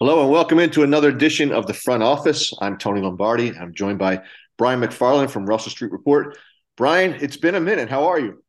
[0.00, 2.52] Hello and welcome into another edition of the Front Office.
[2.60, 3.52] I'm Tony Lombardi.
[3.58, 4.22] I'm joined by
[4.56, 6.38] Brian McFarland from Russell Street Report.
[6.76, 7.88] Brian, it's been a minute.
[7.88, 8.40] How are you?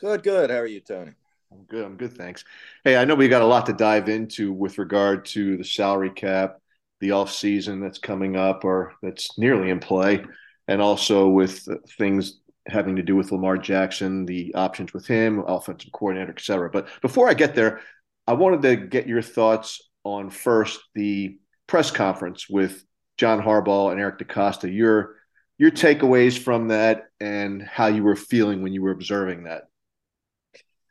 [0.00, 0.50] Good, good.
[0.50, 1.12] How are you, Tony?
[1.52, 1.84] I'm good.
[1.84, 2.14] I'm good.
[2.14, 2.42] Thanks.
[2.82, 6.10] Hey, I know we got a lot to dive into with regard to the salary
[6.10, 6.56] cap,
[6.98, 10.24] the off season that's coming up or that's nearly in play,
[10.66, 15.92] and also with things having to do with Lamar Jackson, the options with him, offensive
[15.92, 16.68] coordinator, et cetera.
[16.68, 17.82] But before I get there,
[18.26, 22.84] I wanted to get your thoughts on first the press conference with
[23.18, 24.74] John Harbaugh and Eric DeCosta.
[24.74, 25.16] Your
[25.58, 29.64] your takeaways from that and how you were feeling when you were observing that.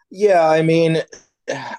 [0.10, 1.02] Yeah, I mean,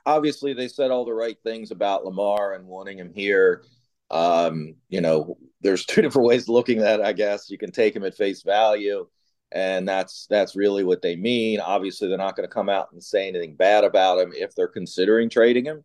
[0.06, 3.65] obviously they said all the right things about Lamar and wanting him here.
[4.11, 7.51] Um, you know, there's two different ways of looking at it, I guess.
[7.51, 9.06] You can take him at face value,
[9.53, 11.61] and that's that's really what they mean.
[11.61, 14.67] Obviously, they're not going to come out and say anything bad about him if they're
[14.67, 15.84] considering trading him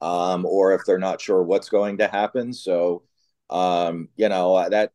[0.00, 2.52] um, or if they're not sure what's going to happen.
[2.52, 3.02] So,
[3.50, 4.92] um, you know, that,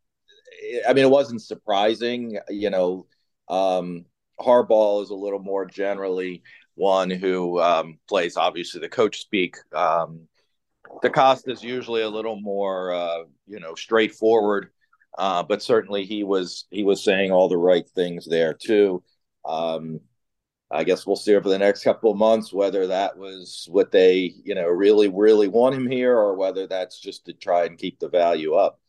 [0.88, 2.38] I mean, it wasn't surprising.
[2.50, 3.08] You know,
[3.50, 4.06] um,
[4.40, 6.44] Harbaugh is a little more generally
[6.76, 9.58] one who um, plays, obviously, the coach speak.
[9.74, 10.28] Um,
[11.04, 14.70] DeCosta is usually a little more, uh, you know, straightforward.
[15.18, 19.04] Uh, but certainly he was he was saying all the right things there too.
[19.46, 20.00] Um,
[20.74, 24.34] I guess we'll see over the next couple of months whether that was what they,
[24.44, 28.00] you know, really, really want him here or whether that's just to try and keep
[28.00, 28.80] the value up.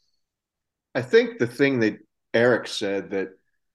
[0.95, 1.99] I think the thing that
[2.33, 3.31] Eric said that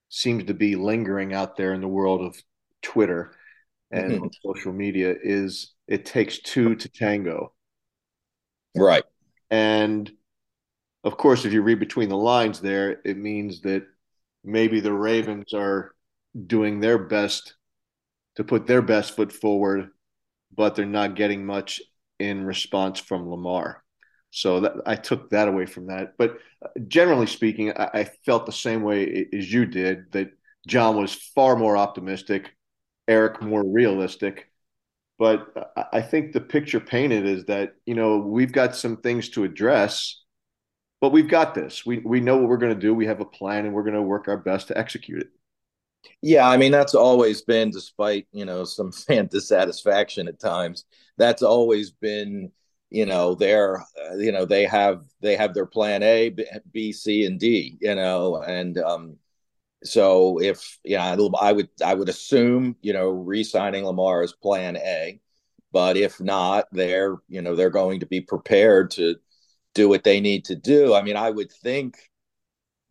[0.10, 2.42] seems to be lingering out there in the world of
[2.82, 3.34] Twitter
[3.92, 4.28] and mm-hmm.
[4.44, 7.54] social media is it takes two to tango.
[8.76, 9.04] Right.
[9.52, 10.12] And
[11.04, 13.86] of course, if you read between the lines there, it means that
[14.44, 15.94] maybe the Ravens are
[16.48, 17.56] doing their best
[18.40, 19.90] to put their best foot forward,
[20.56, 21.82] but they're not getting much
[22.20, 23.84] in response from Lamar.
[24.32, 26.14] So that, I took that away from that.
[26.18, 30.32] But uh, generally speaking, I, I felt the same way as you did that
[30.68, 32.56] John was far more optimistic,
[33.10, 34.50] Eric more realistic.
[35.18, 39.28] But uh, I think the picture painted is that, you know, we've got some things
[39.32, 40.24] to address,
[41.02, 41.86] but we've got this.
[41.86, 42.94] We, we know what we're going to do.
[42.94, 45.30] We have a plan and we're going to work our best to execute it.
[46.22, 50.86] Yeah, I mean that's always been, despite you know some fan dissatisfaction at times.
[51.18, 52.52] That's always been,
[52.90, 56.34] you know, their, uh, you know, they have they have their plan A,
[56.72, 57.78] B, C, and D.
[57.82, 59.18] You know, and um,
[59.84, 65.20] so if yeah, I would I would assume you know re-signing Lamar is plan A,
[65.74, 69.16] but if not, they're you know they're going to be prepared to
[69.76, 70.94] do what they need to do.
[70.96, 71.98] I mean, I would think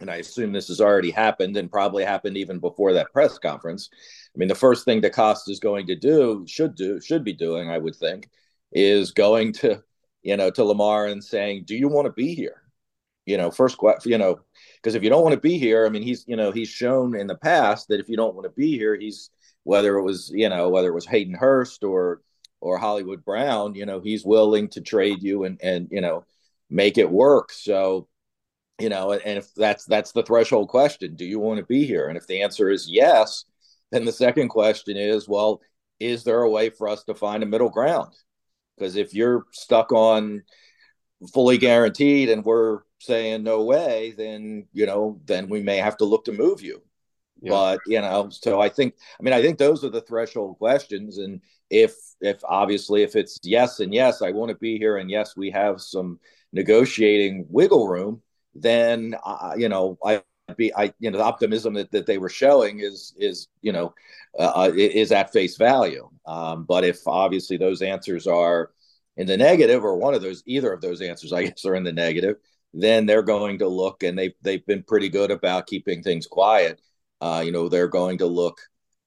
[0.00, 3.90] and I assume this has already happened and probably happened even before that press conference.
[4.34, 7.70] I mean, the first thing DeCosta is going to do, should do, should be doing,
[7.70, 8.30] I would think,
[8.72, 9.82] is going to,
[10.22, 12.62] you know, to Lamar and saying, "Do you want to be here?"
[13.26, 14.40] You know, first, you know,
[14.76, 17.14] because if you don't want to be here, I mean, he's, you know, he's shown
[17.14, 19.30] in the past that if you don't want to be here, he's
[19.64, 22.22] whether it was, you know, whether it was Hayden Hurst or
[22.60, 26.24] or Hollywood Brown, you know, he's willing to trade you and and you know
[26.70, 27.52] make it work.
[27.52, 28.08] So
[28.78, 32.08] you know and if that's that's the threshold question do you want to be here?
[32.08, 33.44] And if the answer is yes
[33.90, 35.60] then the second question is well
[36.00, 38.14] is there a way for us to find a middle ground?
[38.76, 40.42] Because if you're stuck on
[41.32, 46.04] fully guaranteed and we're saying no way then you know then we may have to
[46.04, 46.82] look to move you.
[47.40, 47.50] Yeah.
[47.50, 51.18] but you know so i think i mean i think those are the threshold questions.
[51.18, 51.40] And
[51.70, 55.36] if if obviously if it's yes and yes i want to be here and yes
[55.36, 56.18] we have some
[56.52, 58.22] negotiating wiggle room
[58.60, 60.22] then uh, you know I
[60.56, 63.94] be I you know the optimism that, that they were showing is is you know
[64.38, 66.08] uh, uh is at face value.
[66.26, 68.70] Um, but if obviously those answers are
[69.16, 71.84] in the negative or one of those either of those answers I guess are in
[71.84, 72.36] the negative,
[72.72, 76.80] then they're going to look and they they've been pretty good about keeping things quiet.
[77.20, 78.60] Uh, you know they're going to look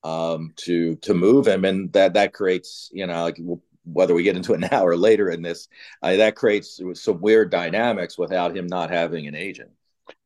[0.04, 3.38] um, to to move him, and that that creates you know like
[3.84, 5.68] whether we get into it now or later in this,
[6.02, 9.72] uh, that creates some weird dynamics without him not having an agent.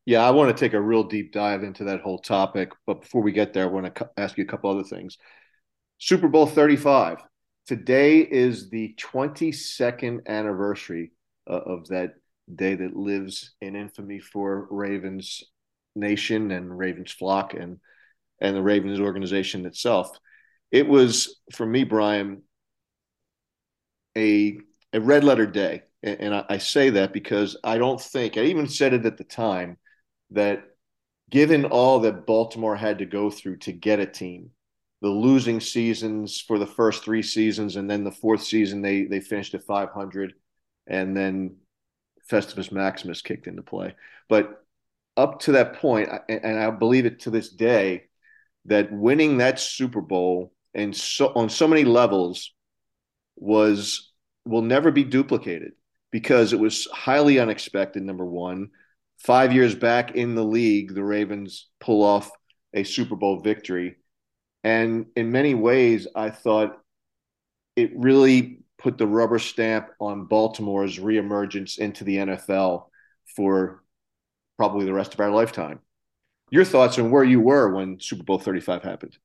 [0.04, 2.72] Yeah, I want to take a real deep dive into that whole topic.
[2.86, 5.18] But before we get there, I want to ask you a couple other things.
[5.98, 7.18] Super Bowl 35.
[7.66, 11.10] Today is the 22nd anniversary
[11.50, 12.14] uh, of that
[12.54, 15.42] day that lives in infamy for Ravens
[15.96, 17.78] Nation and Ravens flock and
[18.40, 20.10] and the Ravens organization itself.
[20.70, 22.42] It was for me, Brian,
[24.16, 24.58] a
[24.92, 28.42] a red letter day, and, and I, I say that because I don't think I
[28.42, 29.78] even said it at the time
[30.30, 30.64] that
[31.30, 34.50] given all that Baltimore had to go through to get a team,
[35.02, 39.20] the losing seasons for the first three seasons, and then the fourth season they they
[39.20, 40.34] finished at 500,
[40.86, 41.56] and then
[42.30, 43.94] Festivus Maximus kicked into play.
[44.28, 44.64] But
[45.16, 48.04] up to that point, and I believe it to this day,
[48.66, 52.52] that winning that Super Bowl and so on so many levels
[53.36, 54.05] was
[54.46, 55.72] will never be duplicated
[56.10, 58.02] because it was highly unexpected.
[58.02, 58.70] Number one,
[59.18, 62.30] five years back in the league, the Ravens pull off
[62.74, 63.96] a Super Bowl victory,
[64.64, 66.78] and in many ways, I thought
[67.76, 72.86] it really put the rubber stamp on Baltimore's reemergence into the NFL
[73.34, 73.82] for
[74.56, 75.80] probably the rest of our lifetime.
[76.50, 79.16] Your thoughts on where you were when Super Bowl 35 happened?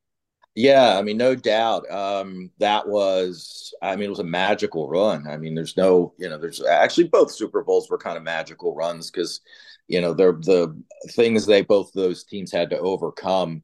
[0.55, 1.89] Yeah, I mean, no doubt.
[1.89, 5.25] Um, that was, I mean, it was a magical run.
[5.27, 8.75] I mean, there's no, you know, there's actually both Super Bowls were kind of magical
[8.75, 9.39] runs because,
[9.87, 10.75] you know, they're the
[11.11, 13.63] things they both those teams had to overcome.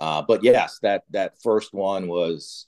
[0.00, 2.66] Uh, but yes, that that first one was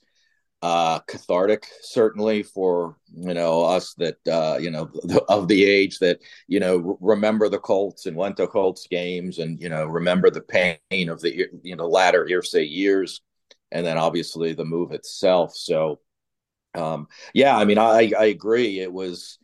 [0.61, 4.91] uh, cathartic, certainly for you know us that uh, you know
[5.29, 9.59] of the age that you know remember the Colts and went to Colts games and
[9.59, 13.21] you know remember the pain of the you know latter Irsay years,
[13.71, 15.55] and then obviously the move itself.
[15.55, 15.99] So,
[16.75, 18.79] um, yeah, I mean, I I agree.
[18.79, 19.37] It was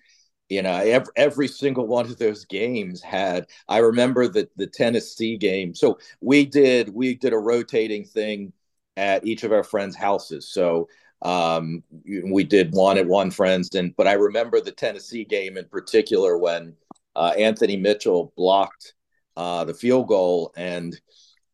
[0.50, 5.36] you know every, every single one of those games had i remember the the tennessee
[5.36, 8.54] game so we did we did a rotating thing
[8.96, 10.88] at each of our friends houses so
[11.22, 15.66] um, we did one at one friend's, and but I remember the Tennessee game in
[15.66, 16.76] particular when
[17.16, 18.94] uh, Anthony Mitchell blocked
[19.36, 21.00] uh, the field goal and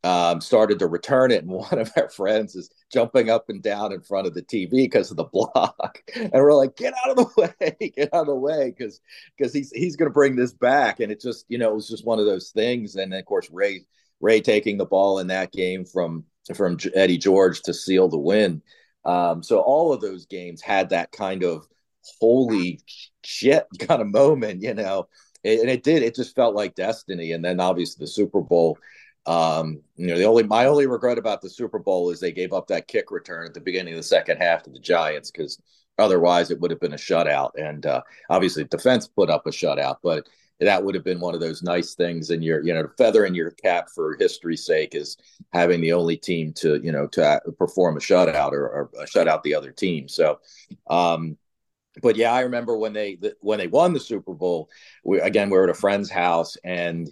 [0.03, 3.93] um, started to return it, and one of our friends is jumping up and down
[3.93, 7.17] in front of the TV because of the block, and we're like, "Get out of
[7.17, 7.91] the way!
[7.95, 8.99] Get out of the way!" Because
[9.37, 11.89] because he's he's going to bring this back, and it just you know it was
[11.89, 13.85] just one of those things, and of course Ray
[14.19, 18.61] Ray taking the ball in that game from from Eddie George to seal the win.
[19.05, 21.67] Um, so all of those games had that kind of
[22.19, 22.81] holy
[23.23, 25.07] shit kind of moment, you know,
[25.43, 26.03] and it did.
[26.03, 27.31] It just felt like destiny.
[27.33, 28.77] And then obviously the Super Bowl.
[29.25, 32.53] Um, you know, the only my only regret about the Super Bowl is they gave
[32.53, 35.61] up that kick return at the beginning of the second half to the Giants because
[35.97, 37.51] otherwise it would have been a shutout.
[37.57, 40.27] And uh, obviously defense put up a shutout, but
[40.59, 43.35] that would have been one of those nice things in your you know feather in
[43.35, 45.17] your cap for history's sake is
[45.51, 49.43] having the only team to you know to perform a shutout or, or shut out
[49.43, 50.39] the other team so
[50.89, 51.37] um
[52.01, 54.69] but yeah i remember when they when they won the super bowl
[55.03, 57.11] we again we were at a friend's house and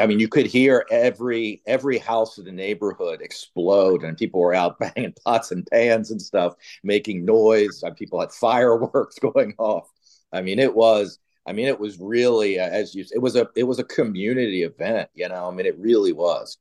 [0.00, 4.54] I mean, you could hear every every house in the neighborhood explode, and people were
[4.54, 7.82] out banging pots and pans and stuff, making noise.
[7.96, 9.90] People had fireworks going off.
[10.32, 13.04] I mean, it was I mean, it was really uh, as you.
[13.12, 15.10] It was a it was a community event.
[15.14, 16.58] You know, I mean, it really was.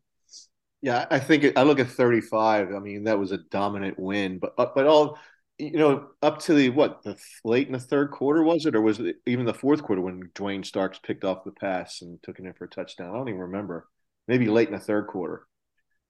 [0.81, 2.73] Yeah, I think it, I look at 35.
[2.73, 5.19] I mean, that was a dominant win, but uh, but all
[5.61, 8.81] you know, up to the what the late in the third quarter was it, or
[8.81, 12.39] was it even the fourth quarter when Duane Starks picked off the pass and took
[12.39, 13.09] it in for a touchdown?
[13.09, 13.87] I don't even remember.
[14.27, 15.45] Maybe late in the third quarter,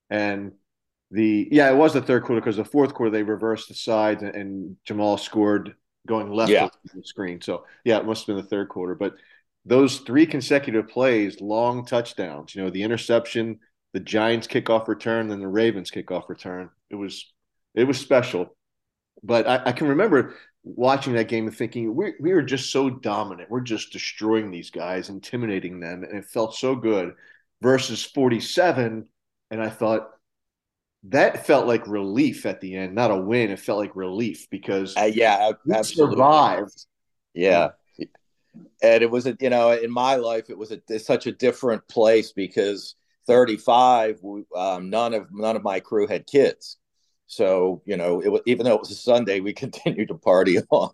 [0.10, 0.54] and
[1.12, 4.24] the yeah, it was the third quarter because the fourth quarter they reversed the sides
[4.24, 5.76] and, and Jamal scored
[6.08, 6.66] going left yeah.
[6.66, 7.42] of the screen.
[7.42, 8.96] So yeah, it must have been the third quarter.
[8.96, 9.16] But
[9.66, 12.56] those three consecutive plays, long touchdowns.
[12.56, 13.60] You know, the interception,
[13.94, 16.70] the Giants kickoff return, then the Ravens kickoff return.
[16.90, 17.32] It was
[17.76, 18.56] it was special.
[19.24, 22.90] But I, I can remember watching that game and thinking we we were just so
[22.90, 23.50] dominant.
[23.50, 27.14] We're just destroying these guys, intimidating them, and it felt so good.
[27.62, 29.08] Versus forty seven,
[29.52, 30.10] and I thought
[31.04, 33.52] that felt like relief at the end, not a win.
[33.52, 36.16] It felt like relief because uh, yeah, absolutely.
[36.16, 36.86] survived.
[37.36, 37.70] Yeah,
[38.82, 41.88] and it was a you know in my life it was a such a different
[41.88, 42.96] place because
[43.28, 44.20] 35
[44.56, 46.78] um, none of none of my crew had kids
[47.32, 50.58] so you know it was even though it was a sunday we continued to party
[50.70, 50.92] on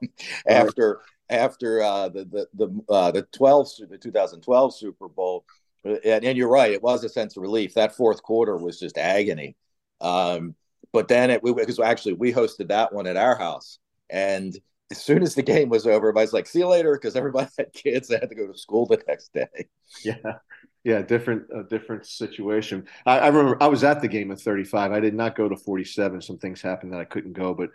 [0.47, 5.45] after after uh, the the the uh, the 12 the 2012 super bowl.
[5.83, 7.73] And, and you're right it was a sense of relief.
[7.73, 9.55] That fourth quarter was just agony.
[10.01, 10.55] Um,
[10.91, 13.79] but then it because actually we hosted that one at our house,
[14.09, 14.57] and
[14.91, 17.73] as soon as the game was over, everybody's like, "See you later," because everybody had
[17.73, 19.47] kids that had to go to school the next day.
[20.03, 20.39] Yeah,
[20.87, 22.87] yeah, different, a different situation.
[23.05, 24.93] I, I, remember I was at the game at 35.
[24.93, 26.21] I did not go to 47.
[26.21, 27.71] Some things happened that I couldn't go, but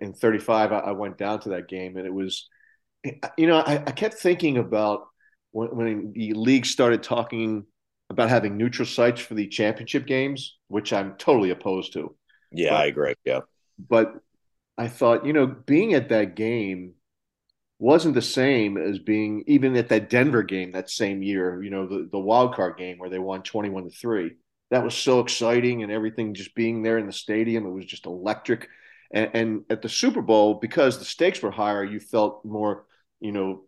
[0.00, 2.48] in 35, I, I went down to that game, and it was,
[3.36, 5.08] you know, I, I kept thinking about
[5.50, 7.64] when, when the league started talking
[8.08, 12.14] about having neutral sites for the championship games, which I'm totally opposed to.
[12.52, 13.14] Yeah, but, I agree.
[13.24, 13.40] Yeah.
[13.88, 14.14] But
[14.78, 16.92] I thought, you know, being at that game
[17.78, 21.86] wasn't the same as being even at that Denver game that same year, you know,
[21.86, 24.32] the, the wild card game where they won 21 to 3.
[24.70, 27.66] That was so exciting and everything just being there in the stadium.
[27.66, 28.68] It was just electric.
[29.12, 32.86] And, and at the Super Bowl, because the stakes were higher, you felt more,
[33.20, 33.64] you know,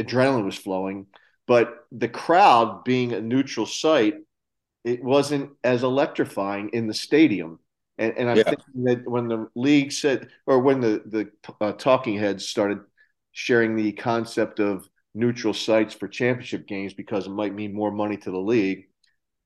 [0.00, 1.06] adrenaline was flowing,
[1.46, 4.14] but the crowd being a neutral site,
[4.84, 7.58] it wasn't as electrifying in the stadium.
[7.98, 8.42] And, and I yeah.
[8.44, 12.80] think that when the league said, or when the the uh, talking heads started
[13.34, 18.16] sharing the concept of neutral sites for championship games because it might mean more money
[18.16, 18.86] to the league,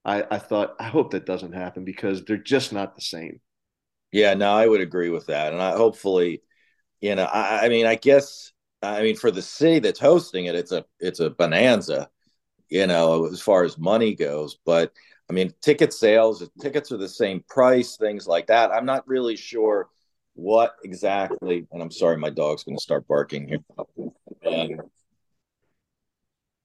[0.04, 3.40] I, I thought I hope that doesn't happen because they're just not the same.
[4.12, 6.42] Yeah, no, I would agree with that, and I hopefully,
[7.00, 8.52] you know, I, I mean, I guess,
[8.82, 12.10] I mean, for the city that's hosting it, it's a it's a bonanza,
[12.70, 14.58] you know, as far as money goes.
[14.66, 14.92] But
[15.30, 18.72] I mean, ticket sales, tickets are the same price, things like that.
[18.72, 19.88] I'm not really sure
[20.38, 23.58] what exactly, and I'm sorry, my dog's going to start barking here.
[24.42, 24.80] And,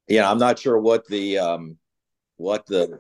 [0.08, 1.77] yeah, I'm not sure what the um,
[2.38, 3.00] what the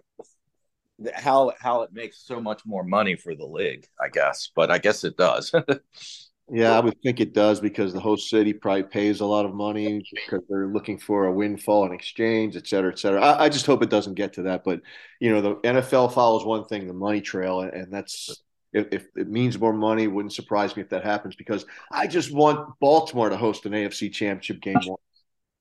[1.13, 4.49] how how it makes so much more money for the league, I guess.
[4.55, 5.53] But I guess it does.
[6.51, 9.53] yeah, I would think it does because the host city probably pays a lot of
[9.53, 13.21] money because they're looking for a windfall in exchange, et cetera, et cetera.
[13.21, 14.63] I, I just hope it doesn't get to that.
[14.63, 14.81] But
[15.19, 18.41] you know, the NFL follows one thing, the money trail, and that's
[18.73, 22.31] if, if, it means more money, wouldn't surprise me if that happens because I just
[22.31, 24.75] want Baltimore to host an AFC championship game.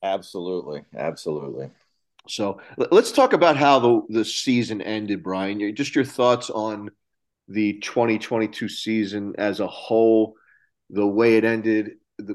[0.03, 0.83] Absolutely.
[0.97, 1.71] Absolutely.
[2.29, 5.75] So let's talk about how the, the season ended, Brian.
[5.75, 6.91] Just your thoughts on
[7.49, 10.35] the 2022 season as a whole,
[10.91, 11.93] the way it ended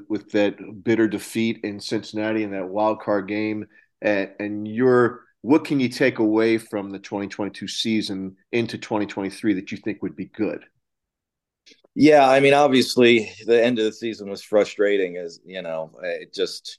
[0.08, 3.66] with that bitter defeat in Cincinnati in that wild card game,
[4.02, 9.70] and, and your what can you take away from the 2022 season into 2023 that
[9.70, 10.64] you think would be good?
[11.94, 15.16] Yeah, I mean, obviously, the end of the season was frustrating.
[15.16, 16.78] As you know, it just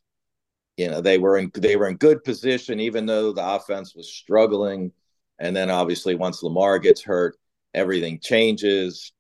[0.80, 4.10] you know they were in they were in good position even though the offense was
[4.10, 4.94] struggling
[5.38, 7.36] and then obviously once lamar gets hurt
[7.74, 9.12] everything changes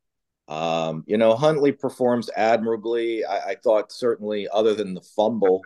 [0.48, 5.62] um, you know huntley performs admirably I, I, thought certainly other than the fumble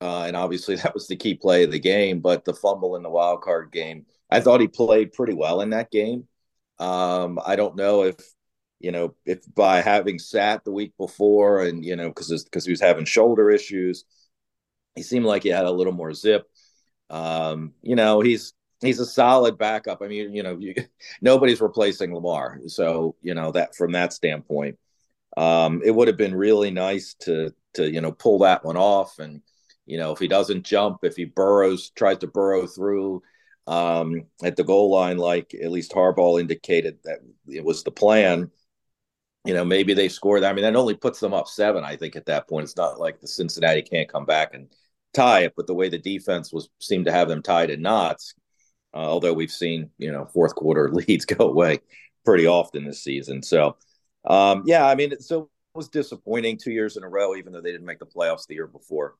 [0.00, 3.02] uh, and obviously that was the key play of the game but the fumble in
[3.02, 6.26] the wild card game i thought he played pretty well in that game
[6.78, 8.16] um, i don't know if
[8.78, 12.70] you know if by having sat the week before and you know because because he
[12.72, 14.04] was having shoulder issues
[14.94, 16.48] he seemed like he had a little more zip.
[17.08, 20.02] Um, you know, he's he's a solid backup.
[20.02, 20.74] I mean, you know, you,
[21.22, 24.78] nobody's replacing Lamar, so you know that from that standpoint,
[25.36, 29.18] um, it would have been really nice to to you know pull that one off.
[29.18, 29.42] And
[29.90, 33.22] you know, if he doesn't jump, if he burrows, tries to burrow through
[33.66, 37.18] um, at the goal line, like at least Harbaugh indicated that
[37.48, 38.50] it was the plan.
[39.44, 40.50] You know, maybe they score that.
[40.50, 41.82] I mean, that only puts them up seven.
[41.82, 44.68] I think at that point, it's not like the Cincinnati can't come back and
[45.12, 48.34] tie it, but the way the defense was seemed to have them tied in knots.
[48.94, 51.80] Uh, although we've seen you know fourth quarter leads go away
[52.24, 53.42] pretty often this season.
[53.42, 53.76] So
[54.24, 57.60] um, yeah, I mean, so it was disappointing two years in a row, even though
[57.60, 59.14] they didn't make the playoffs the year before.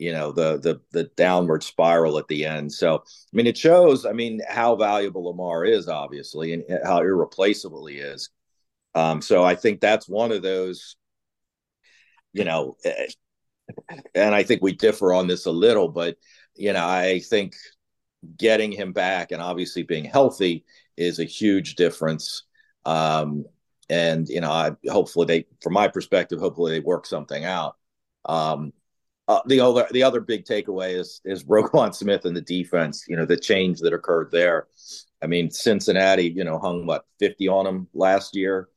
[0.00, 2.72] You know the the the downward spiral at the end.
[2.72, 4.06] So I mean, it shows.
[4.06, 8.30] I mean, how valuable Lamar is, obviously, and how irreplaceable he is.
[8.94, 10.96] Um, so I think that's one of those.
[12.32, 13.08] You know, eh,
[14.14, 16.16] and I think we differ on this a little, but
[16.56, 17.54] you know, I think
[18.38, 20.64] getting him back and obviously being healthy
[20.96, 22.44] is a huge difference.
[22.86, 23.44] Um,
[23.90, 27.76] and you know, I, hopefully they, from my perspective, hopefully they work something out.
[28.24, 28.72] Um,
[29.30, 33.04] uh, the other the other big takeaway is is Roquan Smith and the defense.
[33.06, 34.66] You know, the change that occurred there.
[35.22, 38.68] I mean, Cincinnati, you know, hung what fifty on him last year,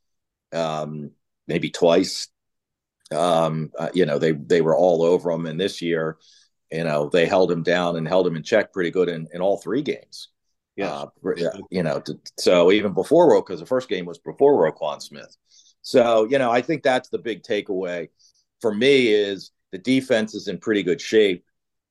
[0.52, 1.10] um,
[1.48, 2.28] maybe twice.
[3.10, 6.18] Um, uh, you know, they they were all over him, and this year,
[6.70, 9.40] you know, they held him down and held him in check pretty good in, in
[9.40, 10.28] all three games.
[10.76, 14.54] Yeah, uh, you know, to, so even before Ro, because the first game was before
[14.54, 15.36] Roquan Smith.
[15.82, 18.10] So you know, I think that's the big takeaway
[18.60, 21.44] for me is the defense is in pretty good shape.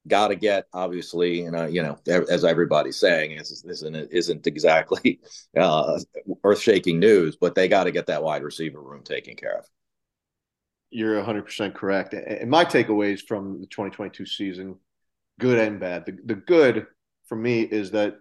[0.08, 5.20] Got to get obviously, know, you know, as everybody's saying, is isn't isn't exactly
[5.58, 6.00] uh,
[6.44, 9.66] earth shaking news, but they got to get that wide receiver room taken care of
[10.94, 12.14] you're 100% correct.
[12.14, 14.76] And my takeaways from the 2022 season,
[15.40, 16.06] good and bad.
[16.06, 16.86] The, the good
[17.26, 18.18] for me is that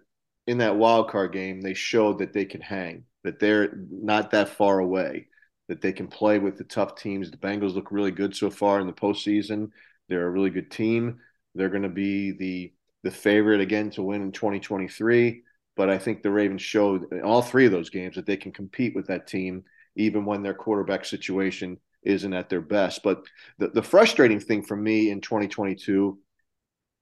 [0.47, 4.49] in that wild card game, they showed that they can hang, that they're not that
[4.49, 5.27] far away,
[5.67, 7.31] that they can play with the tough teams.
[7.31, 9.69] The Bengals look really good so far in the postseason.
[10.09, 11.19] They're a really good team.
[11.55, 15.43] They're going to be the the favorite again to win in 2023.
[15.75, 18.51] But I think the Ravens showed in all three of those games that they can
[18.51, 19.63] compete with that team,
[19.95, 23.03] even when their quarterback situation isn't at their best.
[23.03, 23.23] But
[23.57, 26.17] the, the frustrating thing for me in 2022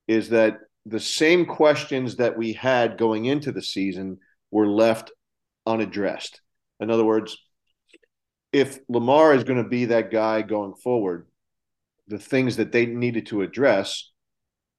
[0.07, 5.11] is that the same questions that we had going into the season were left
[5.65, 6.41] unaddressed.
[6.79, 7.37] In other words,
[8.51, 11.27] if Lamar is going to be that guy going forward,
[12.07, 14.11] the things that they needed to address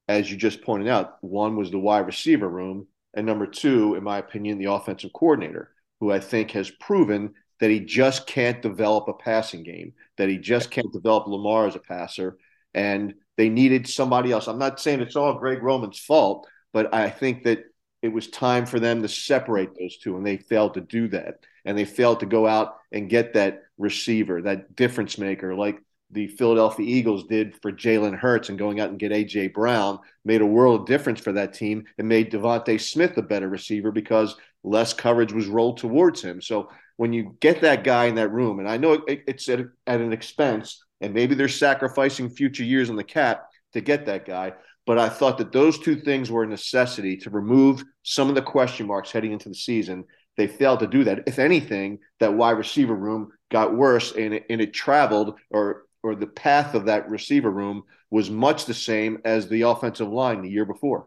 [0.09, 4.02] as you just pointed out, one was the wide receiver room, and number two, in
[4.02, 9.09] my opinion, the offensive coordinator, who I think has proven that he just can't develop
[9.09, 12.37] a passing game, that he just can't develop Lamar as a passer.
[12.75, 14.49] And they needed somebody else.
[14.49, 17.64] I'm not saying it's all Greg Roman's fault, but I think that
[18.02, 21.37] it was time for them to separate those two, and they failed to do that.
[21.64, 25.78] And they failed to go out and get that receiver, that difference maker, like
[26.11, 30.42] the Philadelphia Eagles did for Jalen Hurts and going out and get AJ Brown made
[30.42, 34.37] a world of difference for that team and made DeVonta Smith a better receiver because
[34.62, 36.40] less coverage was rolled towards him.
[36.40, 39.61] So when you get that guy in that room, and I know it, it's at,
[39.87, 44.26] at an expense, and maybe they're sacrificing future years on the cap to get that
[44.26, 44.52] guy,
[44.87, 48.42] but I thought that those two things were a necessity to remove some of the
[48.42, 50.04] question marks heading into the season.
[50.37, 51.25] They failed to do that.
[51.27, 56.15] If anything, that wide receiver room got worse and it, and it traveled or or
[56.15, 60.51] the path of that receiver room was much the same as the offensive line the
[60.51, 61.07] year before.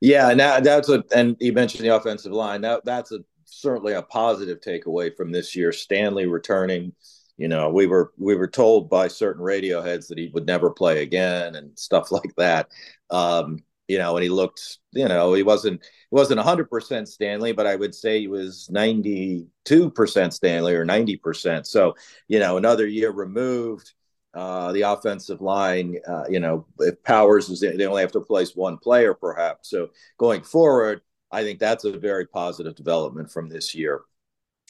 [0.00, 2.62] Yeah, and that, that's a and you mentioned the offensive line.
[2.62, 5.72] That that's a certainly a positive takeaway from this year.
[5.72, 6.92] Stanley returning.
[7.38, 10.70] You know, we were we were told by certain radio heads that he would never
[10.70, 12.68] play again and stuff like that.
[13.10, 17.66] Um, you know, and he looked, you know, he wasn't he wasn't 100% Stanley, but
[17.66, 21.66] I would say he was 92% Stanley or 90%.
[21.66, 21.94] So,
[22.26, 23.92] you know, another year removed.
[24.34, 28.56] Uh, the offensive line, uh, you know, if Powers is they only have to replace
[28.56, 29.68] one player, perhaps.
[29.68, 34.00] So going forward, I think that's a very positive development from this year.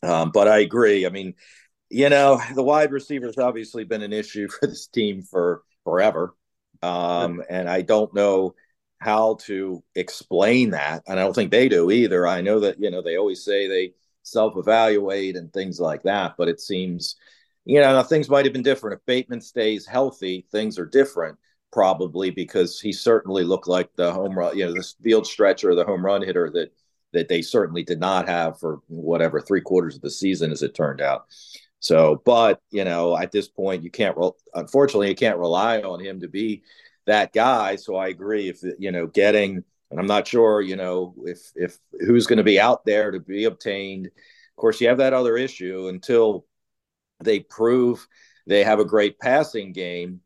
[0.03, 1.07] Um, but I agree.
[1.07, 1.35] I mean,
[1.91, 6.35] you know, the wide receivers obviously been an issue for this team for forever.
[6.83, 8.55] Um, and I don't know
[9.03, 11.03] how to explain that.
[11.07, 12.27] And I don't think they do either.
[12.27, 16.35] I know that, you know, they always say they self evaluate and things like that,
[16.39, 17.17] but it seems,
[17.65, 18.99] you know, things might have been different.
[18.99, 21.39] If Bateman stays healthy, things are different
[21.73, 25.85] probably because he certainly looked like the home run, you know, the field stretcher, the
[25.85, 26.73] home run hitter that
[27.13, 30.75] that they certainly did not have for whatever three quarters of the season, as it
[30.75, 31.27] turned out.
[31.81, 34.17] So, but you know, at this point, you can't.
[34.55, 36.63] Unfortunately, you can't rely on him to be
[37.07, 37.77] that guy.
[37.77, 38.49] So I agree.
[38.49, 42.43] If you know, getting, and I'm not sure, you know, if if who's going to
[42.43, 44.07] be out there to be obtained.
[44.07, 46.47] Of course, you have that other issue until
[47.21, 48.07] they prove
[48.47, 50.21] they have a great passing game.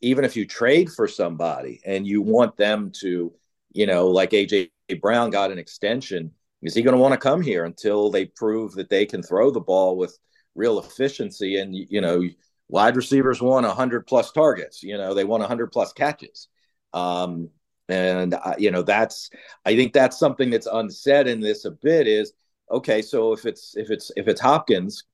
[0.00, 3.32] Even if you trade for somebody and you want them to,
[3.72, 6.30] you know, like AJ Brown got an extension,
[6.62, 9.50] is he going to want to come here until they prove that they can throw
[9.50, 10.16] the ball with
[10.54, 11.58] real efficiency?
[11.58, 12.22] And you know,
[12.68, 16.48] wide receivers want 100 plus targets you know they want 100 plus catches
[16.92, 17.48] um,
[17.88, 19.30] and uh, you know that's
[19.64, 22.32] i think that's something that's unsaid in this a bit is
[22.70, 25.04] okay so if it's if it's if it's hopkins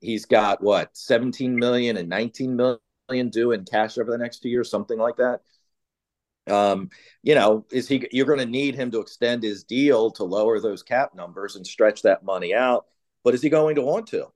[0.00, 4.48] he's got what 17 million and 19 million due in cash over the next two
[4.48, 5.40] years something like that
[6.46, 6.90] um,
[7.22, 10.60] you know, is he you're going to need him to extend his deal to lower
[10.60, 12.86] those cap numbers and stretch that money out,
[13.24, 14.26] but is he going to want to?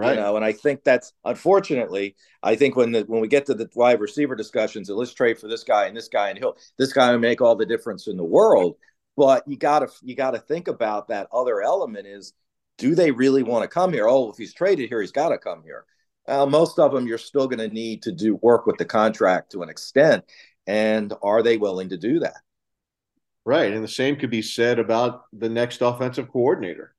[0.00, 0.14] Right.
[0.14, 3.54] You know, and I think that's unfortunately, I think when the when we get to
[3.54, 6.56] the wide receiver discussions, and let's trade for this guy and this guy, and he'll
[6.78, 8.76] this guy will make all the difference in the world.
[9.18, 12.32] But you gotta you gotta think about that other element is
[12.78, 14.08] do they really want to come here?
[14.08, 15.84] Oh, if he's traded here, he's gotta come here.
[16.26, 19.62] Well, most of them you're still gonna need to do work with the contract to
[19.62, 20.24] an extent.
[20.66, 22.38] And are they willing to do that?
[23.44, 23.70] Right.
[23.70, 26.94] And the same could be said about the next offensive coordinator.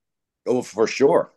[0.46, 1.32] Oh, for sure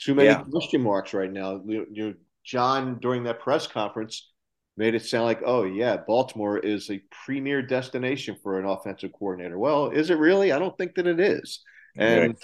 [0.00, 0.42] too many yeah.
[0.42, 1.60] question marks right now.
[1.64, 4.30] You, you, John during that press conference
[4.76, 9.58] made it sound like, oh yeah, Baltimore is a premier destination for an offensive coordinator.
[9.58, 10.52] Well, is it really?
[10.52, 11.60] I don't think that it is.
[11.96, 12.36] And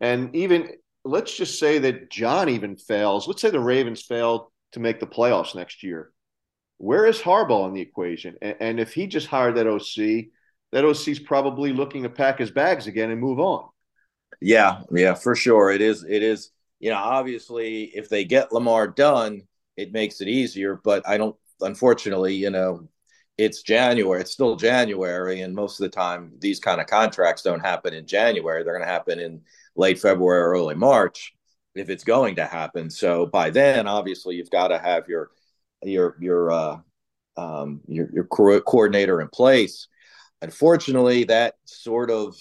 [0.00, 0.70] and even
[1.04, 3.26] let's just say that John even fails.
[3.26, 6.10] Let's say the Ravens fail to make the playoffs next year.
[6.76, 8.36] Where is Harbaugh in the equation?
[8.42, 10.26] And, and if he just hired that OC,
[10.72, 13.68] that OC's probably looking to pack his bags again and move on.
[14.40, 15.70] Yeah, yeah, for sure.
[15.70, 16.04] It is.
[16.04, 19.42] It is you know, obviously, if they get Lamar done,
[19.76, 20.80] it makes it easier.
[20.82, 22.88] But I don't, unfortunately, you know,
[23.36, 24.20] it's January.
[24.20, 28.06] It's still January, and most of the time, these kind of contracts don't happen in
[28.06, 28.62] January.
[28.62, 29.42] They're going to happen in
[29.76, 31.34] late February or early March,
[31.74, 32.90] if it's going to happen.
[32.90, 35.30] So by then, obviously, you've got to have your
[35.82, 36.76] your your uh,
[37.36, 39.86] um, your your co- coordinator in place.
[40.42, 42.36] Unfortunately, that sort of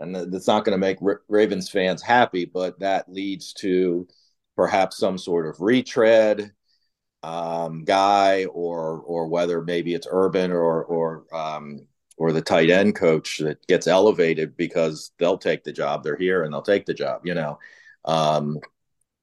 [0.00, 4.08] and that's not going to make Ravens fans happy, but that leads to
[4.56, 6.52] perhaps some sort of retread
[7.22, 11.86] um, guy, or or whether maybe it's Urban or or um,
[12.16, 16.02] or the tight end coach that gets elevated because they'll take the job.
[16.02, 17.58] They're here and they'll take the job, you know.
[18.04, 18.58] Um,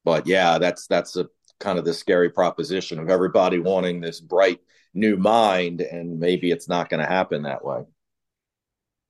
[0.04, 1.28] but yeah, that's that's a
[1.60, 4.60] kind of the scary proposition of everybody wanting this bright
[4.94, 7.84] new mind, and maybe it's not going to happen that way.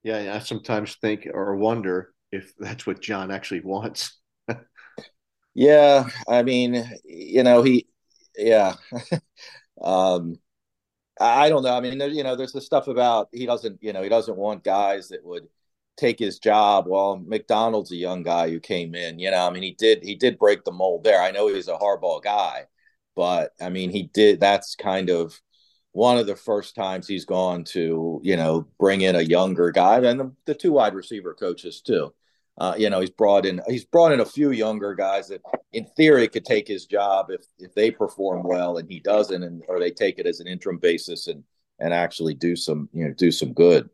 [0.08, 4.18] Yeah, I sometimes think or wonder if that's what John actually wants.
[5.54, 7.88] yeah, I mean, you know, he,
[8.38, 8.76] yeah,
[9.82, 10.40] um,
[11.20, 11.76] I don't know.
[11.76, 14.64] I mean, you know, there's the stuff about he doesn't, you know, he doesn't want
[14.64, 15.48] guys that would
[15.98, 16.86] take his job.
[16.88, 19.20] Well, Macdonald's a young guy who came in.
[19.20, 21.22] You know, I mean, he did he did break the mold there.
[21.22, 22.66] I know he's a Harbaugh guy,
[23.16, 24.40] but I mean, he did.
[24.42, 25.40] That's kind of
[25.98, 29.98] one of the first times he's gone to you know bring in a younger guy,
[29.98, 32.14] and the, the two wide receiver coaches too.
[32.60, 35.42] Uh, you know, he's brought in he's brought in a few younger guys that,
[35.74, 39.64] in theory, could take his job if if they perform well and he doesn't, and
[39.68, 41.44] or they take it as an interim basis and
[41.80, 43.90] and actually do some you know do some good.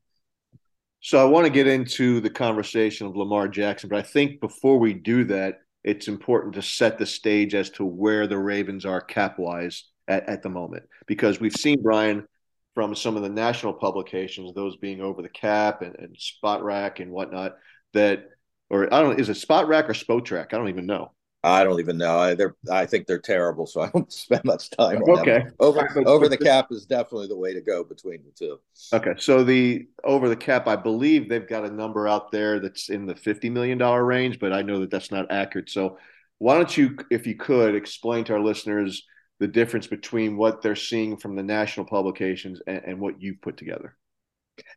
[1.00, 4.78] So I want to get into the conversation of Lamar Jackson, but I think before
[4.78, 9.00] we do that, it's important to set the stage as to where the Ravens are
[9.00, 12.28] cap wise at, at the moment, because we've seen Brian
[12.74, 17.12] from some of the national publications, those being over the cap and, and Spotrac and
[17.12, 17.58] whatnot,
[17.94, 18.30] that
[18.70, 20.54] or I don't is it Spotrac or Spotrac?
[20.54, 21.12] I don't even know.
[21.46, 22.18] I don't even know.
[22.18, 25.40] I, they're I think they're terrible, so I don't spend much time on okay.
[25.40, 25.54] them.
[25.60, 28.60] Over over the cap is definitely the way to go between the two.
[28.94, 32.90] Okay, so the over the cap, I believe they've got a number out there that's
[32.90, 35.70] in the fifty million dollar range, but I know that that's not accurate.
[35.70, 35.98] So
[36.40, 39.06] why don't you, if you could, explain to our listeners
[39.40, 43.58] the difference between what they're seeing from the national publications and, and what you've put
[43.58, 43.98] together?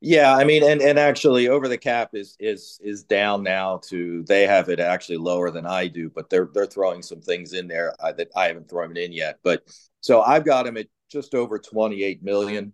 [0.01, 4.25] Yeah, I mean, and and actually, over the cap is is is down now to
[4.25, 7.69] they have it actually lower than I do, but they're they're throwing some things in
[7.69, 9.38] there uh, that I haven't thrown in yet.
[9.42, 9.64] But
[10.01, 12.73] so I've got them at just over twenty eight million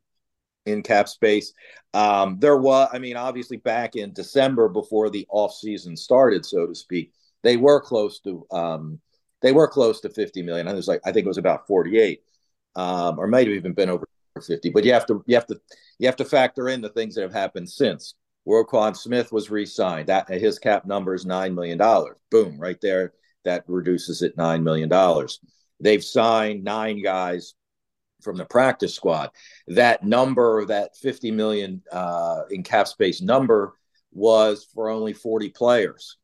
[0.65, 1.53] in cap space.
[1.93, 6.69] Um, there was, I mean, obviously back in December before the off season started, so
[6.69, 9.01] to speak, they were close to um,
[9.43, 10.69] they were close to fifty million.
[10.69, 12.23] I was like, I think it was about forty eight,
[12.77, 14.07] um, or might have even been over
[14.41, 15.61] 50 but you have to you have to
[15.99, 18.15] you have to factor in the things that have happened since.
[18.49, 20.09] Roquan Smith was re-signed.
[20.09, 22.17] That his cap number is nine million dollars.
[22.31, 23.13] Boom right there.
[23.45, 25.39] That reduces it nine million dollars.
[25.81, 27.55] They've signed nine guys
[28.23, 29.31] from the practice squad.
[29.69, 33.75] That number that 50 million uh, in cap space number
[34.13, 36.17] was for only 40 players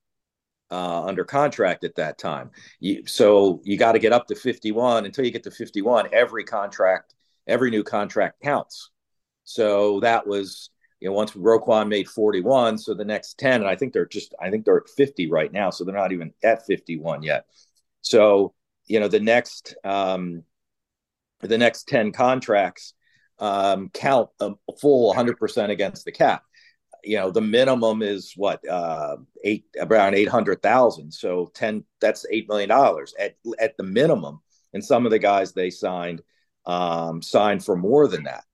[0.71, 2.51] uh, under contract at that time.
[2.81, 5.07] You, so you got to get up to 51.
[5.07, 7.15] Until you get to 51, every contract
[7.49, 8.91] every new contract counts.
[9.45, 13.75] So that was, you know, once Roquan made 41, so the next 10, and I
[13.75, 15.71] think they're just, I think they're at 50 right now.
[15.71, 17.47] So they're not even at 51 yet.
[18.03, 18.55] So,
[18.87, 20.45] you know, the next, um,
[21.41, 22.95] the next 10 contracts
[23.39, 26.43] um, count a full 100% against the cap.
[27.09, 31.11] You know, the minimum is what, uh, eight, around 800,000.
[31.13, 32.71] So 10, that's $8 million
[33.19, 34.41] at, at the minimum.
[34.75, 36.23] And some of the guys they signed,
[36.67, 38.45] um, signed for more than that.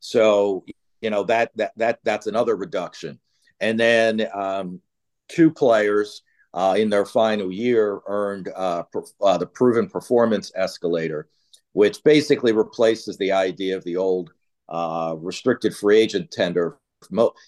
[0.00, 0.64] So
[1.02, 3.18] you know that that that that's another reduction.
[3.60, 4.80] And then um,
[5.28, 6.22] two players
[6.54, 8.84] uh, in their final year earned uh,
[9.20, 11.28] uh, the proven performance escalator,
[11.72, 14.32] which basically replaces the idea of the old
[14.68, 16.78] uh, restricted free agent tender.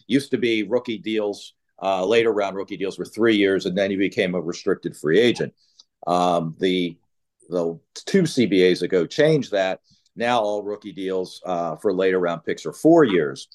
[0.07, 1.55] Used to be rookie deals.
[1.83, 5.19] Uh, later round rookie deals were three years, and then you became a restricted free
[5.19, 5.53] agent.
[6.07, 6.97] Um, the
[7.49, 9.81] the two CBAs ago changed that
[10.17, 13.49] now all rookie deals uh, for later round picks are four years.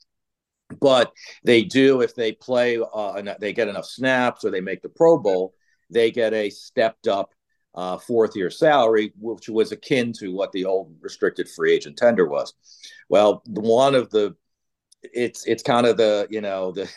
[0.80, 1.12] But
[1.44, 5.18] they do if they play, uh, they get enough snaps or they make the Pro
[5.18, 5.56] Bowl,
[5.90, 7.34] they get a stepped up
[7.74, 12.28] uh, fourth year salary, which was akin to what the old restricted free agent tender
[12.28, 12.54] was.
[13.08, 14.36] Well, one of the
[15.02, 16.90] it's it's kind of the you know the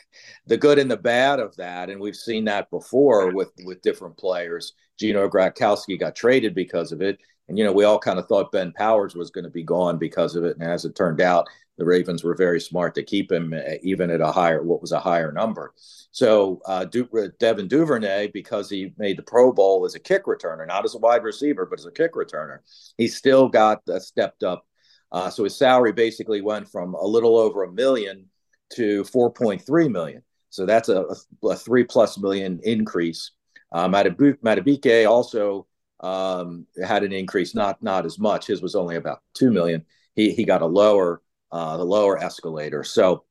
[0.46, 4.16] the good and the bad of that, and we've seen that before with with different
[4.16, 4.74] players.
[4.98, 7.18] Gino Gradkowski got traded because of it.
[7.48, 9.98] And, you know, we all kind of thought Ben Powers was going to be gone
[9.98, 10.56] because of it.
[10.56, 14.10] And as it turned out, the Ravens were very smart to keep him uh, even
[14.10, 15.74] at a higher, what was a higher number.
[16.12, 20.26] So uh, du- uh, Devin Duvernay, because he made the Pro Bowl as a kick
[20.26, 22.58] returner, not as a wide receiver, but as a kick returner,
[22.96, 24.66] he still got uh, stepped up.
[25.12, 28.26] Uh, so his salary basically went from a little over a million
[28.74, 30.22] to 4.3 million.
[30.50, 31.06] So that's a,
[31.44, 33.30] a three plus million increase.
[33.70, 35.66] Uh, Madubuike also
[36.00, 38.48] um, had an increase, not not as much.
[38.48, 39.84] His was only about two million.
[40.14, 42.84] He he got a lower uh, the lower escalator.
[42.84, 43.24] So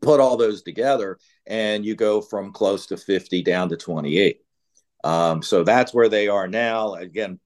[0.00, 4.40] put all those together, and you go from close to fifty down to twenty eight.
[5.04, 6.94] Um, so that's where they are now.
[6.94, 7.38] Again,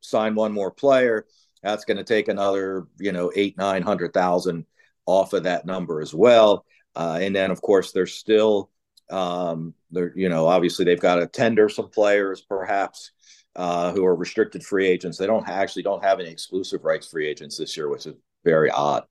[0.00, 1.26] sign one more player.
[1.66, 4.66] That's going to take another, you know, eight nine hundred thousand
[5.04, 6.64] off of that number as well.
[6.94, 8.70] Uh, and then, of course, there's still,
[9.10, 13.10] um, they're, you know, obviously they've got to tender some players, perhaps
[13.56, 15.18] uh, who are restricted free agents.
[15.18, 18.70] They don't actually don't have any exclusive rights free agents this year, which is very
[18.70, 19.04] odd.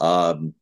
[0.00, 0.54] Um,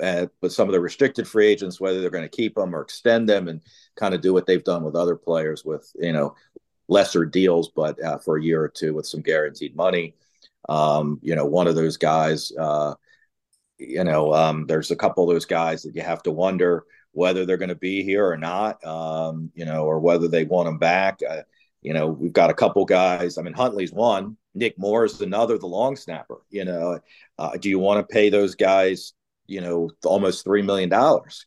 [0.00, 2.82] uh, but some of the restricted free agents, whether they're going to keep them or
[2.82, 3.60] extend them, and
[3.96, 6.34] kind of do what they've done with other players with you know
[6.88, 10.14] lesser deals, but uh, for a year or two with some guaranteed money.
[10.68, 12.52] Um, you know, one of those guys.
[12.58, 12.94] Uh,
[13.78, 17.44] you know, um, there's a couple of those guys that you have to wonder whether
[17.44, 18.84] they're going to be here or not.
[18.84, 21.20] Um, you know, or whether they want them back.
[21.28, 21.42] Uh,
[21.80, 23.38] you know, we've got a couple guys.
[23.38, 24.36] I mean, Huntley's one.
[24.54, 26.42] Nick Moore is another, the long snapper.
[26.50, 27.00] You know,
[27.38, 29.14] uh, do you want to pay those guys
[29.46, 31.46] you know almost three million dollars.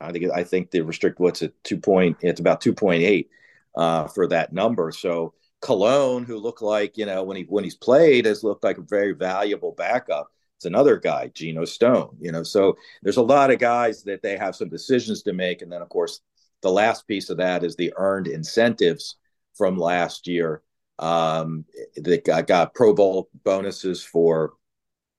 [0.00, 3.28] I think I think the restrict what's at two point it's about two point eight
[3.74, 4.92] uh, for that number.
[4.92, 8.78] So Colon, who looked like you know when he when he's played, has looked like
[8.78, 10.28] a very valuable backup.
[10.56, 12.16] It's another guy, Geno Stone.
[12.20, 15.62] You know, so there's a lot of guys that they have some decisions to make,
[15.62, 16.20] and then of course
[16.62, 19.16] the last piece of that is the earned incentives
[19.54, 20.62] from last year.
[20.98, 21.64] Um,
[21.96, 24.52] that got, got Pro Bowl bonuses for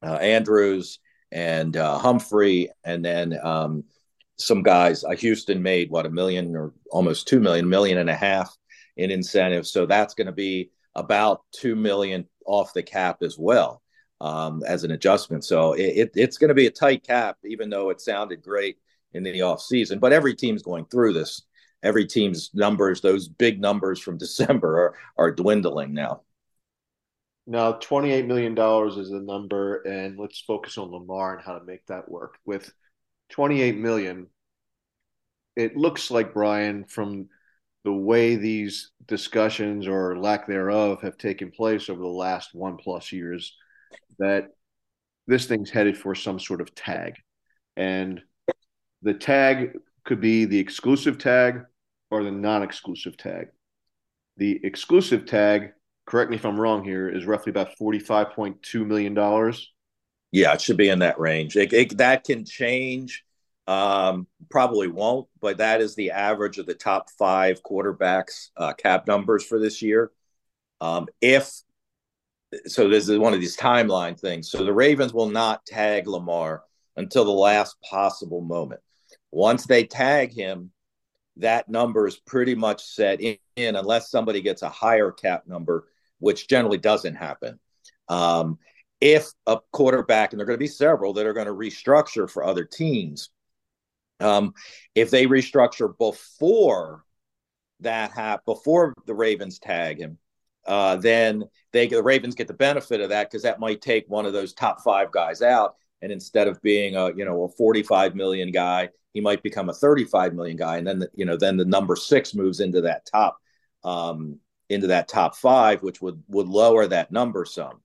[0.04, 1.00] uh, Andrews
[1.32, 3.86] and uh, Humphrey, and then um,
[4.38, 5.04] some guys.
[5.04, 8.56] Uh, Houston made what a million or almost two million, million and a half
[8.98, 9.72] in incentives.
[9.72, 13.82] So that's going to be about two million off the cap as well
[14.20, 15.44] um, as an adjustment.
[15.44, 18.78] So it, it, it's going to be a tight cap, even though it sounded great
[19.14, 20.00] in the off season.
[20.00, 21.44] But every team's going through this.
[21.84, 26.22] Every team's numbers, those big numbers from December, are, are dwindling now.
[27.48, 31.86] Now, $28 million is the number, and let's focus on Lamar and how to make
[31.88, 32.38] that work.
[32.46, 32.72] With
[33.30, 34.28] 28 million,
[35.56, 37.30] it looks like, Brian, from
[37.84, 43.12] the way these discussions or lack thereof have taken place over the last one plus
[43.12, 43.56] years,
[44.20, 44.50] that
[45.28, 47.16] this thing's headed for some sort of tag.
[47.76, 48.22] And
[49.02, 51.62] the tag could be the exclusive tag
[52.10, 53.48] or the non exclusive tag.
[54.38, 55.72] The exclusive tag
[56.12, 59.16] correct me if I'm wrong here, is roughly about $45.2 million.
[60.32, 61.56] Yeah, it should be in that range.
[61.56, 63.24] It, it, that can change.
[63.68, 69.08] Um, probably won't, but that is the average of the top five quarterbacks uh, cap
[69.08, 70.12] numbers for this year.
[70.82, 71.52] Um, if
[72.66, 74.50] so, this is one of these timeline things.
[74.50, 76.64] So the Ravens will not tag Lamar
[76.98, 78.82] until the last possible moment.
[79.32, 80.72] Once they tag him,
[81.38, 83.38] that number is pretty much set in,
[83.76, 85.88] unless somebody gets a higher cap number
[86.22, 87.60] which generally doesn't happen.
[88.08, 88.60] Um,
[89.02, 92.30] if a quarterback, and there are going to be several that are going to restructure
[92.30, 93.32] for other teams,
[94.22, 94.54] um,
[94.96, 97.04] if they restructure before
[97.82, 100.18] that hap- before the Ravens tag him,
[100.66, 104.26] uh, then they the Ravens get the benefit of that because that might take one
[104.26, 108.16] of those top five guys out, and instead of being a you know a 45
[108.16, 111.58] million guy, he might become a 35 million guy, and then the, you know then
[111.58, 113.40] the number six moves into that top
[113.84, 117.82] um, into that top five, which would would lower that number some.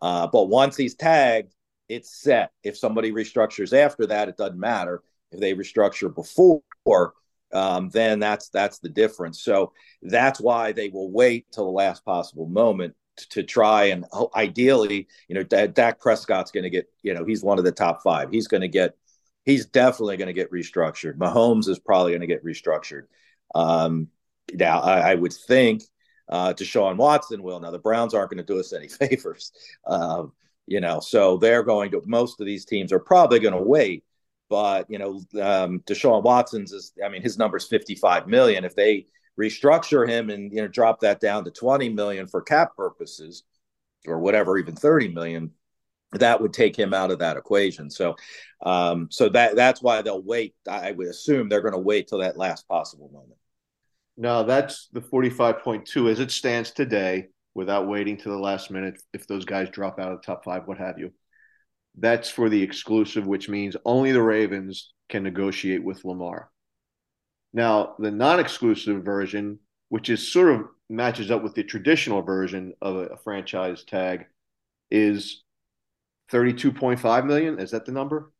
[0.00, 1.54] Uh, but once he's tagged,
[1.88, 2.52] it's set.
[2.62, 5.02] If somebody restructures after that, it doesn't matter.
[5.32, 7.14] If they restructure before,
[7.52, 9.42] um, then that's that's the difference.
[9.42, 12.94] So that's why they will wait till the last possible moment
[13.30, 17.58] to, try and ideally, you know, Dak Prescott's going to get, you know, he's one
[17.58, 18.30] of the top five.
[18.30, 18.96] He's going to get,
[19.44, 21.18] he's definitely going to get restructured.
[21.18, 23.02] Mahomes is probably going to get restructured.
[23.54, 24.08] Um,
[24.54, 25.82] now, I, I would think
[26.28, 27.60] uh, Deshaun Watson will.
[27.60, 29.52] Now the Browns aren't going to do us any favors,
[29.86, 30.32] um,
[30.66, 31.00] you know.
[31.00, 32.02] So they're going to.
[32.06, 34.04] Most of these teams are probably going to wait,
[34.50, 36.92] but you know, um, Deshaun Watson's is.
[37.02, 38.64] I mean, his number's fifty-five million.
[38.64, 39.06] If they
[39.40, 43.44] restructure him and you know drop that down to twenty million for cap purposes,
[44.06, 45.52] or whatever, even thirty million,
[46.12, 47.88] that would take him out of that equation.
[47.88, 48.16] So,
[48.66, 50.54] um, so that that's why they'll wait.
[50.68, 53.38] I would assume they're going to wait till that last possible moment.
[54.16, 59.26] No, that's the 45.2 as it stands today without waiting to the last minute if
[59.26, 61.12] those guys drop out of the top five, what have you.
[61.96, 66.50] That's for the exclusive, which means only the Ravens can negotiate with Lamar.
[67.52, 72.74] Now, the non exclusive version, which is sort of matches up with the traditional version
[72.80, 74.26] of a, a franchise tag,
[74.90, 75.42] is
[76.30, 77.58] 32.5 million.
[77.58, 78.32] Is that the number?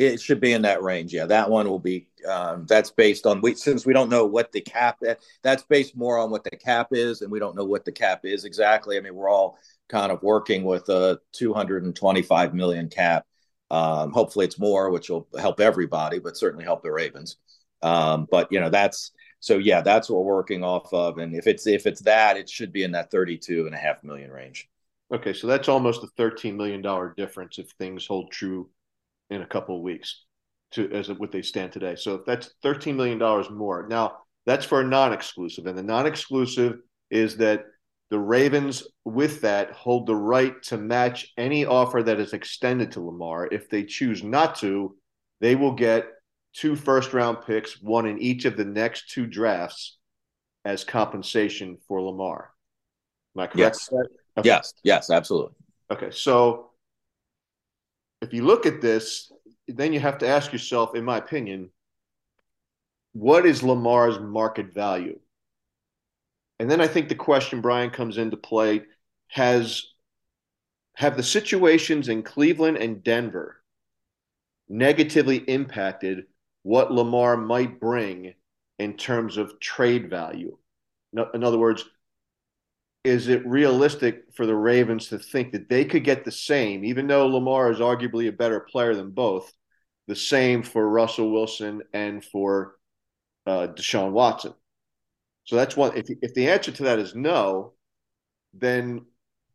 [0.00, 1.12] It should be in that range.
[1.12, 2.08] Yeah, that one will be.
[2.26, 4.98] Um, that's based on we since we don't know what the cap.
[5.42, 8.24] That's based more on what the cap is, and we don't know what the cap
[8.24, 8.96] is exactly.
[8.96, 9.58] I mean, we're all
[9.90, 13.26] kind of working with a 225 million cap.
[13.70, 17.36] Um, hopefully, it's more, which will help everybody, but certainly help the Ravens.
[17.82, 21.18] Um, but you know, that's so yeah, that's what we're working off of.
[21.18, 24.02] And if it's if it's that, it should be in that 32 and a half
[24.02, 24.66] million range.
[25.12, 28.70] Okay, so that's almost a 13 million dollar difference if things hold true
[29.30, 30.24] in a couple of weeks
[30.72, 31.96] to as what they stand today.
[31.96, 33.86] So that's thirteen million dollars more.
[33.88, 36.78] Now that's for a non-exclusive, and the non-exclusive
[37.10, 37.64] is that
[38.10, 43.00] The Ravens, with that, hold the right to match any offer that is extended to
[43.00, 43.48] Lamar.
[43.52, 44.96] If they choose not to,
[45.40, 46.06] they will get
[46.52, 49.98] two first round picks, one in each of the next two drafts,
[50.64, 52.50] as compensation for Lamar.
[53.36, 53.58] Am I correct?
[53.58, 53.92] Yes.
[54.38, 54.48] Okay.
[54.48, 54.74] Yes.
[54.82, 55.10] Yes.
[55.10, 55.54] Absolutely.
[55.90, 56.10] Okay.
[56.10, 56.69] So
[58.20, 59.32] if you look at this,
[59.68, 61.70] then you have to ask yourself, in my opinion,
[63.12, 65.18] what is Lamar's market value?
[66.58, 68.82] And then I think the question, Brian, comes into play:
[69.28, 69.84] Has
[70.94, 73.62] have the situations in Cleveland and Denver
[74.68, 76.26] negatively impacted
[76.62, 78.34] what Lamar might bring
[78.78, 80.56] in terms of trade value?
[81.34, 81.84] In other words,
[83.04, 87.06] is it realistic for the Ravens to think that they could get the same, even
[87.06, 89.50] though Lamar is arguably a better player than both,
[90.06, 92.76] the same for Russell Wilson and for
[93.46, 94.52] uh, Deshaun Watson?
[95.44, 95.96] So that's one.
[95.96, 97.72] If, if the answer to that is no,
[98.52, 99.06] then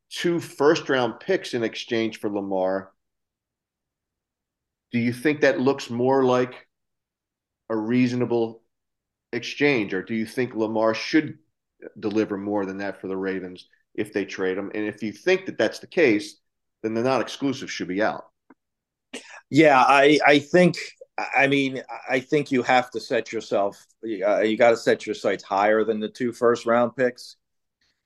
[0.10, 2.92] two first round picks in exchange for Lamar,
[4.92, 6.68] do you think that looks more like
[7.70, 8.64] a reasonable
[9.32, 11.38] exchange, or do you think Lamar should
[12.00, 14.72] deliver more than that for the Ravens if they trade him.
[14.76, 16.40] And if you think that that's the case,
[16.84, 18.26] then the non exclusive should be out.
[19.50, 20.76] Yeah, I I think
[21.18, 25.16] I mean I think you have to set yourself uh, you got to set your
[25.16, 27.38] sights higher than the two first round picks,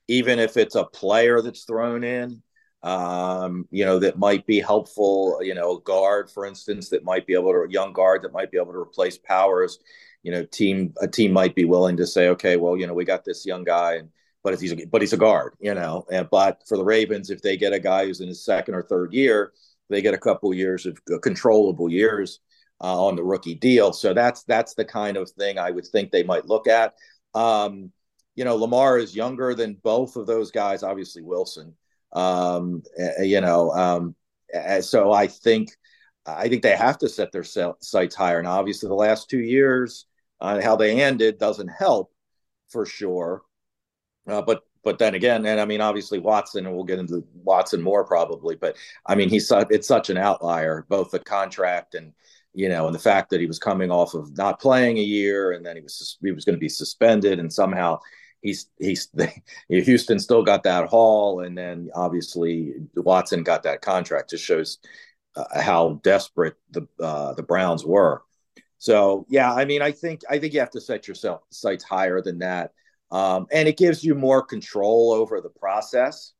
[0.08, 2.42] even if it's a player that's thrown in.
[2.82, 5.40] Um, you know that might be helpful.
[5.42, 8.58] You know, guard, for instance, that might be able to young guard that might be
[8.58, 9.80] able to replace Powers
[10.24, 13.06] you know, team a team might be willing to say, okay, well, you know, we
[13.06, 14.10] got this young guy, and
[14.44, 16.06] but he's a, but he's a guard, you know.
[16.12, 18.84] And but for the Ravens, if they get a guy who's in his second or
[18.84, 19.54] third year,
[19.90, 22.40] they get a couple years of controllable years
[22.82, 23.94] uh, on the rookie deal.
[23.94, 26.94] So that's that's the kind of thing I would think they might look at.
[27.34, 27.92] Um,
[28.36, 30.84] you know, Lamar is younger than both of those guys.
[30.84, 31.76] Obviously, Wilson.
[32.14, 32.84] Um,
[33.22, 34.16] you know, um,
[34.82, 35.70] so I think
[36.26, 38.40] I think they have to set their sights higher.
[38.40, 40.06] And obviously, the last two years,
[40.42, 42.12] uh, how they ended doesn't help
[42.70, 43.44] for sure.
[44.28, 47.82] Uh, but but then again, and I mean, obviously Watson, and we'll get into Watson
[47.82, 48.56] more probably.
[48.56, 52.14] But I mean, he's it's such an outlier, both the contract and
[52.54, 55.52] you know, and the fact that he was coming off of not playing a year,
[55.52, 58.00] and then he was he was going to be suspended, and somehow
[58.42, 59.10] he's he's
[59.70, 64.32] Houston still got that haul, and then obviously Watson got that contract.
[64.32, 64.80] Just shows
[65.36, 68.24] uh, how desperate the uh, the Browns were.
[68.80, 72.22] So yeah, I mean, I think I think you have to set yourself sights higher
[72.22, 72.72] than that,
[73.12, 76.34] um, and it gives you more control over the process.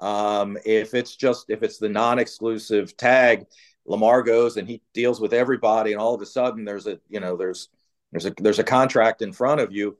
[0.00, 3.46] Um, if it's just if it's the non-exclusive tag,
[3.86, 7.20] Lamar goes and he deals with everybody, and all of a sudden there's a you
[7.20, 7.68] know there's
[8.12, 9.96] there's a there's a contract in front of you,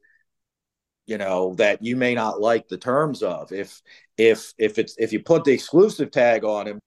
[1.06, 3.52] you know that you may not like the terms of.
[3.52, 3.82] If
[4.16, 6.78] if if it's if you put the exclusive tag on him,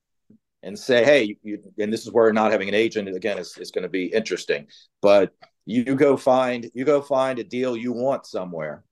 [0.66, 3.70] and say, hey, you, and this is where not having an agent again is, is
[3.70, 4.66] going to be interesting.
[5.00, 5.32] But
[5.66, 8.84] you go find you go find a deal you want somewhere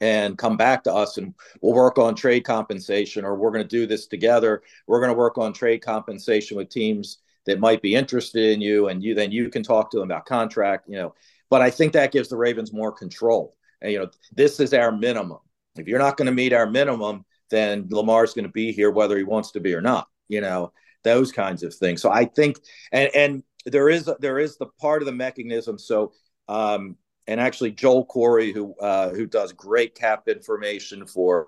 [0.00, 3.68] and come back to us and we'll work on trade compensation or we're going to
[3.68, 4.62] do this together.
[4.86, 8.88] We're going to work on trade compensation with teams that might be interested in you
[8.88, 11.14] and you then you can talk to them about contract you know.
[11.50, 13.56] But i think that gives the ravens more control.
[13.80, 15.40] And you know this is our minimum.
[15.76, 19.16] If you're not going to meet our minimum then lamar's going to be here whether
[19.18, 20.72] he wants to be or not you know
[21.04, 22.00] those kinds of things.
[22.00, 22.58] So i think
[22.92, 25.78] and and there is there is the part of the mechanism.
[25.78, 26.12] So
[26.48, 26.96] um
[27.28, 31.46] and actually joel Corry, who uh who does great cap information for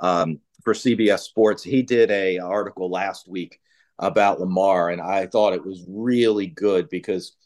[0.00, 3.60] um for cbs sports he did a article last week
[3.98, 7.36] about lamar and i thought it was really good because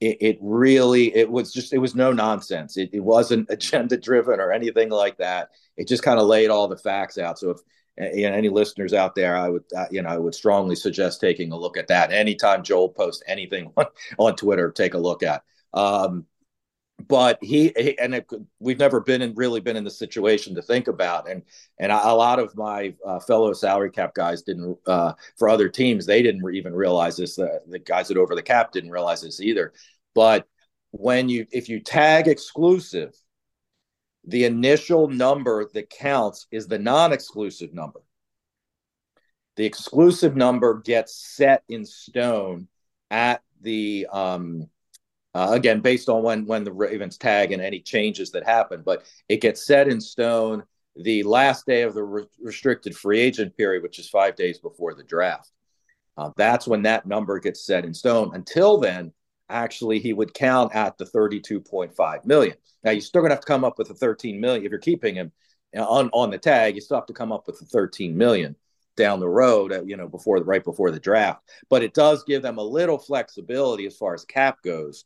[0.00, 2.76] it, it really it was just it was no nonsense.
[2.76, 5.50] It, it wasn't agenda driven or anything like that.
[5.76, 7.38] It just kind of laid all the facts out.
[7.38, 7.58] So if
[7.98, 11.52] know, any listeners out there, I would, uh, you know, I would strongly suggest taking
[11.52, 12.12] a look at that.
[12.12, 13.86] Anytime Joel posts anything on,
[14.18, 15.42] on Twitter, take a look at.
[15.74, 16.26] Um,
[17.08, 20.62] but he, he and it, we've never been in really been in the situation to
[20.62, 21.42] think about, and
[21.78, 24.76] and a lot of my uh, fellow salary cap guys didn't.
[24.86, 27.36] Uh, for other teams, they didn't even realize this.
[27.36, 29.72] The, the guys that over the cap didn't realize this either.
[30.14, 30.46] But
[30.90, 33.14] when you if you tag exclusive
[34.24, 38.00] the initial number that counts is the non exclusive number.
[39.56, 42.68] The exclusive number gets set in stone
[43.10, 44.68] at the, um,
[45.34, 49.04] uh, again, based on when, when the Ravens tag and any changes that happen, but
[49.28, 50.62] it gets set in stone
[50.96, 54.94] the last day of the re- restricted free agent period, which is five days before
[54.94, 55.50] the draft.
[56.16, 58.32] Uh, that's when that number gets set in stone.
[58.34, 59.12] Until then,
[59.50, 62.54] actually he would count at the 32.5 million.
[62.84, 64.80] Now you're still going to have to come up with the 13 million if you're
[64.80, 65.32] keeping him.
[65.76, 66.74] on on the tag.
[66.74, 68.56] You still have to come up with the 13 million
[68.96, 71.42] down the road, uh, you know, before right before the draft.
[71.68, 75.04] But it does give them a little flexibility as far as cap goes.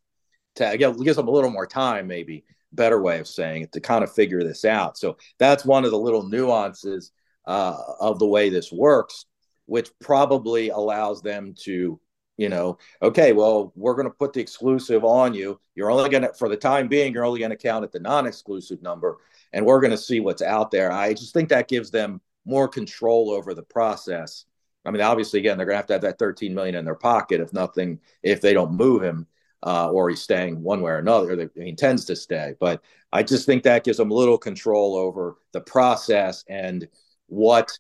[0.57, 3.81] To again, gives them a little more time, maybe better way of saying it, to
[3.81, 4.99] kind of figure this out.
[4.99, 7.13] So that's one of the little nuances
[7.47, 9.27] uh, of the way this works,
[9.67, 12.01] which probably allows them to
[12.37, 15.61] you know, okay, well, we're going to put the exclusive on you.
[15.75, 18.01] You're only going to, for the time being, you're only going to count at the
[18.01, 19.19] non exclusive number,
[19.53, 20.91] and we're going to see what's out there.
[20.91, 24.45] I just think that gives them more control over the process.
[24.85, 26.95] I mean, obviously, again, they're going to have to have that 13 million in their
[26.95, 29.27] pocket if nothing, if they don't move him
[29.63, 31.51] uh, or he's staying one way or another.
[31.55, 32.83] He intends to stay, but
[33.13, 36.87] I just think that gives them a little control over the process and
[37.29, 37.79] what,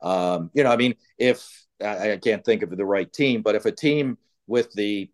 [0.00, 3.54] um, you know, I mean, if I, I can't think of the right team, but
[3.54, 5.10] if a team with the,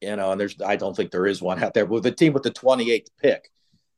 [0.00, 2.32] you know, and there's, I don't think there is one out there, with a team
[2.32, 3.50] with the 28th pick,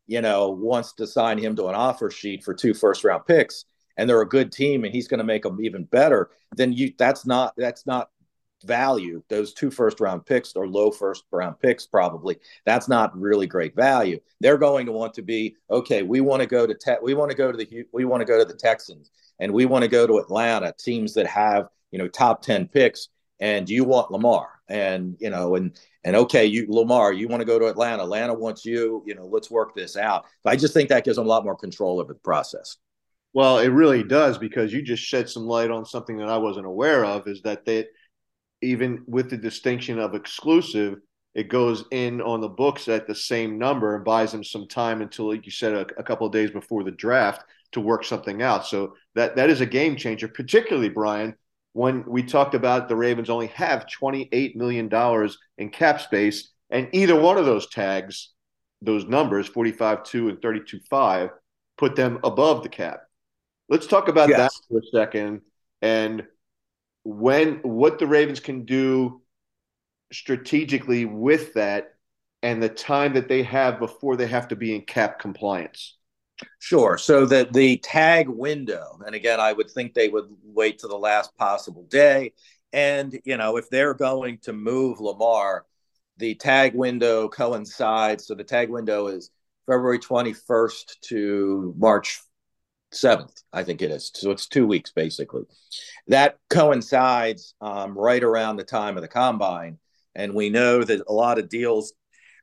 [0.06, 3.64] you know, wants to sign him to an offer sheet for two first round picks,
[3.96, 6.92] and they're a good team, and he's going to make them even better, then you,
[6.98, 8.10] that's not, that's not
[8.64, 9.22] value.
[9.28, 13.74] Those two first round picks or low first round picks, probably that's not really great
[13.74, 14.20] value.
[14.40, 16.02] They're going to want to be okay.
[16.02, 18.26] We want to go to te- we want to go to the we want to
[18.26, 19.10] go to the Texans
[19.40, 23.08] and we want to go to Atlanta, teams that have you know top ten picks,
[23.40, 27.46] and you want Lamar, and you know, and and okay, you Lamar, you want to
[27.46, 28.04] go to Atlanta.
[28.04, 29.02] Atlanta wants you.
[29.06, 30.26] You know, let's work this out.
[30.44, 32.76] But I just think that gives them a lot more control over the process.
[33.32, 36.66] Well, it really does because you just shed some light on something that I wasn't
[36.66, 37.26] aware of.
[37.26, 37.86] Is that they
[38.62, 40.98] even with the distinction of exclusive,
[41.34, 45.00] it goes in on the books at the same number and buys them some time
[45.00, 48.42] until, like you said, a, a couple of days before the draft to work something
[48.42, 48.66] out.
[48.66, 51.34] So that that is a game changer, particularly Brian.
[51.72, 56.50] When we talked about the Ravens only have twenty eight million dollars in cap space,
[56.70, 58.30] and either one of those tags,
[58.82, 61.30] those numbers forty five two and thirty two five,
[61.78, 63.02] put them above the cap.
[63.68, 64.38] Let's talk about yes.
[64.38, 65.42] that for a second
[65.80, 66.24] and
[67.04, 69.22] when what the Ravens can do
[70.12, 71.94] strategically with that
[72.42, 75.96] and the time that they have before they have to be in cap compliance.
[76.58, 76.98] Sure.
[76.98, 80.96] So that the tag window, and again, I would think they would wait to the
[80.96, 82.32] last possible day.
[82.72, 85.64] And, you know, if they're going to move Lamar,
[86.18, 88.26] the tag window coincides.
[88.26, 89.30] So the tag window is
[89.66, 92.20] February 21st to March
[92.92, 94.10] 7th, I think it is.
[94.14, 95.44] So it's two weeks basically.
[96.08, 99.78] That coincides um, right around the time of the combine.
[100.14, 101.92] And we know that a lot of deals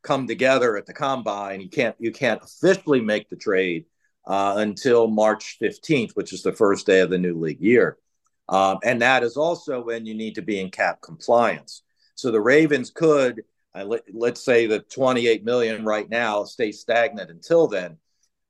[0.07, 1.59] come together at the combine.
[1.59, 3.85] You can't you can't officially make the trade
[4.25, 7.97] uh, until March 15th, which is the first day of the new league year.
[8.49, 11.83] Um, and that is also when you need to be in cap compliance.
[12.15, 13.43] So the Ravens could,
[13.75, 17.97] uh, let, us say the 28 million right now stay stagnant until then.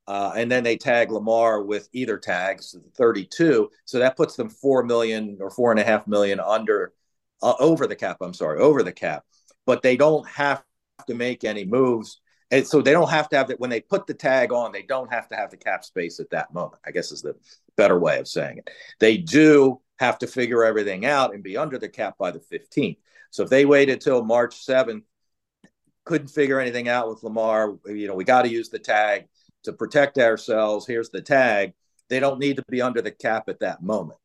[0.08, 3.70] Uh, and then they tag Lamar with either tags, 32.
[3.86, 6.94] So that puts them four million or four and a half million under,
[7.42, 8.18] uh, over the cap.
[8.22, 9.26] I'm sorry, over the cap.
[9.66, 10.64] But they don't have
[11.06, 12.20] to make any moves.
[12.50, 14.84] And so they don't have to have that when they put the tag on, they
[14.84, 17.36] don't have to have the cap space at that moment, I guess is the
[17.76, 18.70] better way of saying it.
[19.00, 22.98] They do have to figure everything out and be under the cap by the 15th.
[23.32, 25.04] So if they waited till March 7th,
[26.06, 29.28] couldn't figure anything out with Lamar, you know, we got to use the tag
[29.64, 30.88] to protect ourselves.
[30.88, 31.74] Here's the tag.
[32.10, 34.20] They don't need to be under the cap at that moment.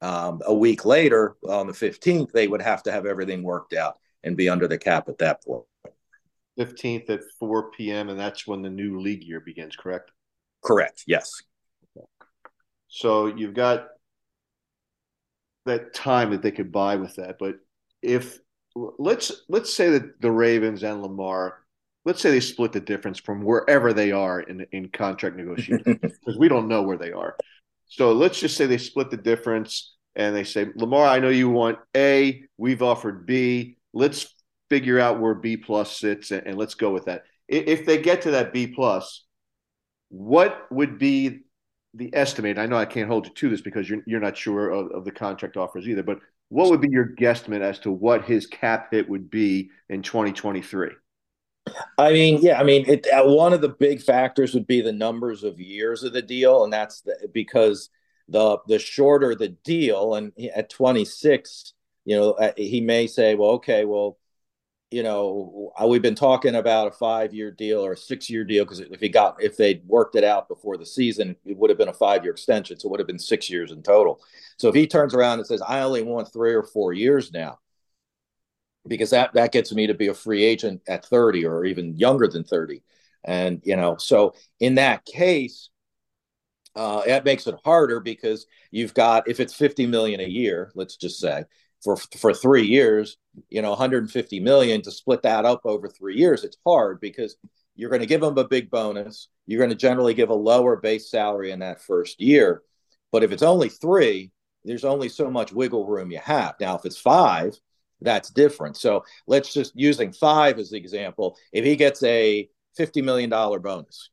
[0.00, 3.98] Um, a week later, on the 15th, they would have to have everything worked out
[4.22, 5.64] and be under the cap at that point.
[6.58, 10.10] 15th at 4 p.m., and that's when the new league year begins, correct?
[10.62, 11.30] Correct, yes.
[11.96, 12.06] Okay.
[12.88, 13.88] So you've got
[15.66, 17.36] that time that they could buy with that.
[17.38, 17.56] But
[18.02, 18.38] if
[18.74, 21.64] let's let's say that the Ravens and Lamar
[22.04, 26.38] let's say they split the difference from wherever they are in in contract negotiations because
[26.38, 27.36] we don't know where they are.
[27.86, 31.48] So let's just say they split the difference and they say, Lamar, I know you
[31.48, 33.76] want A, we've offered B.
[33.92, 34.33] Let's
[34.74, 37.22] figure out where B plus sits and, and let's go with that.
[37.46, 39.22] If they get to that B plus,
[40.08, 41.42] what would be
[41.94, 42.58] the estimate?
[42.58, 45.04] I know I can't hold you to this because you're you're not sure of, of
[45.04, 46.18] the contract offers either, but
[46.48, 50.90] what would be your guesstimate as to what his cap hit would be in 2023?
[51.96, 54.92] I mean, yeah, I mean, it, uh, one of the big factors would be the
[54.92, 57.90] numbers of years of the deal, and that's the, because
[58.28, 61.74] the the shorter the deal, and at 26,
[62.06, 64.18] you know, uh, he may say, well, okay, well,
[64.94, 68.64] you know, we've been talking about a five year deal or a six year deal
[68.64, 71.78] because if he got if they'd worked it out before the season, it would have
[71.78, 74.20] been a five year extension, so it would have been six years in total.
[74.58, 77.58] So if he turns around and says, I only want three or four years now
[78.86, 82.28] because that that gets me to be a free agent at 30 or even younger
[82.28, 82.82] than 30
[83.24, 85.70] and you know so in that case
[86.76, 90.96] Uh, that makes it harder because you've got if it's 50 million a year, let's
[90.96, 91.44] just say
[91.84, 93.18] for for three years,
[93.50, 97.36] you know, 150 million to split that up over three years, it's hard because
[97.76, 99.28] you're going to give them a big bonus.
[99.46, 102.62] You're going to generally give a lower base salary in that first year.
[103.12, 104.32] But if it's only three,
[104.64, 106.54] there's only so much wiggle room you have.
[106.58, 107.58] Now, if it's five,
[108.00, 108.76] that's different.
[108.76, 111.36] So let's just using five as the example.
[111.52, 114.10] If he gets a $50 million bonus,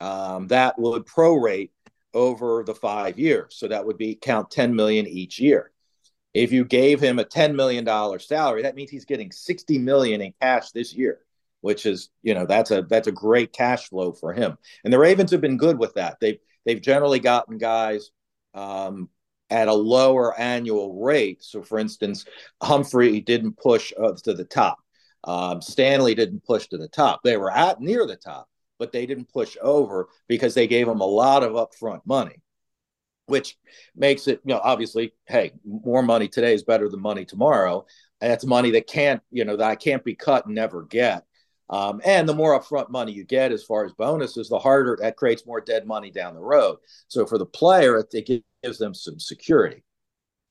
[0.00, 1.70] um, that would prorate
[2.14, 3.56] over the five years.
[3.56, 5.71] So that would be count 10 million each year.
[6.34, 7.86] If you gave him a $10 million
[8.20, 11.20] salary, that means he's getting 60 million in cash this year,
[11.60, 14.56] which is, you know, that's a that's a great cash flow for him.
[14.84, 16.18] And the Ravens have been good with that.
[16.20, 18.10] They've they've generally gotten guys
[18.54, 19.10] um,
[19.50, 21.42] at a lower annual rate.
[21.44, 22.24] So, for instance,
[22.62, 24.78] Humphrey didn't push uh, to the top.
[25.24, 27.20] Um, Stanley didn't push to the top.
[27.22, 31.00] They were at near the top, but they didn't push over because they gave him
[31.00, 32.36] a lot of upfront money,
[33.26, 33.56] which
[33.96, 37.86] makes it, you know, obviously, hey, more money today is better than money tomorrow.
[38.20, 41.24] And that's money that can't, you know, that I can't be cut and never get.
[41.70, 45.16] Um, and the more upfront money you get as far as bonuses, the harder that
[45.16, 46.76] creates more dead money down the road.
[47.08, 49.82] So for the player, it, gives them some security.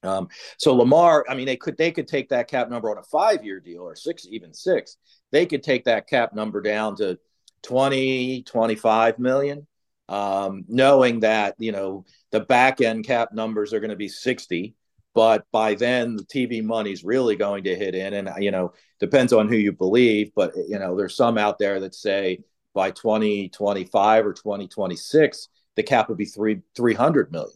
[0.03, 3.03] Um, so Lamar, I mean, they could they could take that cap number on a
[3.03, 4.97] five year deal or six, even six.
[5.32, 7.19] They could take that cap number down to
[7.63, 9.67] 20, 25 million,
[10.12, 14.76] um, knowing that you know the back end cap numbers are going to be 60
[15.14, 19.32] but by then the tv money's really going to hit in and you know depends
[19.32, 22.39] on who you believe but you know there's some out there that say
[22.74, 25.47] by 2025 or 2026
[25.78, 27.55] the cap would be three 300 million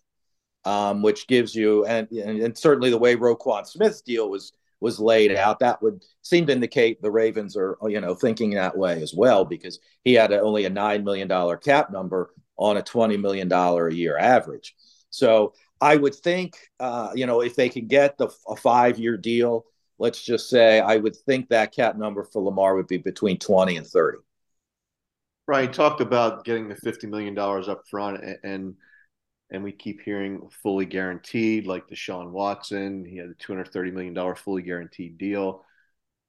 [0.64, 5.00] um, which gives you and, and, and certainly the way Roquan Smith's deal was was
[5.00, 9.02] laid out that would seem to indicate the Ravens are you know thinking that way
[9.02, 12.82] as well because he had a, only a 9 million dollar cap number on a
[12.82, 14.76] 20 million dollar a year average
[15.16, 19.18] so I would think, uh, you know, if they can get the a five year
[19.18, 19.66] deal,
[19.98, 23.78] let's just say, I would think that cap number for Lamar would be between twenty
[23.78, 24.20] and thirty.
[25.48, 25.72] Right.
[25.72, 28.76] Talked about getting the fifty million dollars up front, and
[29.52, 33.06] and we keep hearing fully guaranteed, like Deshaun Watson.
[33.06, 35.64] He had a two hundred thirty million dollar fully guaranteed deal.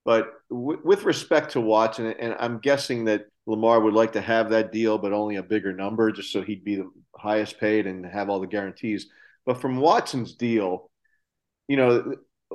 [0.06, 4.50] But w- with respect to Watson, and I'm guessing that Lamar would like to have
[4.50, 8.06] that deal, but only a bigger number, just so he'd be the highest paid and
[8.06, 9.08] have all the guarantees.
[9.44, 10.90] But from Watson's deal,
[11.68, 12.14] you know,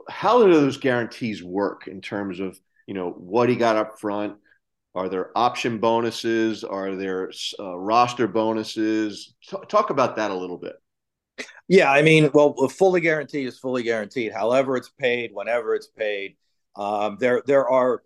[0.09, 4.37] how do those guarantees work in terms of, you know, what he got up front?
[4.95, 6.63] Are there option bonuses?
[6.63, 9.35] Are there uh, roster bonuses?
[9.49, 10.75] T- talk about that a little bit.
[11.67, 14.33] Yeah, I mean, well, fully guaranteed is fully guaranteed.
[14.33, 16.35] However, it's paid, whenever it's paid.
[16.75, 18.03] Um, there, there are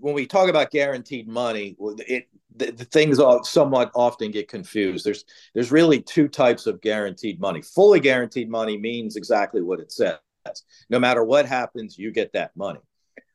[0.00, 1.76] when we talk about guaranteed money,
[2.08, 5.04] it the, the things somewhat often get confused.
[5.04, 7.62] There's there's really two types of guaranteed money.
[7.62, 10.18] Fully guaranteed money means exactly what it says.
[10.88, 12.80] No matter what happens, you get that money.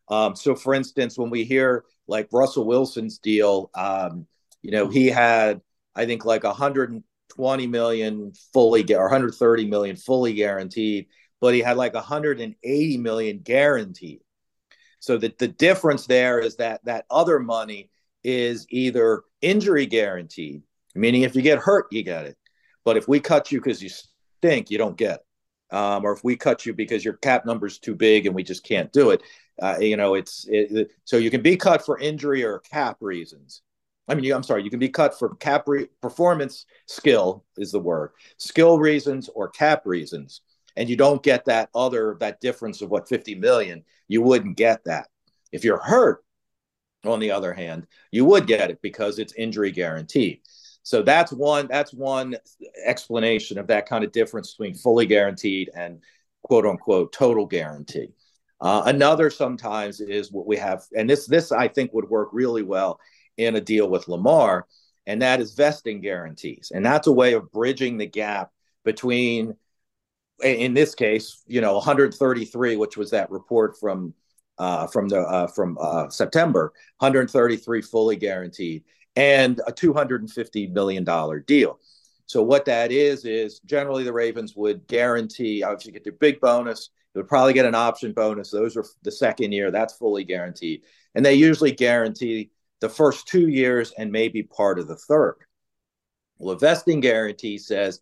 [0.09, 4.28] Um, so, for instance, when we hear like Russell Wilson's deal, um,
[4.61, 5.61] you know, he had
[5.95, 11.07] I think like 120 million fully or 130 million fully guaranteed,
[11.39, 14.21] but he had like 180 million guaranteed.
[15.05, 17.91] So that the difference there is that that other money
[18.23, 20.63] is either injury guaranteed,
[20.95, 22.35] meaning if you get hurt, you get it.
[22.83, 25.75] But if we cut you because you stink, you don't get it.
[25.75, 28.41] Um, or if we cut you because your cap number is too big and we
[28.41, 29.21] just can't do it,
[29.61, 33.61] uh, you know, it's it, so you can be cut for injury or cap reasons.
[34.07, 37.79] I mean, I'm sorry, you can be cut for cap re- performance skill is the
[37.79, 40.41] word, skill reasons or cap reasons,
[40.76, 43.84] and you don't get that other that difference of what 50 million.
[44.07, 45.07] You wouldn't get that
[45.51, 46.23] if you're hurt
[47.05, 50.41] on the other hand, you would get it because it's injury guaranteed.
[50.84, 52.36] So that's one that's one
[52.86, 56.01] explanation of that kind of difference between fully guaranteed and
[56.43, 58.09] quote unquote total guarantee.
[58.61, 62.63] Uh, another sometimes is what we have, and this this I think would work really
[62.63, 62.99] well
[63.38, 64.67] in a deal with Lamar,
[65.05, 68.51] and that is vesting guarantees, and that's a way of bridging the gap
[68.86, 69.55] between,
[70.43, 74.13] in this case, you know, 133, which was that report from
[74.57, 78.83] uh, from the uh, from uh, September, 133 fully guaranteed,
[79.15, 81.79] and a 250 million dollar deal.
[82.25, 86.89] So what that is is generally the Ravens would guarantee obviously get their big bonus.
[87.13, 88.51] They would probably get an option bonus.
[88.51, 89.71] Those are the second year.
[89.71, 90.83] That's fully guaranteed,
[91.13, 95.38] and they usually guarantee the first two years and maybe part of the third.
[96.38, 98.01] Well, a vesting guarantee says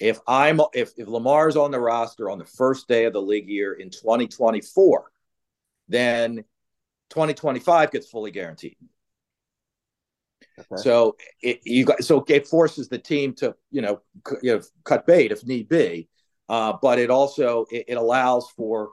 [0.00, 3.48] if I'm if, if Lamar's on the roster on the first day of the league
[3.48, 5.12] year in 2024
[5.88, 6.36] then
[7.10, 8.76] 2025 gets fully guaranteed.
[10.58, 10.82] Okay.
[10.82, 14.62] So it, you got so it forces the team to you know, c- you know
[14.84, 16.08] cut bait if need be,
[16.48, 18.92] uh, but it also it, it allows for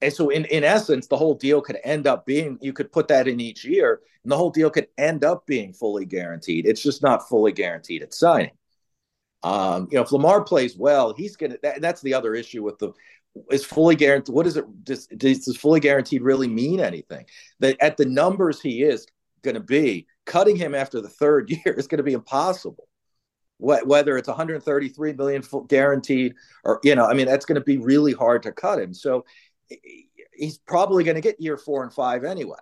[0.00, 3.08] and so in, in essence the whole deal could end up being you could put
[3.08, 6.82] that in each year and the whole deal could end up being fully guaranteed it's
[6.82, 8.52] just not fully guaranteed at signing
[9.42, 12.78] um, you know if lamar plays well he's gonna that, that's the other issue with
[12.78, 12.92] the
[13.50, 17.26] is fully guaranteed what does it does, does fully guaranteed really mean anything?
[17.60, 19.06] That at the numbers he is
[19.42, 22.88] going to be cutting him after the third year is going to be impossible.
[23.60, 28.12] Whether it's 133 million guaranteed or you know i mean that's going to be really
[28.12, 28.94] hard to cut him.
[28.94, 29.24] So
[30.32, 32.58] he's probably going to get year four and five anyway.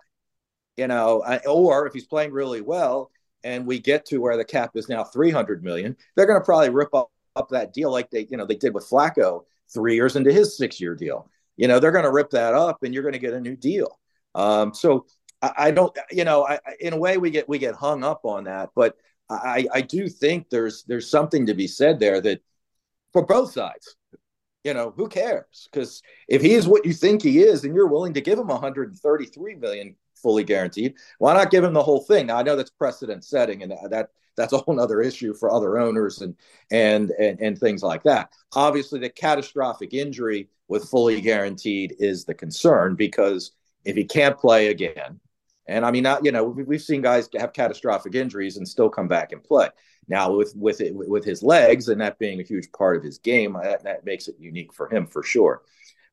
[0.75, 3.11] You know, or if he's playing really well
[3.43, 6.69] and we get to where the cap is now 300 million, they're going to probably
[6.69, 10.15] rip up, up that deal like they, you know, they did with Flacco three years
[10.15, 11.29] into his six year deal.
[11.55, 13.55] You know, they're going to rip that up and you're going to get a new
[13.55, 13.99] deal.
[14.35, 15.05] Um, so
[15.41, 18.21] I, I, don't, you know, I, in a way we get, we get hung up
[18.23, 18.95] on that, but
[19.29, 22.41] I, I do think there's, there's something to be said there that
[23.11, 23.95] for both sides,
[24.63, 25.67] you know, who cares?
[25.71, 28.47] Because if he is what you think he is, and you're willing to give him
[28.47, 32.27] 133 million fully guaranteed, why not give him the whole thing?
[32.27, 35.77] Now I know that's precedent setting, and that that's a whole other issue for other
[35.77, 36.35] owners and
[36.71, 38.31] and and, and things like that.
[38.53, 43.51] Obviously, the catastrophic injury with fully guaranteed is the concern because
[43.85, 45.19] if he can't play again,
[45.67, 49.07] and I mean, not you know, we've seen guys have catastrophic injuries and still come
[49.07, 49.69] back and play.
[50.07, 53.17] Now with with it, with his legs and that being a huge part of his
[53.17, 55.63] game, that, that makes it unique for him for sure.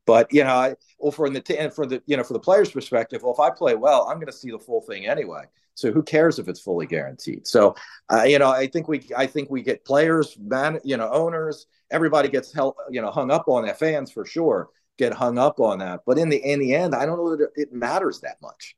[0.06, 2.70] But you know, I, well, for the and for the you know for the player's
[2.70, 5.44] perspective, well, if I play well, I'm going to see the full thing anyway.
[5.76, 7.46] So who cares if it's fully guaranteed?
[7.46, 7.74] So
[8.12, 11.66] uh, you know, I think we I think we get players, man, you know, owners,
[11.90, 13.78] everybody gets held, you know hung up on that.
[13.78, 16.00] Fans for sure get hung up on that.
[16.06, 18.76] But in the in the end, I don't know that it matters that much.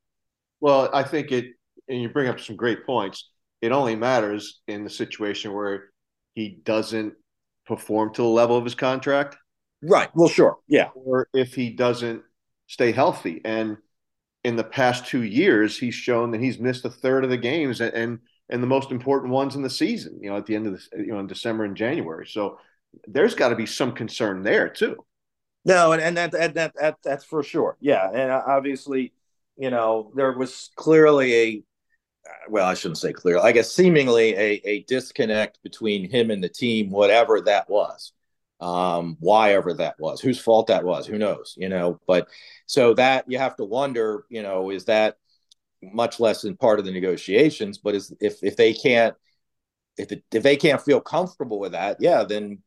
[0.59, 1.53] Well, I think it,
[1.87, 3.29] and you bring up some great points
[3.61, 5.85] it only matters in the situation where
[6.33, 7.13] he doesn't
[7.65, 9.37] perform to the level of his contract.
[9.81, 10.09] Right.
[10.15, 10.57] Well, sure.
[10.67, 10.89] Yeah.
[10.95, 12.23] Or if he doesn't
[12.67, 13.41] stay healthy.
[13.45, 13.77] And
[14.43, 17.81] in the past two years, he's shown that he's missed a third of the games
[17.81, 18.19] and, and,
[18.49, 21.03] and the most important ones in the season, you know, at the end of the,
[21.03, 22.25] you know, in December and January.
[22.25, 22.59] So
[23.07, 24.97] there's got to be some concern there too.
[25.65, 27.77] No, and, and that, that, that, that, that's for sure.
[27.79, 28.09] Yeah.
[28.09, 29.13] And uh, obviously,
[29.57, 31.63] you know, there was clearly a,
[32.27, 33.43] uh, well, I shouldn't say clearly.
[33.43, 38.13] I guess seemingly a, a disconnect between him and the team, whatever that was,
[38.59, 41.99] um, why ever that was, whose fault that was, who knows, you know.
[42.07, 42.27] But
[42.65, 45.17] so that you have to wonder, you know, is that
[45.81, 47.77] much less in part of the negotiations?
[47.77, 49.15] But is if if they can't
[49.97, 52.59] if if they can't feel comfortable with that, yeah, then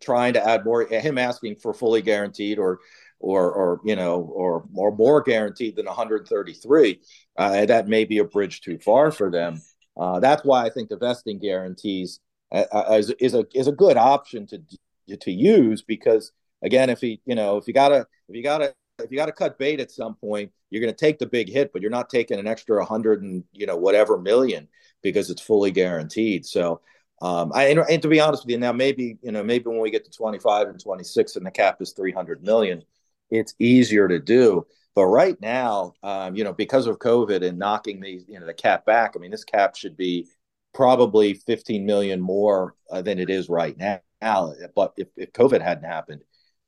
[0.00, 2.80] trying to add more him asking for fully guaranteed or
[3.18, 7.00] or or you know or or more guaranteed than 133
[7.38, 9.60] uh, that may be a bridge too far for them
[9.96, 12.20] uh, that's why i think the vesting guarantees
[12.52, 14.60] uh, uh is, is a is a good option to
[15.06, 16.32] to use because
[16.62, 19.32] again if he you know if you gotta if you gotta if you got to
[19.32, 22.38] cut bait at some point, you're to take the big hit, but you're not taking
[22.38, 24.68] an extra 100 and you know whatever million
[25.02, 26.46] because it's fully guaranteed.
[26.46, 26.80] So
[27.22, 29.80] um, I, and, and, to be honest with you, now maybe you know maybe when
[29.80, 32.82] we get to 25 and 26 and the cap is 300 million,
[33.30, 34.66] it's easier to do.
[34.94, 38.54] But right now, um, you know, because of COVID and knocking the you know the
[38.54, 40.28] cap back, I mean, this cap should be
[40.74, 44.00] probably 15 million more uh, than it is right now.
[44.20, 46.22] But if, if COVID hadn't happened,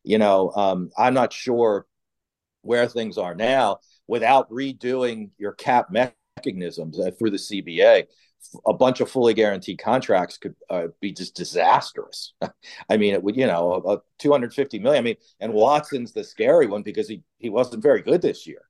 [0.05, 1.87] you know, um, I'm not sure
[2.63, 8.07] where things are now without redoing your cap mechanisms uh, through the CBA
[8.67, 12.35] a bunch of fully guaranteed contracts could uh, be just disastrous.
[12.89, 15.01] I mean, it would, you know, a, a 250 million.
[15.01, 18.63] I mean, and Watson's the scary one because he he wasn't very good this year.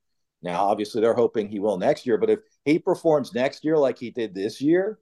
[0.43, 2.19] Now, obviously, they're hoping he will next year.
[2.19, 4.99] But if he performs next year like he did this year,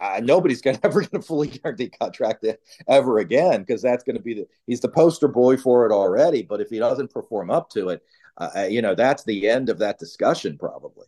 [0.00, 2.44] uh, nobody's going to ever get a fully guaranteed contract
[2.88, 6.42] ever again because that's going to be the he's the poster boy for it already.
[6.42, 8.02] But if he doesn't perform up to it,
[8.38, 11.06] uh, uh you know, that's the end of that discussion probably.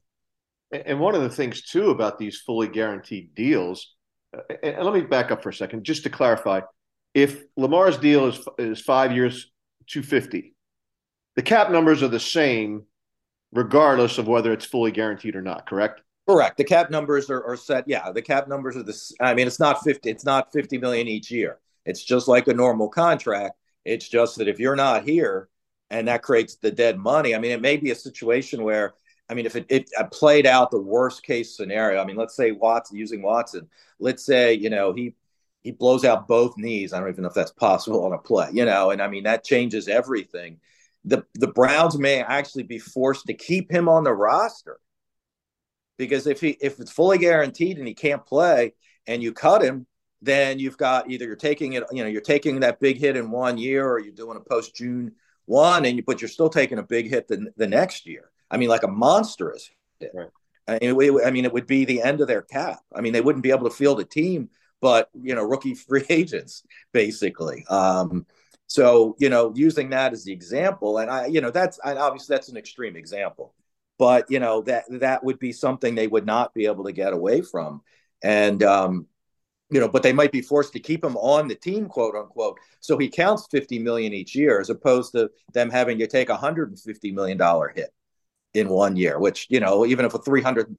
[0.72, 3.94] And one of the things too about these fully guaranteed deals,
[4.36, 6.60] uh, and let me back up for a second, just to clarify,
[7.14, 9.50] if Lamar's deal is is five years,
[9.86, 10.54] two fifty,
[11.36, 12.84] the cap numbers are the same,
[13.52, 15.66] regardless of whether it's fully guaranteed or not.
[15.66, 16.00] Correct.
[16.28, 16.56] Correct.
[16.56, 17.84] The cap numbers are, are set.
[17.86, 18.96] Yeah, the cap numbers are the.
[19.20, 20.10] I mean, it's not fifty.
[20.10, 21.58] It's not fifty million each year.
[21.84, 23.56] It's just like a normal contract.
[23.84, 25.48] It's just that if you're not here,
[25.88, 27.34] and that creates the dead money.
[27.34, 28.94] I mean, it may be a situation where
[29.28, 32.50] I mean, if it, it played out the worst case scenario, I mean, let's say
[32.50, 33.68] Watson using Watson,
[34.00, 35.14] let's say you know he
[35.62, 36.92] he blows out both knees.
[36.92, 39.24] I don't even know if that's possible on a play, you know, and I mean
[39.24, 40.58] that changes everything.
[41.04, 44.80] The the Browns may actually be forced to keep him on the roster
[45.96, 48.74] because if he if it's fully guaranteed and he can't play
[49.06, 49.86] and you cut him,
[50.22, 53.30] then you've got either you're taking it, you know, you're taking that big hit in
[53.30, 55.12] one year, or you're doing a post June
[55.46, 58.30] one, and you but you're still taking a big hit the, the next year.
[58.50, 59.70] I mean, like a monstrous
[60.00, 60.12] hit.
[60.14, 60.30] Right.
[60.68, 62.80] I mean, I mean, it would be the end of their cap.
[62.94, 66.04] I mean, they wouldn't be able to field a team, but you know, rookie free
[66.08, 67.64] agents basically.
[67.68, 68.26] Um,
[68.66, 72.34] so you know, using that as the example, and I, you know, that's and obviously
[72.34, 73.54] that's an extreme example,
[73.98, 77.12] but you know that that would be something they would not be able to get
[77.12, 77.82] away from,
[78.22, 79.06] and um,
[79.70, 82.58] you know, but they might be forced to keep him on the team, quote unquote.
[82.80, 86.32] So he counts 50 million each year, as opposed to them having to take a
[86.32, 87.90] 150 million dollar hit
[88.54, 90.74] in one year, which, you know, even if a 300,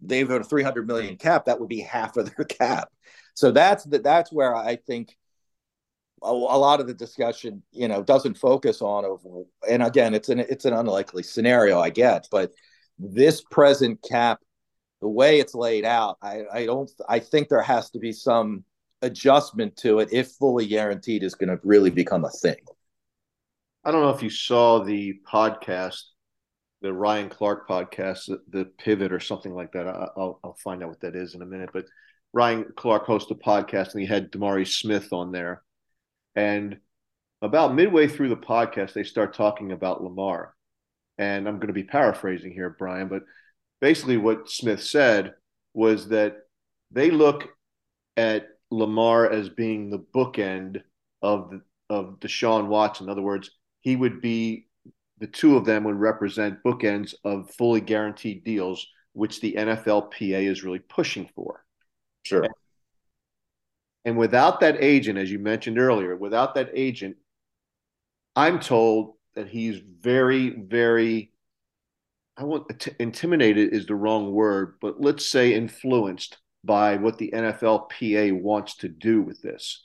[0.00, 2.88] they have a 300 million cap, that would be half of their cap.
[3.34, 5.16] So that's the, that's where I think
[6.22, 9.20] a, a lot of the discussion, you know, doesn't focus on of,
[9.68, 12.52] and again, it's an, it's an unlikely scenario, I get, but
[12.98, 14.40] this present cap,
[15.00, 18.64] the way it's laid out, I, I don't, I think there has to be some
[19.02, 22.56] adjustment to it if fully guaranteed is going to really become a thing.
[23.84, 26.02] I don't know if you saw the podcast
[26.80, 29.86] the Ryan Clark podcast, the, the Pivot or something like that.
[29.86, 31.70] I, will I'll find out what that is in a minute.
[31.72, 31.86] But
[32.32, 35.62] Ryan Clark hosts a podcast and he had DeMaurice Smith on there.
[36.38, 36.78] And
[37.42, 40.54] about midway through the podcast, they start talking about Lamar.
[41.18, 43.22] And I'm going to be paraphrasing here, Brian, but
[43.80, 45.34] basically what Smith said
[45.74, 46.36] was that
[46.92, 47.48] they look
[48.16, 50.80] at Lamar as being the bookend
[51.22, 53.06] of the, of Deshaun Watson.
[53.06, 54.68] In other words, he would be
[55.18, 60.62] the two of them would represent bookends of fully guaranteed deals, which the NFLPA is
[60.62, 61.64] really pushing for.
[62.22, 62.44] Sure.
[62.44, 62.54] And,
[64.04, 67.16] and without that agent, as you mentioned earlier, without that agent,
[68.36, 71.32] I'm told that he's very, very,
[72.36, 78.40] I want intimidated is the wrong word, but let's say influenced by what the NFLPA
[78.40, 79.84] wants to do with this.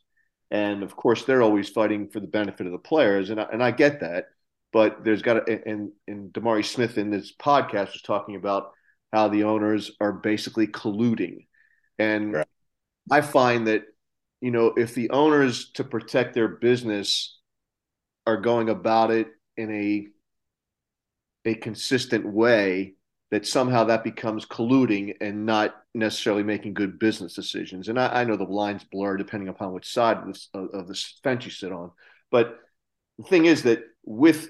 [0.51, 3.63] And of course, they're always fighting for the benefit of the players, and I, and
[3.63, 4.25] I get that
[4.73, 8.71] but there's got to, and, and DeMaurice Smith in this podcast was talking about
[9.13, 11.45] how the owners are basically colluding.
[11.99, 12.47] And right.
[13.09, 13.83] I find that,
[14.43, 17.39] you know, if the owners to protect their business
[18.27, 20.07] are going about it in a,
[21.49, 22.95] a consistent way,
[23.31, 27.87] that somehow that becomes colluding and not necessarily making good business decisions.
[27.87, 30.87] And I, I know the lines blur depending upon which side of, this, of, of
[30.89, 31.91] the fence you sit on.
[32.29, 32.59] But
[33.17, 34.49] the thing is that with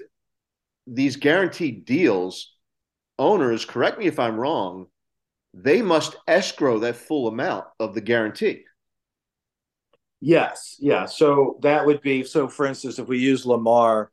[0.88, 2.52] these guaranteed deals,
[3.16, 4.86] owners, correct me if I'm wrong,
[5.54, 8.64] they must escrow that full amount of the guarantee.
[10.26, 11.04] Yes, yeah.
[11.04, 12.48] So that would be so.
[12.48, 14.10] For instance, if we use Lamar,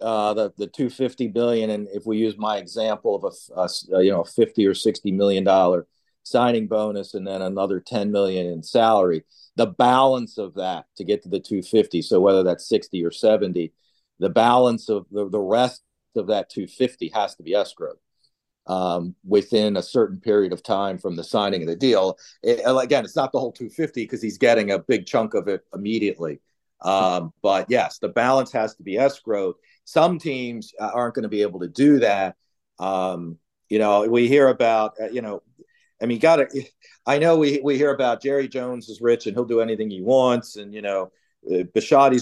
[0.00, 4.02] uh, the the two fifty billion, and if we use my example of a, a
[4.02, 5.86] you know fifty or sixty million dollar
[6.22, 9.22] signing bonus, and then another ten million in salary,
[9.56, 12.00] the balance of that to get to the two fifty.
[12.00, 13.74] So whether that's sixty or seventy,
[14.18, 15.82] the balance of the, the rest
[16.16, 17.98] of that 250 has to be escrowed
[18.66, 22.18] um, within a certain period of time from the signing of the deal.
[22.42, 25.62] It, again, it's not the whole 250 because he's getting a big chunk of it
[25.74, 26.40] immediately.
[26.80, 29.54] Um, but yes, the balance has to be escrowed.
[29.84, 32.36] Some teams aren't going to be able to do that.
[32.78, 33.38] Um,
[33.68, 35.42] you know, we hear about, uh, you know,
[36.02, 36.64] I mean, got to,
[37.06, 40.02] I know we, we hear about Jerry Jones is rich and he'll do anything he
[40.02, 40.56] wants.
[40.56, 41.10] And, you know,
[41.50, 41.64] uh,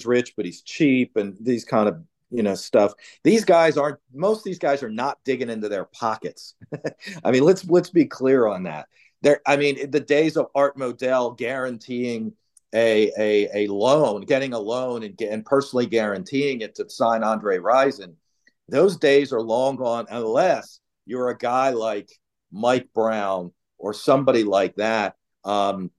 [0.04, 2.02] rich, but he's cheap and these kind of
[2.32, 2.94] you know stuff.
[3.24, 6.54] These guys aren't most of these guys are not digging into their pockets.
[7.24, 8.88] I mean let's let's be clear on that.
[9.22, 12.32] There i mean the days of art modell guaranteeing
[12.74, 17.58] a a, a loan getting a loan and, and personally guaranteeing it to sign andre
[17.58, 18.14] rison
[18.68, 22.10] those days are long gone unless you're a guy like
[22.50, 25.14] mike brown or somebody like that
[25.44, 25.90] um,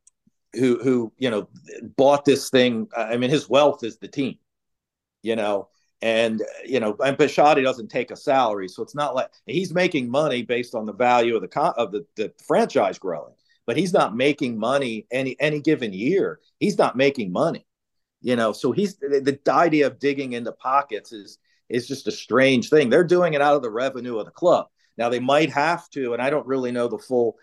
[0.53, 1.47] who who you know
[1.97, 2.87] bought this thing.
[2.95, 4.37] I mean his wealth is the team
[5.21, 5.69] you know
[6.03, 10.11] and you know, and Bisciotti doesn't take a salary, so it's not like he's making
[10.11, 13.33] money based on the value of the of the, the franchise growing,
[13.65, 16.41] but he's not making money any any given year.
[16.59, 17.65] He's not making money,
[18.21, 18.51] you know.
[18.51, 21.37] So he's the, the idea of digging into pockets is
[21.69, 22.89] is just a strange thing.
[22.89, 24.67] They're doing it out of the revenue of the club.
[24.97, 27.37] Now they might have to, and I don't really know the full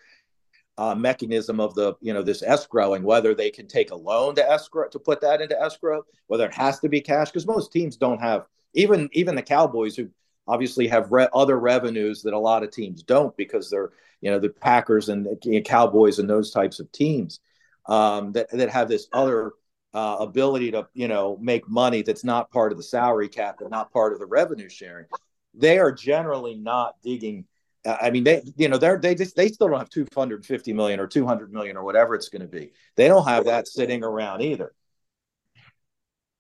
[0.79, 4.51] uh, mechanism of the you know this escrowing whether they can take a loan to
[4.51, 7.97] escrow to put that into escrow whether it has to be cash because most teams
[7.97, 10.09] don't have even even the cowboys who
[10.49, 13.91] obviously have re- other revenues that a lot of teams don't because they're
[14.21, 17.41] you know the packers and the cowboys and those types of teams
[17.87, 19.53] um, that, that have this other
[19.93, 23.71] uh, ability to you know make money that's not part of the salary cap and
[23.71, 25.07] not part of the revenue sharing.
[25.55, 27.45] They are generally not digging
[27.87, 31.53] I mean, they you know they're they they still don't have 250 million or 200
[31.53, 32.73] million or whatever it's going to be.
[32.97, 34.75] They don't have that sitting around either.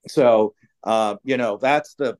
[0.08, 2.18] So uh, you know that's the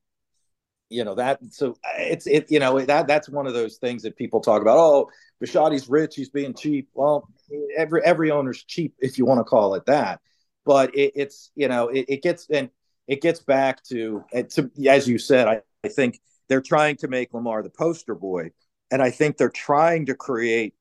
[0.89, 4.15] you know that so it's it you know that that's one of those things that
[4.15, 4.77] people talk about.
[4.77, 5.09] Oh,
[5.41, 6.89] Bisciotti's rich, he's being cheap.
[6.93, 7.29] Well,
[7.77, 10.19] every every owner's cheap if you want to call it that.
[10.65, 12.69] But it, it's you know it, it gets and
[13.07, 15.47] it gets back to, to as you said.
[15.47, 18.51] I, I think they're trying to make Lamar the poster boy
[18.91, 20.75] and I think they're trying to create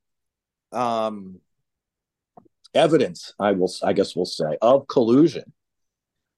[0.73, 1.41] um,
[2.75, 3.33] evidence.
[3.39, 5.53] I will, I guess, we'll say of collusion.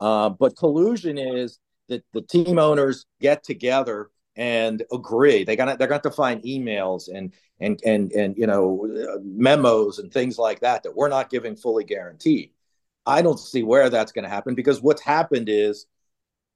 [0.01, 1.59] Uh, but collusion is
[1.89, 5.45] that the team owners get together and agree.
[5.45, 10.13] They got they're going to find emails and and and and you know memos and
[10.13, 12.51] things like that that we're not giving fully guaranteed.
[13.05, 15.87] I don't see where that's going to happen because what's happened is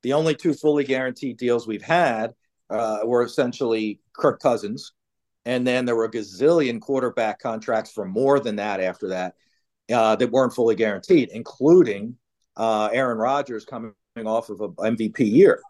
[0.03, 2.35] the only two fully guaranteed deals we've had
[2.71, 4.93] uh, were essentially Kirk Cousins
[5.47, 9.37] and then there were a gazillion quarterback contracts for more than that after that
[9.91, 12.17] uh, that weren't fully guaranteed, including
[12.57, 13.95] uh, Aaron Rodgers coming
[14.25, 15.63] off of an MVP year.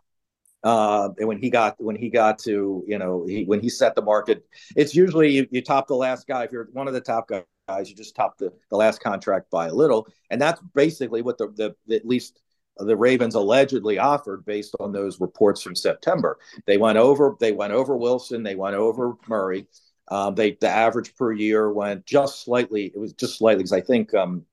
[0.65, 3.95] Uh, and when he got when he got to you know he, when he set
[3.95, 6.43] the market, it's usually you, you top the last guy.
[6.43, 7.31] If you're one of the top
[7.69, 11.37] guys, you just top the, the last contract by a little, and that's basically what
[11.37, 12.41] the, the, the at least
[12.79, 16.39] the Ravens allegedly offered based on those reports from September.
[16.67, 19.67] They went over they went over Wilson, they went over Murray.
[20.09, 22.93] Um, they the average per year went just slightly.
[22.95, 24.45] It was just slightly because I think um,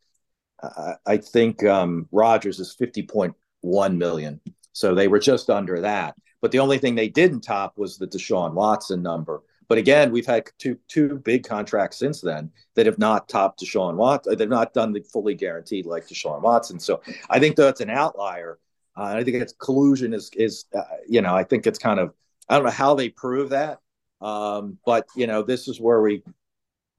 [0.61, 4.39] I, I think um, Rodgers is fifty point one million,
[4.71, 6.15] so they were just under that.
[6.41, 10.25] But the only thing they didn't top was the Deshaun Watson number, but again, we've
[10.25, 14.37] had two two big contracts since then that have not topped Deshaun Watson.
[14.37, 16.79] They've not done the fully guaranteed like Deshaun Watson.
[16.79, 18.59] So I think that's an outlier.
[18.95, 22.13] Uh, I think it's collusion is is uh, you know I think it's kind of
[22.49, 23.79] I don't know how they prove that,
[24.21, 26.23] um, but you know this is where we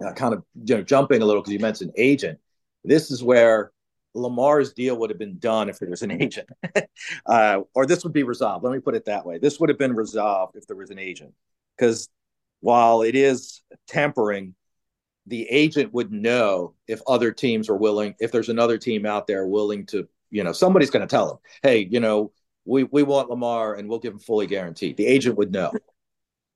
[0.05, 2.39] uh, kind of you know jumping a little because you mentioned agent.
[2.85, 3.73] This is where
[4.15, 6.49] Lamar's deal would have been done if there was an agent,
[7.27, 8.65] uh, or this would be resolved.
[8.65, 9.39] Let me put it that way.
[9.39, 11.33] This would have been resolved if there was an agent,
[11.77, 12.09] because
[12.65, 14.55] while it is tempering,
[15.27, 19.47] the agent would know if other teams are willing, if there's another team out there
[19.47, 22.33] willing to, you know, somebody's going to tell them, hey, you know,
[22.65, 24.97] we, we want Lamar and we'll give him fully guaranteed.
[24.97, 25.73] The agent would know,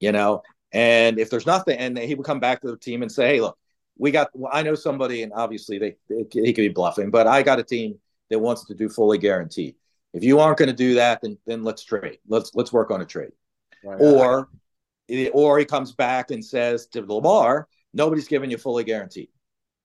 [0.00, 0.42] you know,
[0.72, 3.42] and if there's nothing, and he would come back to the team and say, hey,
[3.42, 3.58] look,
[3.98, 7.26] we got, well, I know somebody, and obviously they, they, he could be bluffing, but
[7.26, 7.98] I got a team
[8.30, 9.74] that wants to do fully guaranteed.
[10.14, 12.18] If you aren't going to do that, then then let's trade.
[12.26, 13.32] Let's let's work on a trade.
[13.84, 14.00] Right.
[14.00, 14.48] Or
[15.32, 19.28] or he comes back and says to Lamar, nobody's giving you fully guaranteed.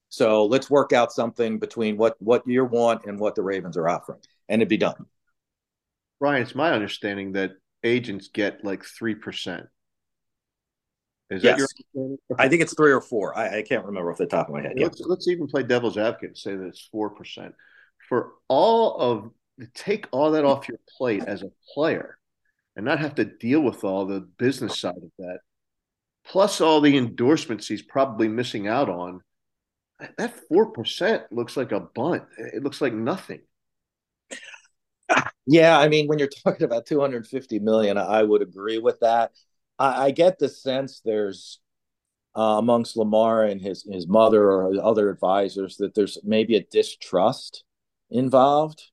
[0.10, 3.90] So let's work out something between what what you want and what the Ravens are
[3.90, 5.06] offering, and it'd be done.
[6.20, 7.54] Ryan, it's my understanding that
[7.84, 9.66] agents get like three percent.
[11.30, 11.60] Is yes.
[11.60, 12.18] that your?
[12.38, 13.36] I think it's three or four.
[13.36, 14.74] I, I, can't remember off the top of my head.
[14.78, 15.06] Let's, yeah.
[15.10, 17.56] let's even play devil's advocate and say that it's four percent
[18.08, 19.32] for all of
[19.74, 22.18] take all that off your plate as a player
[22.76, 25.40] and not have to deal with all the business side of that,
[26.26, 29.22] plus all the endorsements he's probably missing out on.
[30.18, 32.24] That four percent looks like a bunt.
[32.38, 33.42] It looks like nothing.
[35.46, 39.32] Yeah, I mean, when you're talking about 250 million, I would agree with that.
[39.78, 41.60] I, I get the sense there's
[42.36, 47.64] uh, amongst Lamar and his his mother or other advisors that there's maybe a distrust
[48.10, 48.84] involved.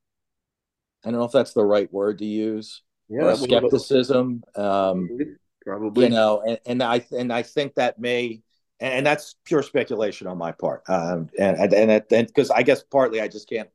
[1.04, 4.42] I don't know if that's the right word to use yeah, skepticism.
[4.54, 5.08] Um,
[5.66, 8.42] probably, you know, and, and I and I think that may,
[8.78, 10.82] and that's pure speculation on my part.
[10.88, 13.68] Um, and and and because I guess partly I just can't.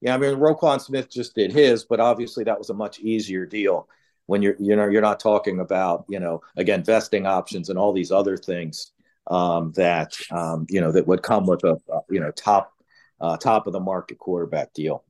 [0.00, 3.46] Yeah, I mean, Roquan Smith just did his, but obviously that was a much easier
[3.46, 3.88] deal
[4.26, 7.92] when you're you know you're not talking about you know again vesting options and all
[7.92, 8.92] these other things
[9.28, 12.72] um, that um, you know that would come with a, a you know top
[13.20, 15.04] uh, top of the market quarterback deal.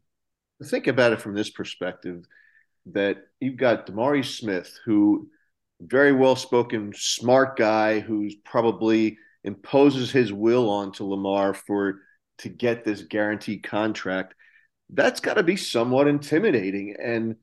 [0.62, 2.24] Think about it from this perspective
[2.86, 5.28] that you've got DeMaurice Smith, who
[5.80, 12.00] very well spoken, smart guy who's probably imposes his will onto Lamar for
[12.38, 14.34] to get this guaranteed contract.
[14.90, 17.36] That's got to be somewhat intimidating, and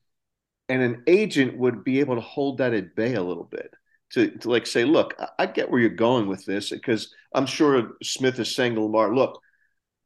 [0.70, 3.74] and an agent would be able to hold that at bay a little bit.
[4.14, 7.94] To, to like say, look, I get where you're going with this because I'm sure
[8.04, 9.42] Smith is saying to Lamar, look,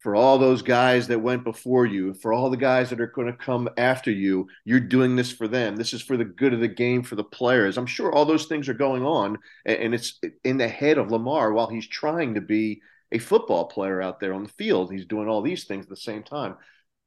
[0.05, 3.25] for all those guys that went before you, for all the guys that are going
[3.25, 5.75] to come after you, you're doing this for them.
[5.75, 7.75] This is for the good of the game for the players.
[7.75, 11.53] I'm sure all those things are going on, and it's in the head of Lamar
[11.53, 14.91] while he's trying to be a football player out there on the field.
[14.91, 16.55] He's doing all these things at the same time,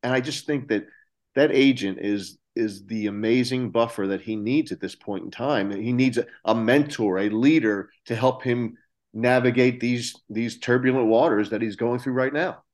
[0.02, 0.88] and I just think that
[1.36, 5.70] that agent is is the amazing buffer that he needs at this point in time.
[5.70, 8.76] He needs a, a mentor, a leader to help him
[9.14, 12.64] navigate these these turbulent waters that he's going through right now.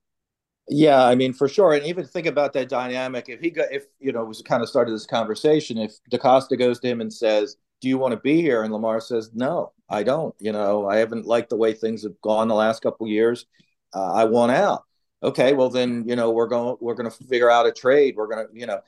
[0.69, 1.75] Yeah, I mean, for sure.
[1.75, 3.29] And even think about that dynamic.
[3.29, 6.81] If he got, if, you know, was kind of started this conversation, if DeCosta goes
[6.81, 8.63] to him and says, Do you want to be here?
[8.63, 10.35] And Lamar says, No, I don't.
[10.39, 13.45] You know, I haven't liked the way things have gone the last couple years.
[13.95, 14.85] Uh, I want out.
[15.23, 18.15] Okay, well, then, you know, we're going, we're going to figure out a trade.
[18.17, 18.81] We're going to, you know,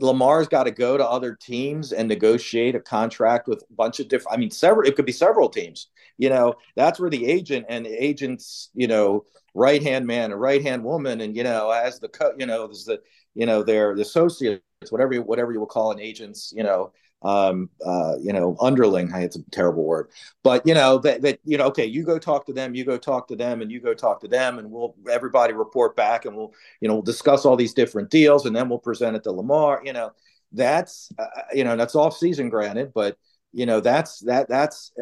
[0.00, 4.08] Lamar's got to go to other teams and negotiate a contract with a bunch of
[4.08, 4.36] different.
[4.36, 4.88] I mean, several.
[4.88, 5.88] It could be several teams.
[6.18, 9.24] You know, that's where the agent and the agents, you know,
[9.54, 12.66] right hand man and right hand woman, and you know, as the co- you know,
[12.66, 13.00] there's the
[13.34, 16.92] you know, they're the associates, whatever whatever you will call an agents, you know,
[17.22, 19.10] um, uh, you know, underling.
[19.14, 20.08] It's a terrible word,
[20.42, 22.96] but you know that that you know, okay, you go talk to them, you go
[22.96, 26.36] talk to them, and you go talk to them, and we'll everybody report back, and
[26.36, 29.32] we'll you know we'll discuss all these different deals, and then we'll present it to
[29.32, 29.82] Lamar.
[29.84, 30.12] You know,
[30.52, 33.18] that's uh, you know that's off season, granted, but
[33.52, 34.92] you know that's that that's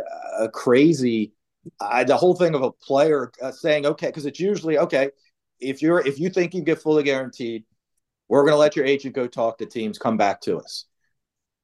[0.41, 1.33] a crazy.
[1.81, 5.11] Uh, the whole thing of a player uh, saying okay, because it's usually okay
[5.61, 7.65] if you're if you think you get fully guaranteed,
[8.29, 10.85] we're going to let your agent go talk to teams, come back to us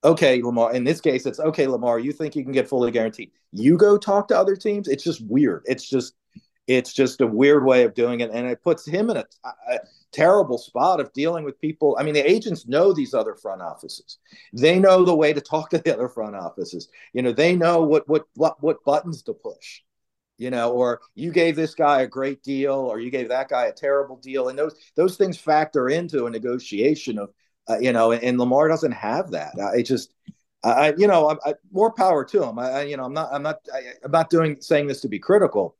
[0.05, 3.31] okay, Lamar, in this case, it's okay, Lamar, you think you can get fully guaranteed.
[3.53, 4.89] You go talk to other teams.
[4.89, 5.63] It's just weird.
[5.67, 6.15] It's just,
[6.67, 8.31] it's just a weird way of doing it.
[8.31, 9.79] And it puts him in a, a
[10.13, 11.97] terrible spot of dealing with people.
[11.99, 14.19] I mean, the agents know these other front offices.
[14.53, 16.89] They know the way to talk to the other front offices.
[17.13, 19.81] You know, they know what, what, what, what buttons to push
[20.37, 23.67] you know or you gave this guy a great deal or you gave that guy
[23.67, 27.31] a terrible deal and those those things factor into a negotiation of
[27.69, 29.53] uh, you know, and, and, Lamar doesn't have that.
[29.61, 30.13] I just,
[30.63, 32.59] I, you know, I, I, more power to him.
[32.59, 35.19] I, you know, I'm not, I'm not, I, am not doing saying this to be
[35.19, 35.77] critical,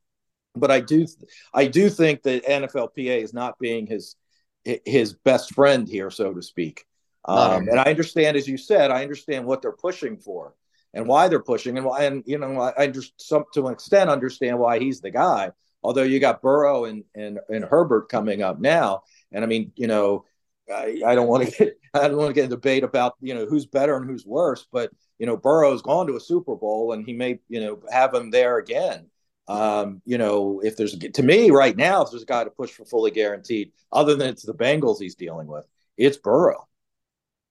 [0.55, 1.07] but I do,
[1.53, 4.17] I do think that NFLPA is not being his
[4.65, 6.87] his best friend here, so to speak.
[7.27, 10.55] Um, and I understand, as you said, I understand what they're pushing for
[10.93, 14.11] and why they're pushing, and why, and you know, I, just some to an extent
[14.11, 15.51] understand why he's the guy.
[15.83, 19.87] Although you got Burrow and and and Herbert coming up now, and I mean, you
[19.87, 20.25] know,
[20.73, 23.35] I, I don't want to get I don't want to get a debate about you
[23.35, 26.93] know who's better and who's worse, but you know Burrow's gone to a Super Bowl
[26.93, 29.07] and he may you know have him there again.
[29.47, 32.71] Um, you know, if there's to me right now, if there's a guy to push
[32.71, 35.67] for fully guaranteed, other than it's the Bengals he's dealing with,
[35.99, 36.67] it's Burrow.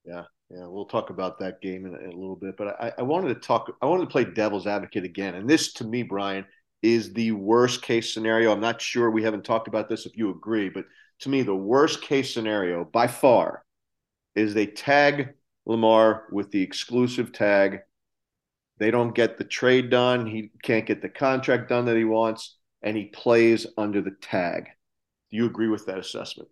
[0.04, 2.58] Yeah, yeah, we'll talk about that game in, in a little bit.
[2.58, 3.76] But I, I wanted to talk.
[3.82, 6.46] I wanted to play devil's advocate again, and this to me, Brian,
[6.82, 8.52] is the worst case scenario.
[8.52, 10.86] I'm not sure we haven't talked about this if you agree, but
[11.20, 13.64] to me, the worst case scenario by far
[14.36, 15.34] is they tag
[15.66, 17.80] Lamar with the exclusive tag.
[18.80, 20.26] They don't get the trade done.
[20.26, 24.66] He can't get the contract done that he wants, and he plays under the tag.
[25.32, 26.50] Do you agree with that assessment?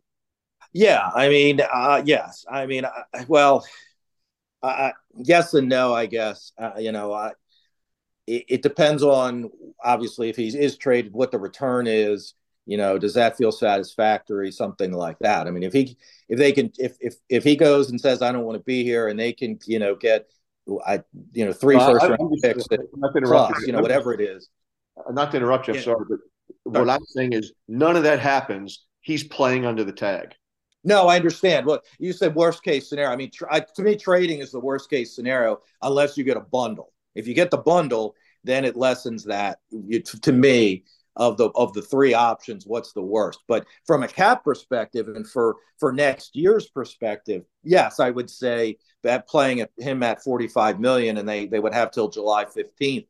[0.73, 2.45] Yeah, I mean, uh, yes.
[2.49, 2.91] I mean, uh,
[3.27, 3.65] well,
[4.63, 5.93] uh, yes and no.
[5.93, 7.31] I guess uh, you know,
[8.27, 9.49] it, it, depends on
[9.83, 12.35] obviously if he is traded, what the return is,
[12.65, 15.97] you know does that feel satisfactory something like that i mean if he
[16.29, 18.83] if they can if if if he goes and says i don't want to be
[18.83, 20.27] here and they can you know get
[20.85, 21.01] i
[21.33, 24.49] you know three first round picks plus, you know whatever it is
[25.11, 25.81] not to interrupt you yeah.
[25.81, 26.05] sorry
[26.65, 30.35] but what i'm saying is none of that happens he's playing under the tag
[30.83, 31.65] no, I understand.
[31.65, 33.11] Well, you said worst case scenario.
[33.11, 36.41] I mean, I, to me, trading is the worst case scenario unless you get a
[36.41, 36.91] bundle.
[37.13, 39.59] If you get the bundle, then it lessens that.
[39.69, 40.85] You, to me,
[41.15, 43.39] of the of the three options what's the worst?
[43.47, 48.77] But from a cap perspective and for for next year's perspective yes i would say
[49.03, 53.07] that playing him at 45 million and they they would have till july 15th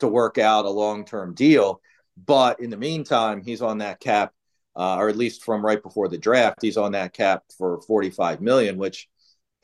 [0.00, 1.80] to work out a long-term deal.
[2.26, 4.32] But in the meantime he's on that cap
[4.76, 8.40] uh, or at least from right before the draft he's on that cap for 45
[8.40, 9.08] million which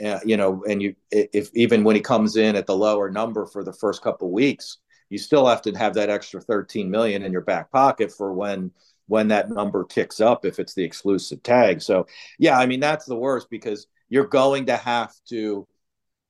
[0.05, 3.47] uh, you know and you if even when he comes in at the lower number
[3.47, 4.79] for the first couple weeks
[5.15, 8.73] you still have to have that extra 13 million in your back pocket for when
[9.07, 11.81] when that number ticks up if it's the exclusive tag.
[11.81, 15.69] So yeah, I mean that's the worst because you're going to have to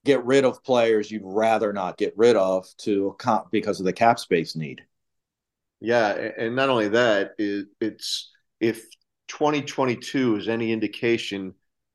[0.04, 3.16] get rid of players you'd rather not get rid of to
[3.50, 4.82] because of the cap space need.
[5.80, 8.30] Yeah, and not only that, it's
[8.60, 8.84] if
[9.28, 11.54] 2022 is any indication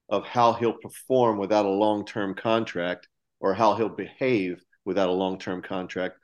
[0.09, 3.07] of how he'll perform without a long-term contract
[3.39, 6.17] or how he'll behave without a long-term contract,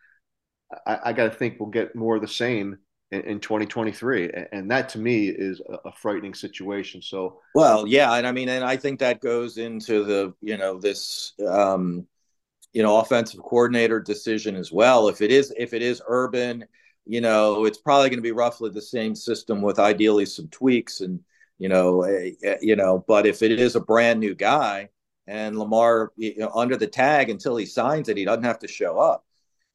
[0.86, 2.78] I, I got to think we'll get more of the same
[3.12, 7.02] in, in 2023, and that to me is a, a frightening situation.
[7.02, 10.80] So, well, yeah, and I mean, and I think that goes into the you know
[10.80, 12.08] this um,
[12.74, 15.08] you know offensive coordinator decision as well.
[15.08, 16.66] If it is if it is Urban,
[17.06, 21.02] you know, it's probably going to be roughly the same system with ideally some tweaks
[21.02, 21.20] and
[21.58, 22.06] you know,
[22.62, 24.90] you know, but if it is a brand new guy
[25.26, 28.68] and Lamar you know, under the tag until he signs it, he doesn't have to
[28.68, 29.26] show up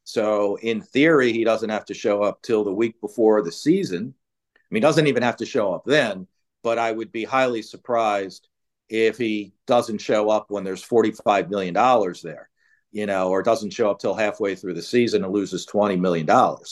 [0.05, 4.15] So in theory, he doesn't have to show up till the week before the season.
[4.57, 6.27] I mean, doesn't even have to show up then,
[6.63, 8.49] but I would be highly surprised
[8.89, 11.75] if he doesn't show up when there's $45 million
[12.23, 12.51] there,
[12.91, 16.27] you know, or doesn't show up till halfway through the season and loses $20 million,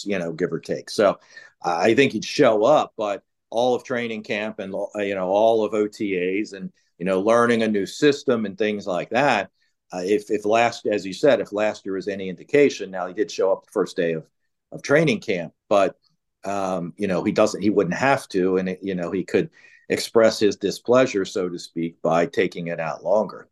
[0.05, 0.91] you know, give or take.
[0.91, 1.19] So
[1.63, 5.73] I think he'd show up, but all of training camp and, you know, all of
[5.73, 9.51] OTAs and, you know, learning a new system and things like that.
[9.93, 13.15] Uh, if, if last, as you said, if last year was any indication, now he
[13.15, 14.27] did show up the first day of,
[14.73, 15.97] of training camp, but,
[16.45, 19.51] um, you know, he doesn't, he wouldn't have to, and, it, you know, he could,
[19.89, 23.49] express his displeasure, so to speak, by taking it out longer.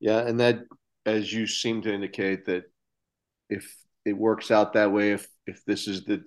[0.00, 0.64] Yeah, and that,
[1.04, 2.64] as you seem to indicate, that
[3.48, 6.24] if it works out that way, if if this is the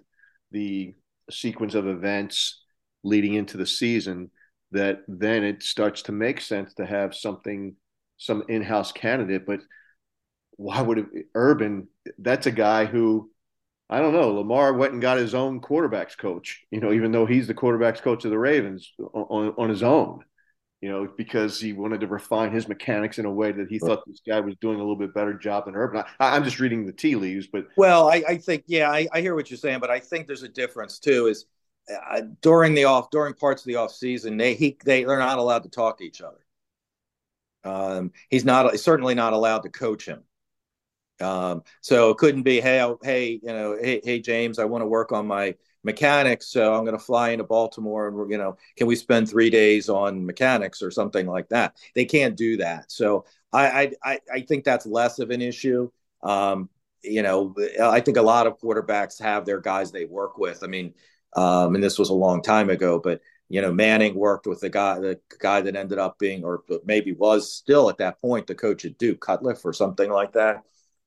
[0.51, 0.93] the
[1.30, 2.63] sequence of events
[3.03, 4.32] leading into the season,
[4.72, 7.76] that then it starts to make sense to have something,
[8.20, 9.47] some in-house candidate.
[9.47, 9.61] But
[10.57, 11.88] why would it, Urban?
[12.20, 13.32] That's a guy who
[13.89, 14.32] I don't know.
[14.32, 18.01] Lamar went and got his own quarterbacks coach, you know, even though he's the quarterbacks
[18.01, 20.24] coach of the Ravens on, on his own,
[20.80, 24.03] you know, because he wanted to refine his mechanics in a way that he thought
[24.05, 26.03] this guy was doing a little bit better job than Urban.
[26.20, 29.22] I, am just reading the tea leaves, but well, I, I think yeah, I, I,
[29.22, 31.26] hear what you're saying, but I think there's a difference too.
[31.26, 31.45] Is
[32.11, 35.39] uh, during the off during parts of the off season, they he they they're not
[35.39, 36.45] allowed to talk to each other.
[37.64, 40.24] Um, he's not certainly not allowed to coach him.
[41.22, 44.88] Um, so it couldn't be, hey, hey, you know, hey, hey, James, I want to
[44.88, 48.57] work on my mechanics, so I'm going to fly into Baltimore, and we're, you know,
[48.78, 51.76] can we spend three days on mechanics or something like that?
[51.93, 52.91] They can't do that.
[52.91, 55.89] So I, I, I think that's less of an issue.
[56.24, 56.70] Um,
[57.03, 60.64] you know, I think a lot of quarterbacks have their guys they work with.
[60.64, 60.93] I mean,
[61.36, 64.69] um, and this was a long time ago, but you know, Manning worked with the
[64.69, 68.55] guy, the guy that ended up being, or maybe was still at that point, the
[68.55, 70.63] coach at Duke, Cutcliffe, or something like that.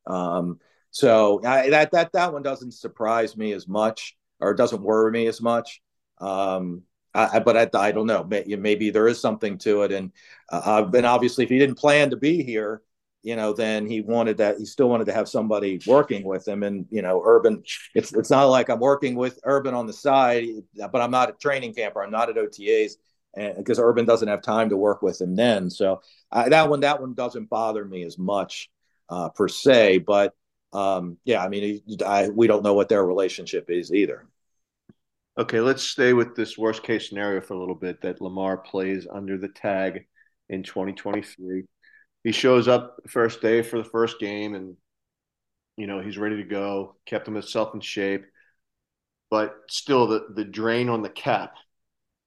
[0.07, 0.59] Um,
[0.91, 5.27] so I, that that that one doesn't surprise me as much, or doesn't worry me
[5.29, 5.81] as much.
[6.19, 6.83] Um,
[7.15, 8.25] I, but I, I don't know.
[8.25, 10.13] Maybe, there is something to it, and
[10.51, 12.83] uh, and obviously, if he didn't plan to be here,
[13.23, 14.59] you know, then he wanted that.
[14.59, 17.63] He still wanted to have somebody working with him, and you know, Urban.
[17.95, 21.41] It's it's not like I'm working with Urban on the side, but I'm not at
[21.41, 22.93] training camp or I'm not at OTAs
[23.57, 25.71] because Urban doesn't have time to work with him then.
[25.71, 28.71] So uh, that one that one doesn't bother me as much
[29.09, 29.99] uh, per se.
[29.99, 30.35] But
[30.73, 34.27] um, yeah, I mean, I, we don't know what their relationship is either.
[35.39, 39.07] Okay, let's stay with this worst case scenario for a little bit that Lamar plays
[39.11, 40.07] under the tag
[40.51, 41.65] in 2023.
[42.25, 44.77] He shows up first day for the first game and
[45.77, 48.25] you know, he's ready to go, kept himself in shape.
[49.31, 51.55] But still the the drain on the cap,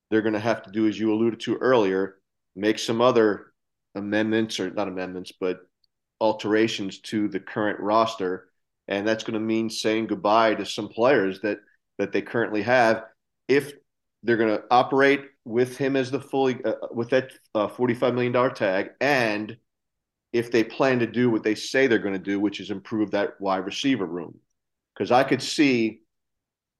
[0.09, 2.17] they're going to have to do as you alluded to earlier,
[2.55, 3.53] make some other
[3.93, 5.59] amendments or not amendments, but
[6.19, 8.49] alterations to the current roster,
[8.87, 11.59] and that's going to mean saying goodbye to some players that
[11.99, 13.03] that they currently have
[13.47, 13.73] if
[14.23, 18.33] they're going to operate with him as the fully uh, with that uh, 45 million
[18.33, 19.55] dollar tag and
[20.35, 23.11] if they plan to do what they say they're going to do which is improve
[23.11, 24.37] that wide receiver room
[24.93, 26.01] because i could see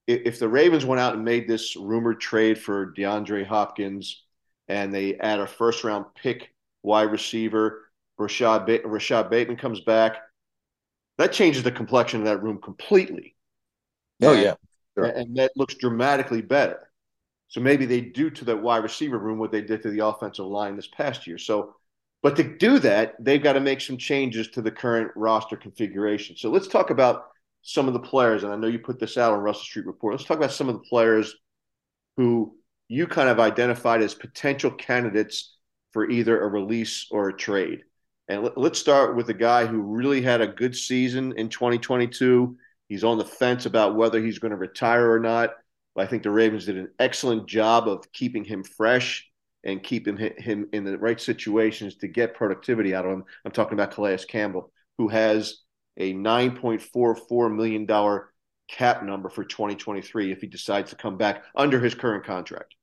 [0.08, 4.24] if, the ravens went out and made this rumored trade for deandre hopkins
[4.68, 6.54] and they add a first round pick
[6.84, 7.86] wide receiver
[8.18, 10.18] Rashod, ba- Rashod Bateman comes back,
[11.18, 13.36] that changes the complexion of that room completely.
[14.22, 14.56] Oh, and, yeah.
[14.98, 15.06] Sure.
[15.06, 16.90] And that looks dramatically better.
[17.48, 20.46] So maybe they do to that wide receiver room what they did to the offensive
[20.46, 21.38] line this past year.
[21.38, 21.76] So,
[22.26, 26.36] but to do that, they've got to make some changes to the current roster configuration.
[26.36, 27.28] So let's talk about
[27.62, 28.44] some of the players.
[28.44, 30.16] And I know you put this out on Russell Street Report.
[30.16, 31.36] Let's talk about some of the players
[32.18, 32.56] who
[32.88, 35.56] you kind of identified as potential candidates
[35.94, 37.84] for either a release or a trade.
[38.28, 42.58] And let, us start with a guy who really had a good season in 2022.
[42.90, 45.52] He's on the fence about whether he's going to retire or not.
[45.96, 49.30] I think the Ravens did an excellent job of keeping him fresh
[49.66, 53.24] and keeping him in the right situations to get productivity out of him.
[53.44, 55.64] I'm talking about Calais Campbell, who has
[55.98, 58.22] a $9.44 million
[58.68, 62.76] cap number for 2023 if he decides to come back under his current contract.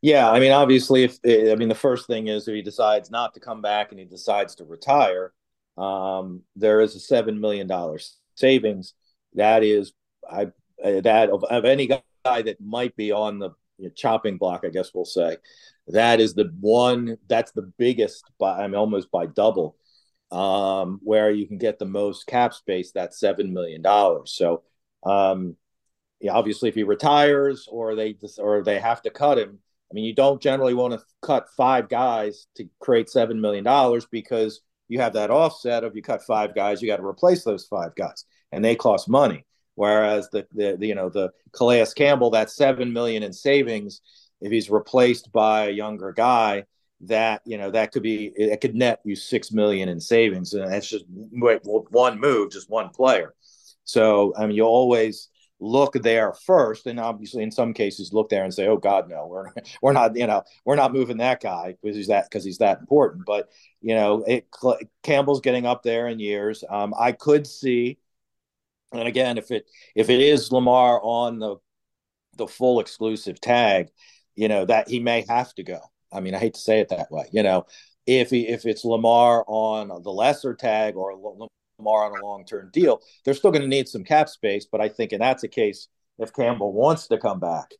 [0.00, 3.34] Yeah, I mean, obviously, if I mean, the first thing is if he decides not
[3.34, 5.32] to come back and he decides to retire,
[5.76, 8.94] um, there is a seven million dollars savings.
[9.34, 9.92] That is,
[10.30, 10.48] I
[10.82, 13.50] that of, of any guy that might be on the
[13.94, 15.36] chopping block, I guess we'll say,
[15.88, 19.76] that is the one that's the biggest by I mean, almost by double,
[20.32, 22.92] um, where you can get the most cap space.
[22.92, 24.32] That's seven million dollars.
[24.32, 24.62] So.
[25.04, 25.56] Um,
[26.20, 29.58] yeah, obviously, if he retires or they just, or they have to cut him,
[29.90, 34.06] I mean, you don't generally want to cut five guys to create seven million dollars
[34.10, 37.66] because you have that offset of you cut five guys, you got to replace those
[37.66, 39.44] five guys, and they cost money.
[39.76, 44.00] Whereas the, the, the you know the Calais Campbell, that seven million in savings,
[44.40, 46.64] if he's replaced by a younger guy,
[47.02, 50.70] that you know that could be it could net you six million in savings, and
[50.70, 53.34] that's just one move, just one player.
[53.84, 55.28] So I mean, you always
[55.60, 59.26] look there first, and obviously in some cases look there and say, "Oh God, no,
[59.26, 62.58] we're we're not you know we're not moving that guy because he's that because he's
[62.58, 63.48] that important." But
[63.80, 64.46] you know, it,
[65.02, 66.64] Campbell's getting up there in years.
[66.68, 67.98] Um, I could see,
[68.98, 71.56] and again, if it if it is Lamar on the
[72.36, 73.88] the full exclusive tag,
[74.34, 75.80] you know that he may have to go.
[76.12, 77.28] I mean, I hate to say it that way.
[77.32, 77.66] You know,
[78.06, 81.48] if he if it's Lamar on the lesser tag or Lamar
[82.04, 84.66] on a long term deal, they're still going to need some cap space.
[84.70, 87.72] But I think, and that's a case if Campbell wants to come back,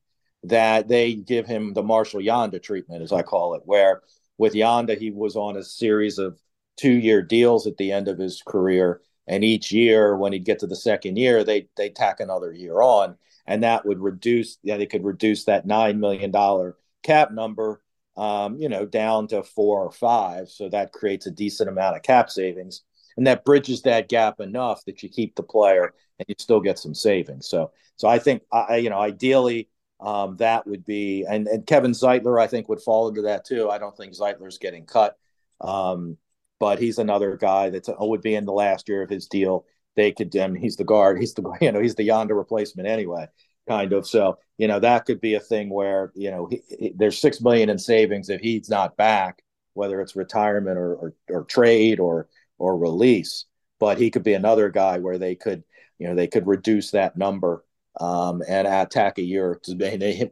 [0.45, 4.03] that they give him the Marshal Yanda treatment, as I call it, where
[4.39, 6.39] with Yanda, he was on a series of
[6.77, 9.01] two year deals at the end of his career.
[9.29, 12.81] And each year, when he'd get to the second year, they they tack another year
[12.81, 13.17] on,
[13.47, 14.59] and that would reduce.
[14.63, 17.83] Yeah, they could reduce that nine million dollar cap number,
[18.17, 20.49] um, you know, down to four or five.
[20.49, 22.83] So that creates a decent amount of cap savings
[23.17, 26.79] and that bridges that gap enough that you keep the player and you still get
[26.79, 27.49] some savings.
[27.49, 29.69] So, so I think I, you know, ideally
[30.01, 33.71] um, that would be, and, and Kevin Zeitler, I think would fall into that too.
[33.71, 35.17] I don't think Zeitler's getting cut,
[35.61, 36.19] um,
[36.59, 39.67] but he's another guy that would be in the last year of his deal.
[39.95, 41.19] They could, I mean, he's the guard.
[41.19, 43.27] He's the, you know, he's the Yanda replacement anyway,
[43.69, 44.07] kind of.
[44.07, 47.41] So, you know, that could be a thing where, you know, he, he, there's six
[47.41, 49.43] million in savings if he's not back,
[49.75, 52.29] whether it's retirement or, or, or trade or,
[52.59, 53.45] or release.
[53.79, 55.63] But he could be another guy where they could,
[55.99, 57.65] you know, they could reduce that number
[58.01, 59.61] um, and attack a year.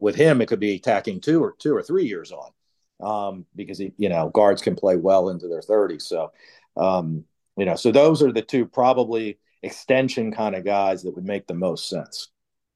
[0.00, 2.50] With him, it could be attacking two or two or three years on
[3.02, 6.02] um, because he, you know, guards can play well into their 30s.
[6.02, 6.32] So,
[6.76, 7.24] um,
[7.56, 11.46] you know, so those are the two probably extension kind of guys that would make
[11.46, 12.28] the most sense.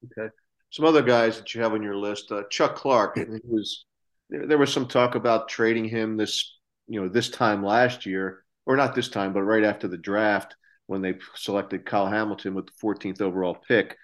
[0.04, 0.32] Okay.
[0.70, 3.18] Some other guys that you have on your list, uh, Chuck Clark.
[3.44, 3.84] Was
[4.30, 8.44] there, there was some talk about trading him this, you know, this time last year
[8.66, 10.54] or not this time, but right after the draft
[10.86, 13.96] when they selected Kyle Hamilton with the 14th overall pick.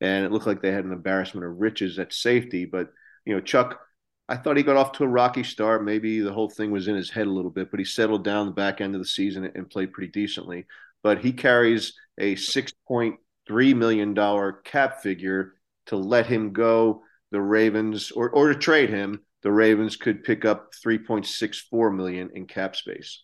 [0.00, 2.64] And it looked like they had an embarrassment of riches at safety.
[2.64, 2.90] But,
[3.24, 3.80] you know, Chuck,
[4.28, 5.84] I thought he got off to a rocky start.
[5.84, 8.46] Maybe the whole thing was in his head a little bit, but he settled down
[8.46, 10.66] the back end of the season and played pretty decently.
[11.02, 15.54] But he carries a $6.3 million cap figure
[15.86, 17.02] to let him go.
[17.32, 22.46] The Ravens, or, or to trade him, the Ravens could pick up 3.64 million in
[22.46, 23.22] cap space.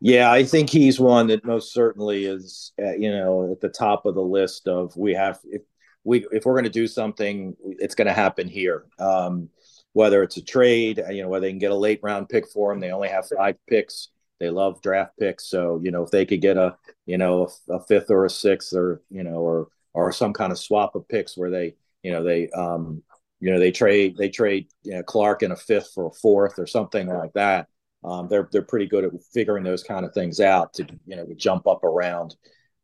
[0.00, 4.06] Yeah, I think he's one that most certainly is, uh, you know, at the top
[4.06, 5.62] of the list of we have if
[6.04, 8.84] we if we're going to do something, it's going to happen here.
[8.98, 9.50] Um,
[9.94, 12.46] whether it's a trade, uh, you know, whether they can get a late round pick
[12.48, 14.10] for him, they only have five picks.
[14.40, 16.76] They love draft picks, so you know if they could get a
[17.06, 20.52] you know a, a fifth or a sixth or you know or or some kind
[20.52, 23.02] of swap of picks where they you know they um
[23.40, 26.58] you know they trade they trade you know Clark in a fifth for a fourth
[26.58, 27.68] or something like that
[28.04, 31.26] um, they're they're pretty good at figuring those kind of things out to you know
[31.36, 32.36] jump up around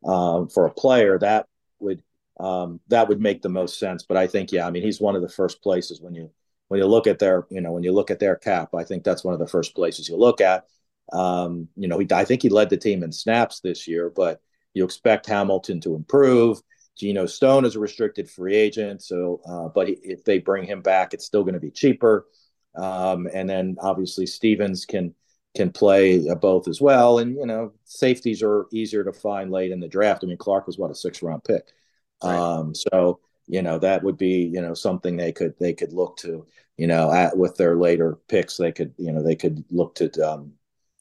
[0.05, 1.47] um, for a player that
[1.79, 2.01] would
[2.39, 4.03] um, that would make the most sense.
[4.03, 6.31] But I think yeah, I mean he's one of the first places when you
[6.71, 9.03] when you look at their you know when you look at their cap, I think
[9.03, 10.67] that's one of the first places you look at.
[11.11, 14.41] Um, you know, he, I think he led the team in snaps this year, but
[14.73, 16.61] you expect Hamilton to improve.
[16.97, 20.81] Geno Stone is a restricted free agent, so uh, but he, if they bring him
[20.81, 22.25] back, it's still going to be cheaper.
[22.73, 25.13] Um, and then obviously Stevens can
[25.57, 27.19] can play both as well.
[27.19, 30.23] And you know, safeties are easier to find late in the draft.
[30.23, 31.67] I mean, Clark was what a six round pick.
[32.23, 32.33] Right.
[32.33, 33.19] Um, so
[33.51, 36.47] you know that would be you know something they could they could look to
[36.77, 40.09] you know at with their later picks they could you know they could look to
[40.27, 40.53] um,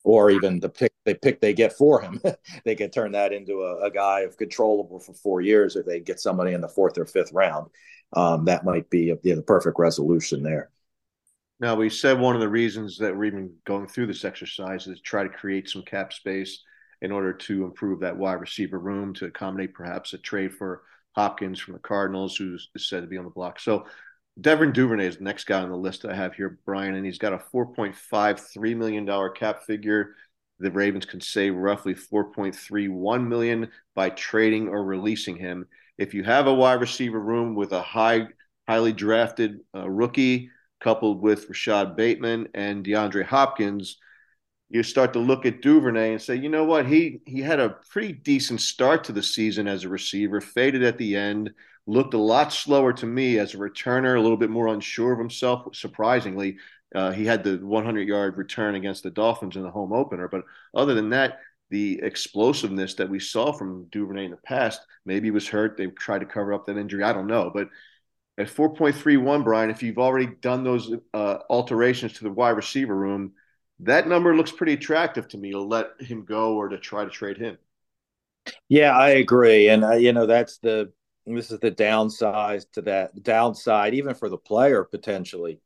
[0.02, 2.20] or even the pick they pick they get for him
[2.64, 6.01] they could turn that into a, a, guy of controllable for four years if they
[6.01, 7.70] get somebody in the fourth or fifth round.
[8.14, 10.70] Um, that might be a, you know, the perfect resolution there.
[11.60, 14.97] Now, we said one of the reasons that we're even going through this exercise is
[14.97, 16.62] to try to create some cap space
[17.02, 20.82] in order to improve that wide receiver room to accommodate perhaps a trade for
[21.12, 23.61] Hopkins from the Cardinals, who's said to be on the block.
[23.61, 23.87] So,
[24.41, 27.19] Devin Duvernay is the next guy on the list I have here, Brian, and he's
[27.19, 30.15] got a $4.53 million cap figure.
[30.61, 35.66] The Ravens can save roughly 4.31 million by trading or releasing him.
[35.99, 38.28] If you have a wide receiver room with a high,
[38.69, 40.51] highly drafted uh, rookie
[40.81, 43.99] coupled with Rashod Bateman and DeAndre Hopkins,
[44.71, 47.77] you start to look at Duvernay and say, you know what, he he had a
[47.91, 51.51] pretty decent start to the season as a receiver, faded at the end,
[51.87, 55.19] looked a lot slower to me as a returner, a little bit more unsure of
[55.19, 55.75] himself.
[55.75, 56.57] Surprisingly,
[56.95, 60.45] uh, he had the 100 yard return against the Dolphins in the home opener, but
[60.73, 61.41] other than that,
[61.71, 64.81] the explosiveness that we saw from Duvernay in the past.
[65.05, 65.77] Maybe he was hurt.
[65.77, 67.05] They tried to cover up that injury.
[67.05, 67.51] I don't know.
[67.53, 67.69] But
[68.39, 73.33] at 4.31, Brian, if you've already done those uh, alterations to the wide receiver room,
[73.82, 77.11] that number looks pretty attractive to me to let him go or to try to
[77.11, 77.59] trade him.
[78.69, 79.69] Yeah, I agree.
[79.69, 80.93] And, uh, you know, that's the,
[81.27, 85.61] this is the downside to that downside, even for the player potentially,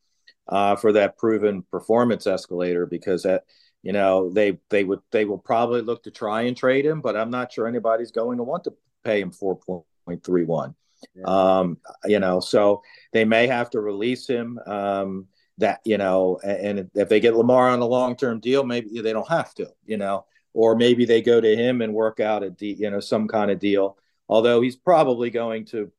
[0.49, 3.45] uh, for that proven performance escalator, because that,
[3.83, 7.19] you know they they would they will probably look to try and trade him, but
[7.19, 8.73] I'm not sure anybody's going to want to
[9.05, 9.59] pay him four
[10.07, 10.75] point three one.
[11.15, 11.25] Yeah.
[11.27, 11.77] Um,
[12.07, 12.81] you know, so
[13.13, 14.59] they may have to release him.
[14.65, 15.27] Um,
[15.59, 19.13] that you know, and if they get Lamar on a long term deal, maybe they
[19.13, 19.69] don't have to.
[19.85, 23.01] You know, or maybe they go to him and work out a de- you know
[23.01, 23.99] some kind of deal.
[24.29, 25.93] Although he's probably going to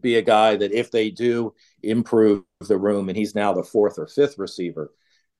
[0.00, 3.98] be a guy that if they do improve the room, and he's now the fourth
[3.98, 4.92] or fifth receiver,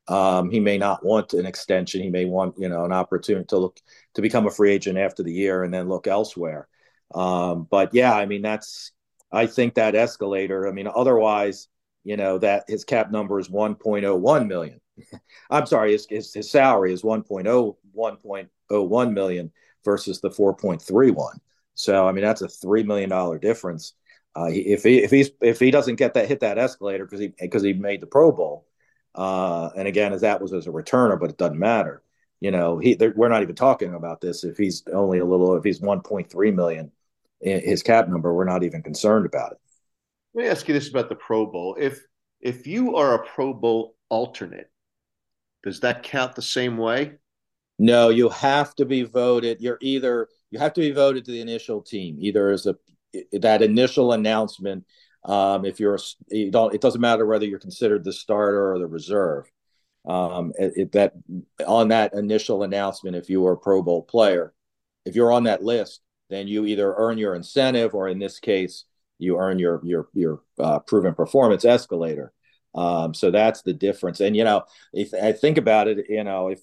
[0.09, 2.03] um, he may not want an extension.
[2.03, 3.79] He may want, you know, an opportunity to look
[4.15, 6.69] to become a free agent after the year and then look elsewhere.
[7.15, 8.93] Um, but yeah, I mean, that's
[9.33, 10.67] I think that escalator.
[10.67, 11.69] I mean, otherwise,
[12.05, 14.81] you know, that his cap number is 1.01 million.
[15.51, 19.53] I'm sorry, his, his, his salary is 1.0 1.01 million
[19.85, 21.39] versus the 4.31.
[21.75, 23.95] So I mean, that's a three million dollar difference.
[24.37, 27.33] Uh, if he if he's if he doesn't get that hit that escalator because he
[27.41, 28.67] because he made the Pro Bowl,
[29.15, 32.03] uh, and again, as that was as a returner, but it doesn't matter.
[32.39, 34.45] You know, he we're not even talking about this.
[34.45, 36.93] If he's only a little, if he's 1.3 million,
[37.41, 39.60] his cap number, we're not even concerned about it.
[40.35, 42.01] Let me ask you this about the Pro Bowl: if
[42.41, 44.71] if you are a Pro Bowl alternate,
[45.63, 47.19] does that count the same way?
[47.79, 49.61] No, you have to be voted.
[49.61, 52.77] You're either you have to be voted to the initial team, either as a
[53.33, 54.85] that initial announcement
[55.25, 55.99] um, if you're
[56.29, 59.51] you don't, it doesn't matter whether you're considered the starter or the reserve.
[60.07, 61.13] Um, it, it, that
[61.67, 64.55] on that initial announcement, if you were a Pro Bowl player,
[65.05, 66.01] if you're on that list,
[66.31, 68.87] then you either earn your incentive, or in this case,
[69.21, 72.33] you earn your your your uh, proven performance escalator.
[72.75, 74.21] Um, so that's the difference.
[74.21, 76.61] And you know, if I think about it, you know, if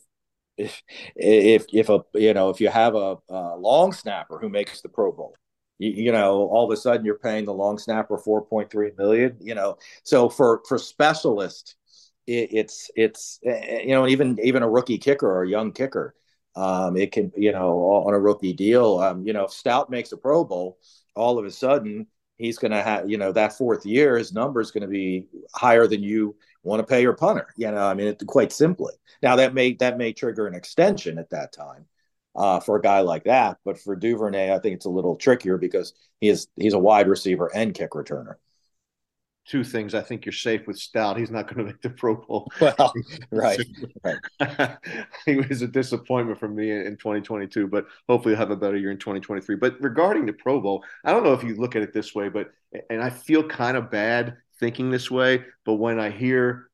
[0.58, 0.82] if
[1.16, 4.90] if if a you know if you have a, a long snapper who makes the
[4.90, 5.36] Pro Bowl,
[5.78, 9.56] you, you, know all of a sudden you're paying the long snapper 4.3 million you
[9.56, 11.76] know so for for specialists
[12.26, 15.72] it, it's it's eh, eh, you know even even a rookie kicker or a young
[15.72, 16.16] kicker
[16.56, 17.78] um, it can you know
[18.08, 20.78] on a rookie deal um, you know if stout makes a pro bowl
[21.16, 22.08] all of a sudden
[22.38, 25.28] he's going to have you know that fourth year his number is going to be
[25.54, 28.94] higher than you want to pay your punter you know i mean it, quite simply
[29.22, 31.86] now that may that may trigger an extension at that time
[32.38, 33.58] uh, for a guy like that.
[33.66, 37.08] But for Duvernay, I think it's a little trickier because he is he's a wide
[37.08, 38.36] receiver and kick returner.
[39.48, 39.96] Two things.
[39.96, 41.18] I think you're safe with Stout.
[41.18, 42.52] He's not going to make the Pro Bowl.
[42.62, 42.94] Well,
[43.32, 43.60] right,
[44.04, 44.78] right.
[45.26, 48.92] he was a disappointment for me in 2022, but hopefully he'll have a better year
[48.92, 49.56] in 2023.
[49.56, 52.28] But regarding the Pro Bowl, I don't know if you look at it this way,
[52.30, 52.52] but
[52.90, 56.70] and I feel kind of bad thinking this way, but when I hear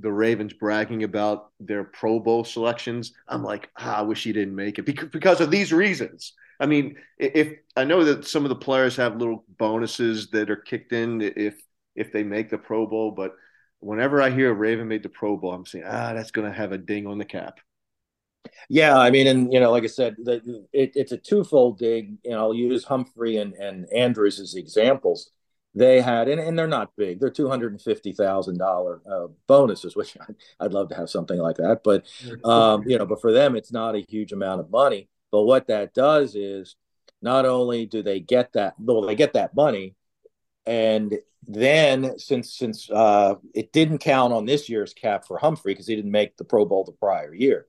[0.00, 4.54] the Ravens bragging about their Pro Bowl selections, I'm like, ah, I wish he didn't
[4.54, 6.34] make it because because of these reasons.
[6.60, 10.56] I mean, if I know that some of the players have little bonuses that are
[10.56, 11.56] kicked in if
[11.98, 13.34] if they make the Pro Bowl, but
[13.80, 16.72] whenever I hear Raven made the Pro Bowl, I'm saying, ah, that's going to have
[16.72, 17.60] a ding on the cap.
[18.68, 22.18] Yeah, I mean, and you know, like I said, the, it, it's a twofold dig.
[22.24, 25.30] Know, I'll use Humphrey and, and Andrews as examples
[25.74, 27.20] they had, and, and they're not big.
[27.20, 31.38] They're two hundred and fifty thousand uh, bonuses, which I'd, I'd, love to have something
[31.38, 31.80] like that.
[31.84, 32.06] But
[32.44, 35.08] um, you know, but for them, it's not a huge amount of money.
[35.30, 36.76] But what that does is,
[37.20, 39.94] not only do they get that, well, they get that money,
[40.68, 45.86] and then since since uh, it didn't count on this year's cap for Humphrey because
[45.86, 47.66] he didn't make the Pro Bowl the prior year,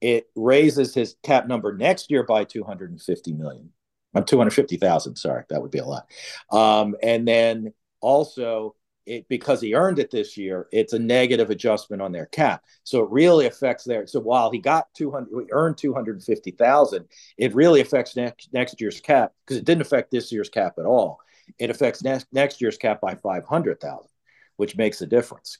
[0.00, 3.70] it raises his cap number next year by two hundred and fifty million.
[4.16, 5.16] I'm 250,000.
[5.16, 6.06] Sorry, that would be a lot.
[6.50, 12.00] Um, and then also, it because he earned it this year, it's a negative adjustment
[12.00, 12.64] on their cap.
[12.84, 14.06] So it really affects their.
[14.06, 17.04] So while he got 200, he earned 250,000,
[17.36, 20.86] it really affects next next year's cap because it didn't affect this year's cap at
[20.86, 21.20] all.
[21.58, 24.08] It affects next next year's cap by 500,000,
[24.56, 25.58] which makes a difference.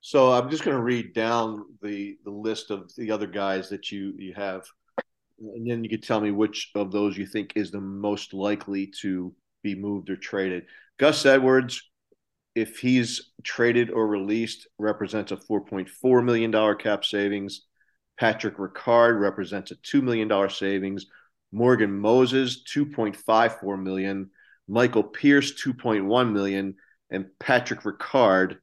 [0.00, 3.90] So I'm just going to read down the the list of the other guys that
[3.90, 4.64] you you have
[5.40, 8.92] and then you could tell me which of those you think is the most likely
[9.02, 10.64] to be moved or traded.
[10.98, 11.82] Gus Edwards,
[12.54, 17.62] if he's traded or released, represents a $4.4 million cap savings.
[18.18, 21.06] Patrick Ricard represents a $2 million savings.
[21.52, 24.30] Morgan Moses, 2.54 million.
[24.66, 26.74] Michael Pierce, 2.1 million.
[27.10, 28.58] And Patrick Ricard,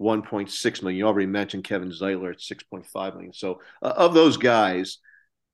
[0.00, 0.98] 1.6 million.
[0.98, 3.32] You already mentioned Kevin Zeitler at 6.5 million.
[3.32, 4.98] So uh, of those guys–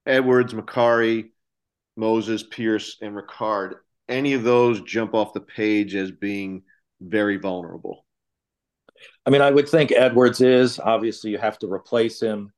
[0.08, 1.30] Edwards, Mekari,
[1.96, 3.74] Moses, Pierce, and Ricard,
[4.08, 6.62] any of those jump off the page as being
[7.00, 8.04] very vulnerable?
[9.26, 10.80] I mean, I would think Edwards is.
[10.80, 12.50] Obviously, you have to replace him.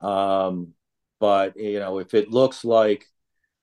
[0.00, 0.74] Um,
[1.20, 3.06] but, you know, if it looks like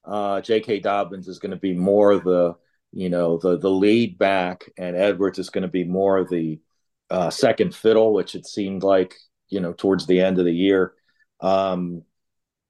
[0.06, 0.80] uh, J.K.
[0.80, 2.56] Dobbins is going to be more the,
[2.92, 6.60] you know, the the lead back, and Edwards is going to be more the
[7.10, 9.16] uh, second fiddle, which it seemed like,
[9.50, 10.94] you know, towards the end of the year.
[11.42, 12.04] Um,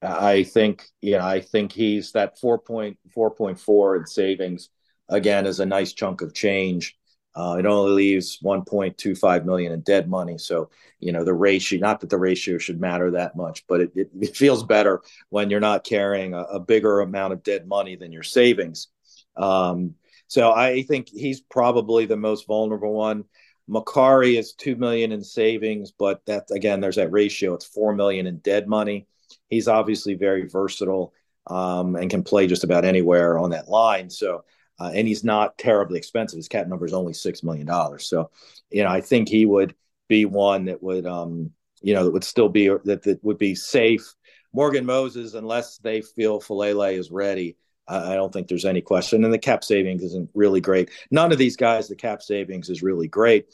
[0.01, 4.69] I think, you know, I think he's that 4.4.4 in savings
[5.09, 6.97] again is a nice chunk of change.
[7.35, 10.37] Uh, it only leaves 1.25 million in dead money.
[10.37, 10.69] So,
[10.99, 14.09] you know, the ratio, not that the ratio should matter that much, but it, it,
[14.19, 18.11] it feels better when you're not carrying a, a, bigger amount of dead money than
[18.11, 18.89] your savings.
[19.35, 19.95] Um,
[20.27, 23.25] so I think he's probably the most vulnerable one.
[23.69, 27.53] Mekari is 2 million in savings, but that again, there's that ratio.
[27.53, 29.07] It's 4 million in dead money.
[29.49, 31.13] He's obviously very versatile
[31.47, 34.09] um, and can play just about anywhere on that line.
[34.09, 34.43] So,
[34.83, 36.37] uh, and he's not terribly expensive.
[36.37, 38.05] His cap number is only six million dollars.
[38.07, 38.31] So,
[38.69, 39.75] you know, I think he would
[40.09, 41.51] be one that would, um,
[41.81, 44.13] you know, that would still be that that would be safe.
[44.51, 47.55] Morgan Moses, unless they feel Faalele is ready,
[47.87, 49.23] I don't think there's any question.
[49.23, 50.89] And the cap savings isn't really great.
[51.11, 53.45] None of these guys, the cap savings is really great.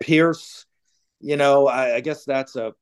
[0.00, 0.66] Pierce,
[1.20, 2.74] you know, I, I guess that's a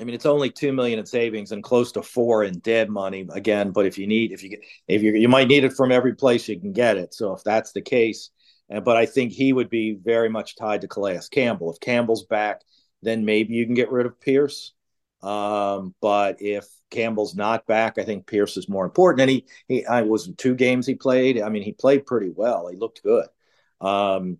[0.00, 3.26] I mean, it's only two million in savings and close to four in dead money
[3.32, 3.70] again.
[3.70, 6.14] But if you need, if you get, if you you might need it from every
[6.14, 7.12] place you can get it.
[7.12, 8.30] So if that's the case,
[8.70, 11.72] and but I think he would be very much tied to Calais Campbell.
[11.72, 12.62] If Campbell's back,
[13.02, 14.72] then maybe you can get rid of Pierce.
[15.22, 19.20] Um, but if Campbell's not back, I think Pierce is more important.
[19.20, 21.40] And he, he, I was two games he played.
[21.42, 22.68] I mean, he played pretty well.
[22.68, 23.26] He looked good.
[23.82, 24.38] Um,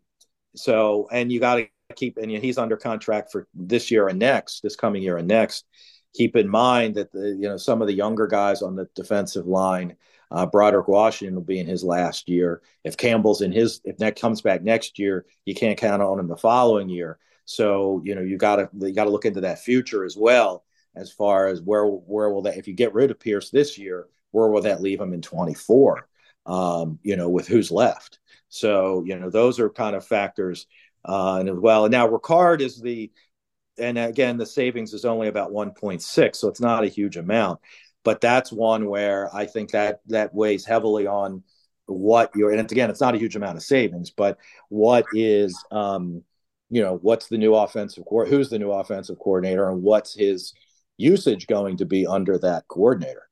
[0.57, 4.63] so, and you got to keep, and he's under contract for this year and next,
[4.63, 5.67] this coming year and next.
[6.15, 9.47] Keep in mind that the you know some of the younger guys on the defensive
[9.47, 9.97] line,
[10.31, 12.63] uh, Broderick Washington will be in his last year.
[12.83, 16.27] If Campbell's in his, if that comes back next year, you can't count on him
[16.27, 17.19] the following year.
[17.45, 20.65] So you know you got to you got to look into that future as well
[20.97, 24.09] as far as where where will that if you get rid of Pierce this year,
[24.33, 26.09] where will that leave him in 24?
[26.47, 28.19] Um, you know, with who's left.
[28.49, 30.67] So you know those are kind of factors
[31.05, 31.85] uh, and as well.
[31.85, 33.11] And now Ricard is the,
[33.79, 37.61] and again, the savings is only about 1.6, so it's not a huge amount.
[38.03, 41.43] But that's one where I think that that weighs heavily on
[41.87, 46.23] what you're, and again, it's not a huge amount of savings, but what is, um,
[46.71, 48.25] you know, what's the new offensive core?
[48.27, 50.55] who's the new offensive coordinator, and what's his
[50.97, 53.29] usage going to be under that coordinator?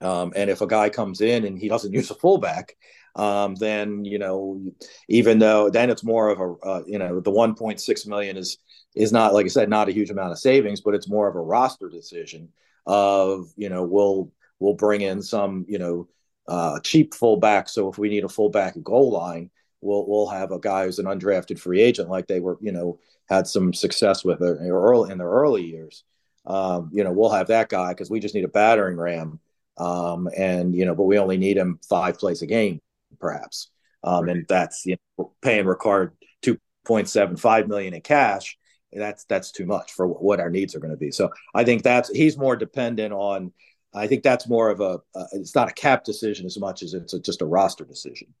[0.00, 2.76] Um, and if a guy comes in and he doesn't use a fullback,
[3.14, 4.62] um, then you know,
[5.08, 8.58] even though then it's more of a uh, you know the 1.6 million is
[8.94, 11.36] is not like I said not a huge amount of savings, but it's more of
[11.36, 12.48] a roster decision
[12.86, 16.08] of you know we'll we'll bring in some you know
[16.46, 17.68] uh, cheap fullback.
[17.68, 21.06] So if we need a fullback goal line, we'll we'll have a guy who's an
[21.06, 22.98] undrafted free agent like they were you know
[23.28, 26.04] had some success with it early in their early years.
[26.46, 29.40] Um, you know we'll have that guy because we just need a battering ram.
[29.76, 32.80] Um, and you know, but we only need him five plays a game
[33.18, 33.70] perhaps.
[34.02, 34.36] Um, right.
[34.36, 36.12] And that's you know, paying Ricard
[36.42, 38.56] two point seven five million in cash.
[38.92, 41.10] That's that's too much for what our needs are going to be.
[41.10, 43.52] So I think that's he's more dependent on.
[43.94, 45.00] I think that's more of a.
[45.14, 48.34] Uh, it's not a cap decision as much as it's a, just a roster decision.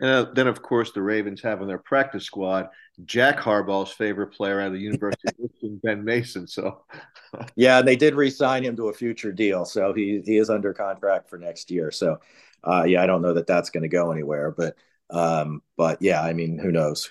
[0.00, 2.70] And uh, then, of course, the Ravens have in their practice squad
[3.04, 6.46] Jack Harbaugh's favorite player out of the University of Michigan, Ben Mason.
[6.46, 6.84] So,
[7.54, 10.72] yeah, and they did re-sign him to a future deal, so he he is under
[10.72, 11.90] contract for next year.
[11.90, 12.18] So
[12.64, 14.76] uh, yeah, I don't know that that's going to go anywhere, but
[15.10, 17.10] um, but yeah, I mean, who knows?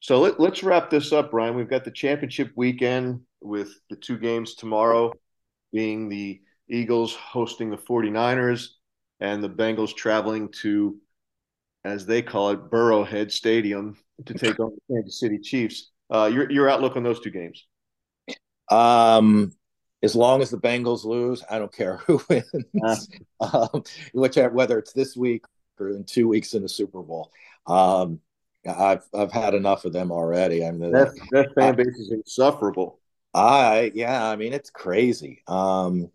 [0.00, 1.54] So let, us wrap this up, Brian.
[1.54, 5.12] We've got the championship weekend with the two games tomorrow
[5.72, 8.68] being the Eagles hosting the 49ers
[9.20, 10.98] and the Bengals traveling to,
[11.84, 15.90] as they call it, Burrowhead Stadium to take on the Kansas City Chiefs.
[16.12, 17.64] Uh, your, your outlook on those two games?
[18.70, 19.52] Um,
[20.02, 23.08] as long as the Bengals lose, I don't care who wins,
[23.40, 23.68] uh.
[23.72, 25.44] um, whichever whether it's this week
[25.78, 27.30] or in two weeks in the Super Bowl.
[27.66, 28.20] Um,
[28.66, 30.64] I've I've had enough of them already.
[30.64, 33.00] I mean, that, that fan base is insufferable.
[33.34, 35.42] I yeah, I mean it's crazy.
[35.46, 36.10] Um,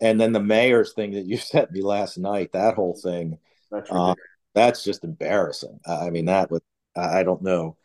[0.00, 3.38] and then the mayor's thing that you sent me last night, that whole thing,
[3.70, 4.14] that's, uh,
[4.54, 5.80] that's just embarrassing.
[5.86, 6.60] I mean that was
[6.96, 7.76] I don't know,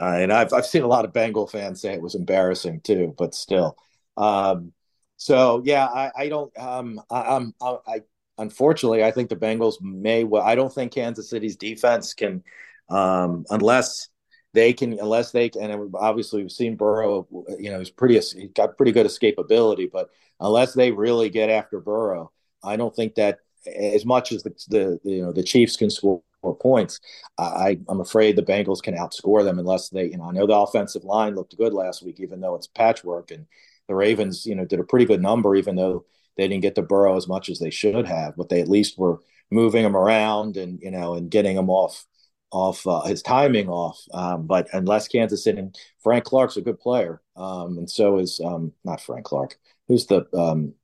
[0.00, 3.14] uh, and I've I've seen a lot of Bengal fans say it was embarrassing too,
[3.16, 3.76] but still.
[4.16, 4.72] Um,
[5.16, 6.56] so yeah, I, I don't.
[6.58, 8.00] Um, I, am I, I,
[8.38, 10.24] unfortunately I think the Bengals may.
[10.24, 12.42] Well, I don't think Kansas City's defense can,
[12.88, 14.08] um, unless
[14.52, 15.70] they can unless they can.
[15.70, 17.26] and obviously we've seen Burrow.
[17.58, 20.10] You know, he's pretty He's got pretty good escapability, but
[20.40, 22.32] unless they really get after Burrow,
[22.62, 26.22] I don't think that as much as the, the you know the Chiefs can score
[26.60, 27.00] points,
[27.38, 30.56] I I'm afraid the Bengals can outscore them unless they you know I know the
[30.56, 33.46] offensive line looked good last week, even though it's patchwork, and
[33.88, 36.04] the Ravens you know did a pretty good number, even though
[36.36, 38.98] they didn't get to Burrow as much as they should have, but they at least
[38.98, 39.20] were
[39.50, 42.06] moving him around and you know and getting him off
[42.50, 44.00] off uh, his timing off.
[44.12, 48.40] Um, but unless Kansas City and Frank Clark's a good player, um, and so is
[48.44, 49.58] um, not Frank Clark.
[49.88, 50.74] Who's the um,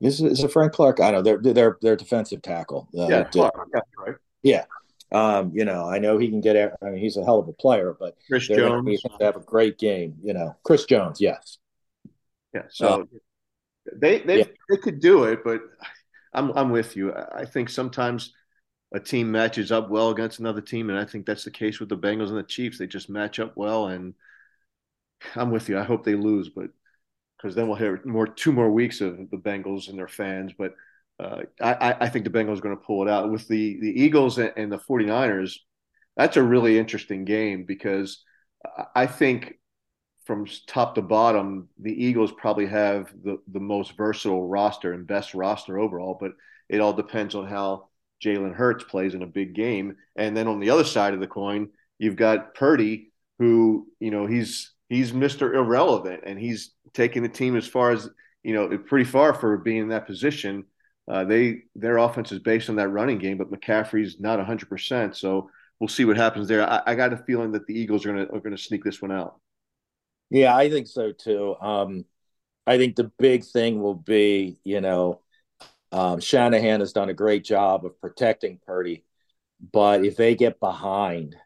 [0.00, 1.00] is is it Frank Clark?
[1.00, 2.88] I know they're they're they're defensive tackle.
[2.96, 3.54] Uh, yeah, Clark,
[3.98, 4.16] right.
[4.42, 4.64] Yeah.
[5.12, 6.56] Um, you know, I know he can get.
[6.82, 9.78] I mean, he's a hell of a player, but Chris Jones to have a great
[9.78, 10.16] game.
[10.22, 11.58] You know, Chris Jones, yes.
[12.54, 12.62] Yeah.
[12.70, 13.04] So uh,
[13.92, 14.44] they they yeah.
[14.70, 15.60] they could do it, but
[16.32, 17.12] I'm I'm with you.
[17.14, 18.32] I think sometimes
[18.94, 21.88] a team matches up well against another team, and I think that's the case with
[21.88, 22.78] the Bengals and the Chiefs.
[22.78, 24.14] They just match up well, and
[25.34, 25.78] I'm with you.
[25.78, 26.70] I hope they lose, but
[27.36, 30.52] because then we'll hear more two more weeks of the Bengals and their fans.
[30.56, 30.74] But
[31.20, 34.02] uh, I, I think the Bengals are going to pull it out with the the
[34.02, 35.56] Eagles and the 49ers.
[36.16, 38.22] That's a really interesting game because
[38.94, 39.58] I think
[40.24, 45.34] from top to bottom, the Eagles probably have the, the most versatile roster and best
[45.34, 46.32] roster overall, but
[46.68, 47.88] it all depends on how
[48.24, 49.96] Jalen Hurts plays in a big game.
[50.16, 51.68] And then on the other side of the coin,
[51.98, 55.54] you've got Purdy, who, you know, he's he's Mr.
[55.54, 58.08] Irrelevant and he's taking the team as far as,
[58.42, 60.64] you know, pretty far for being in that position.
[61.06, 65.14] Uh, they their offense is based on that running game, but McCaffrey's not 100%.
[65.14, 66.66] So we'll see what happens there.
[66.68, 68.84] I, I got a feeling that the Eagles are going to are going to sneak
[68.84, 69.38] this one out.
[70.34, 71.54] Yeah, I think so too.
[71.60, 72.04] Um,
[72.66, 75.20] I think the big thing will be, you know,
[75.92, 79.04] um, Shanahan has done a great job of protecting Purdy,
[79.72, 81.36] but if they get behind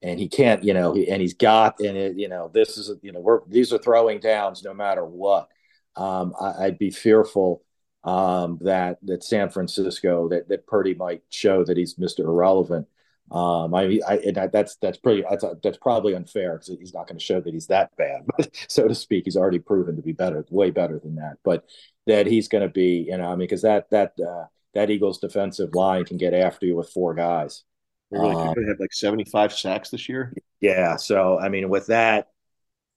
[0.00, 3.10] and he can't, you know, and he's got, and it, you know, this is, you
[3.10, 5.48] know, we're these are throwing downs no matter what.
[5.96, 7.64] Um, I, would be fearful
[8.04, 12.86] um, that that San Francisco that that Purdy might show that he's Mister Irrelevant.
[13.30, 17.18] Um, I, mean I, that's that's pretty that's that's probably unfair because he's not going
[17.18, 20.12] to show that he's that bad, but so to speak, he's already proven to be
[20.12, 21.36] better, way better than that.
[21.44, 21.64] But
[22.06, 25.18] that he's going to be, you know, I mean, because that that uh, that Eagles
[25.18, 27.62] defensive line can get after you with four guys.
[28.10, 30.34] Really, um, have like seventy five sacks this year.
[30.60, 32.30] Yeah, so I mean, with that,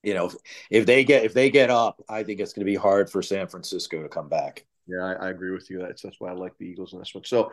[0.02, 0.32] you know,
[0.72, 3.22] if they get if they get up, I think it's going to be hard for
[3.22, 4.66] San Francisco to come back.
[4.88, 5.80] Yeah, I, I agree with you.
[5.80, 7.24] That's that's why I like the Eagles in this one.
[7.24, 7.52] So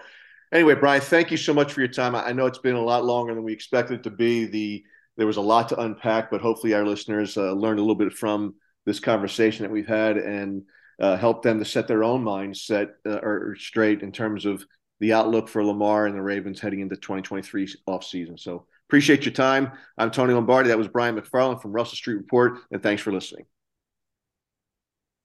[0.53, 2.15] anyway, Brian, thank you so much for your time.
[2.15, 4.47] I know it's been a lot longer than we expected it to be.
[4.47, 4.85] The
[5.17, 8.13] there was a lot to unpack, but hopefully our listeners uh, learned a little bit
[8.13, 8.55] from
[8.87, 10.63] this conversation that we've had and
[11.01, 14.65] uh, help them to set their own mindset uh, or, or straight in terms of
[15.01, 18.39] the outlook for Lamar and the Ravens heading into 2023 offseason.
[18.39, 19.73] So appreciate your time.
[19.99, 20.69] I'm Tony Lombardi.
[20.69, 23.45] That was Brian McFarland from Russell Street Report, and thanks for listening.